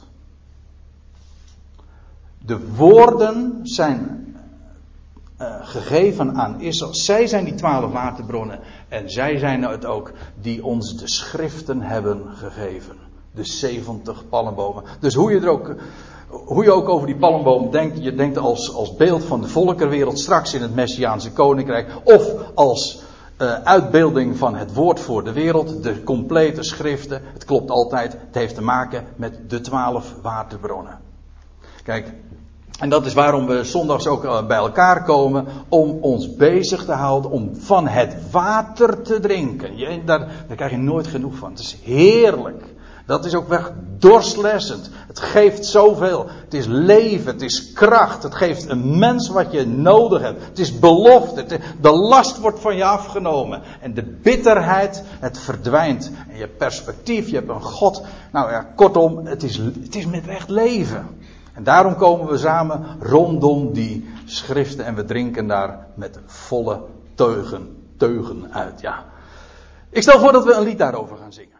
De 2.37 2.73
woorden 2.75 3.59
zijn 3.63 4.24
uh, 5.41 5.55
gegeven 5.61 6.35
aan 6.35 6.61
Israël. 6.61 6.95
Zij 6.95 7.27
zijn 7.27 7.45
die 7.45 7.55
twaalf 7.55 7.91
waterbronnen. 7.91 8.59
En 8.89 9.09
zij 9.09 9.37
zijn 9.37 9.63
het 9.63 9.85
ook 9.85 10.11
die 10.41 10.65
ons 10.65 10.97
de 10.97 11.09
schriften 11.09 11.81
hebben 11.81 12.21
gegeven. 12.33 12.95
De 13.31 13.43
70 13.43 14.29
palmbomen. 14.29 14.83
Dus 14.99 15.13
hoe 15.13 15.31
je 15.31 15.39
er 15.39 15.47
ook, 15.47 15.75
hoe 16.27 16.63
je 16.63 16.71
ook 16.71 16.89
over 16.89 17.07
die 17.07 17.17
palmboom 17.17 17.71
denkt. 17.71 18.03
Je 18.03 18.15
denkt 18.15 18.37
als, 18.37 18.73
als 18.73 18.95
beeld 18.95 19.23
van 19.23 19.41
de 19.41 19.47
volkerwereld 19.47 20.19
straks 20.19 20.53
in 20.53 20.61
het 20.61 20.75
Messiaanse 20.75 21.31
koninkrijk. 21.31 21.87
Of 22.03 22.33
als 22.53 23.03
uh, 23.41 23.53
uitbeelding 23.53 24.37
van 24.37 24.55
het 24.55 24.73
woord 24.73 24.99
voor 24.99 25.23
de 25.23 25.33
wereld. 25.33 25.83
De 25.83 26.03
complete 26.03 26.63
schriften. 26.63 27.21
Het 27.33 27.45
klopt 27.45 27.71
altijd. 27.71 28.11
Het 28.11 28.35
heeft 28.35 28.55
te 28.55 28.61
maken 28.61 29.05
met 29.15 29.49
de 29.49 29.61
twaalf 29.61 30.15
waterbronnen. 30.21 30.99
Kijk, 31.83 32.13
en 32.79 32.89
dat 32.89 33.05
is 33.05 33.13
waarom 33.13 33.45
we 33.45 33.63
zondags 33.63 34.07
ook 34.07 34.23
eh, 34.25 34.45
bij 34.45 34.57
elkaar 34.57 35.03
komen 35.03 35.45
om 35.69 35.97
ons 36.01 36.35
bezig 36.35 36.85
te 36.85 36.91
houden 36.91 37.31
om 37.31 37.55
van 37.55 37.87
het 37.87 38.15
water 38.31 39.01
te 39.01 39.19
drinken. 39.19 39.77
Je, 39.77 40.03
daar, 40.03 40.19
daar 40.47 40.55
krijg 40.55 40.71
je 40.71 40.77
nooit 40.77 41.07
genoeg 41.07 41.35
van. 41.35 41.49
Het 41.49 41.59
is 41.59 41.77
heerlijk. 41.83 42.63
Dat 43.05 43.25
is 43.25 43.35
ook 43.35 43.47
weg 43.47 43.71
dorstlessend. 43.97 44.89
Het 45.07 45.19
geeft 45.19 45.65
zoveel. 45.65 46.25
Het 46.43 46.53
is 46.53 46.65
leven, 46.65 47.31
het 47.31 47.41
is 47.41 47.73
kracht. 47.73 48.23
Het 48.23 48.35
geeft 48.35 48.69
een 48.69 48.99
mens 48.99 49.29
wat 49.29 49.51
je 49.51 49.65
nodig 49.67 50.21
hebt. 50.21 50.45
Het 50.45 50.59
is 50.59 50.79
belofte. 50.79 51.59
de 51.81 51.91
last 51.91 52.39
wordt 52.39 52.59
van 52.59 52.75
je 52.75 52.83
afgenomen. 52.83 53.61
En 53.81 53.93
de 53.93 54.03
bitterheid, 54.03 55.03
het 55.19 55.39
verdwijnt. 55.39 56.11
En 56.29 56.37
je 56.37 56.47
perspectief, 56.47 57.29
je 57.29 57.35
hebt 57.35 57.49
een 57.49 57.61
God. 57.61 58.01
Nou 58.31 58.51
ja, 58.51 58.67
kortom, 58.75 59.25
het 59.25 59.43
is, 59.43 59.57
het 59.57 59.95
is 59.95 60.05
met 60.05 60.27
echt 60.27 60.49
leven. 60.49 61.07
En 61.55 61.63
daarom 61.63 61.95
komen 61.95 62.27
we 62.27 62.37
samen 62.37 62.85
rondom 62.99 63.73
die 63.73 64.09
schriften 64.25 64.85
en 64.85 64.95
we 64.95 65.05
drinken 65.05 65.47
daar 65.47 65.87
met 65.93 66.19
volle 66.25 66.81
teugen, 67.13 67.91
teugen 67.97 68.53
uit. 68.53 68.81
Ja. 68.81 69.05
Ik 69.89 70.01
stel 70.01 70.19
voor 70.19 70.31
dat 70.31 70.45
we 70.45 70.53
een 70.53 70.63
lied 70.63 70.77
daarover 70.77 71.17
gaan 71.17 71.33
zingen. 71.33 71.54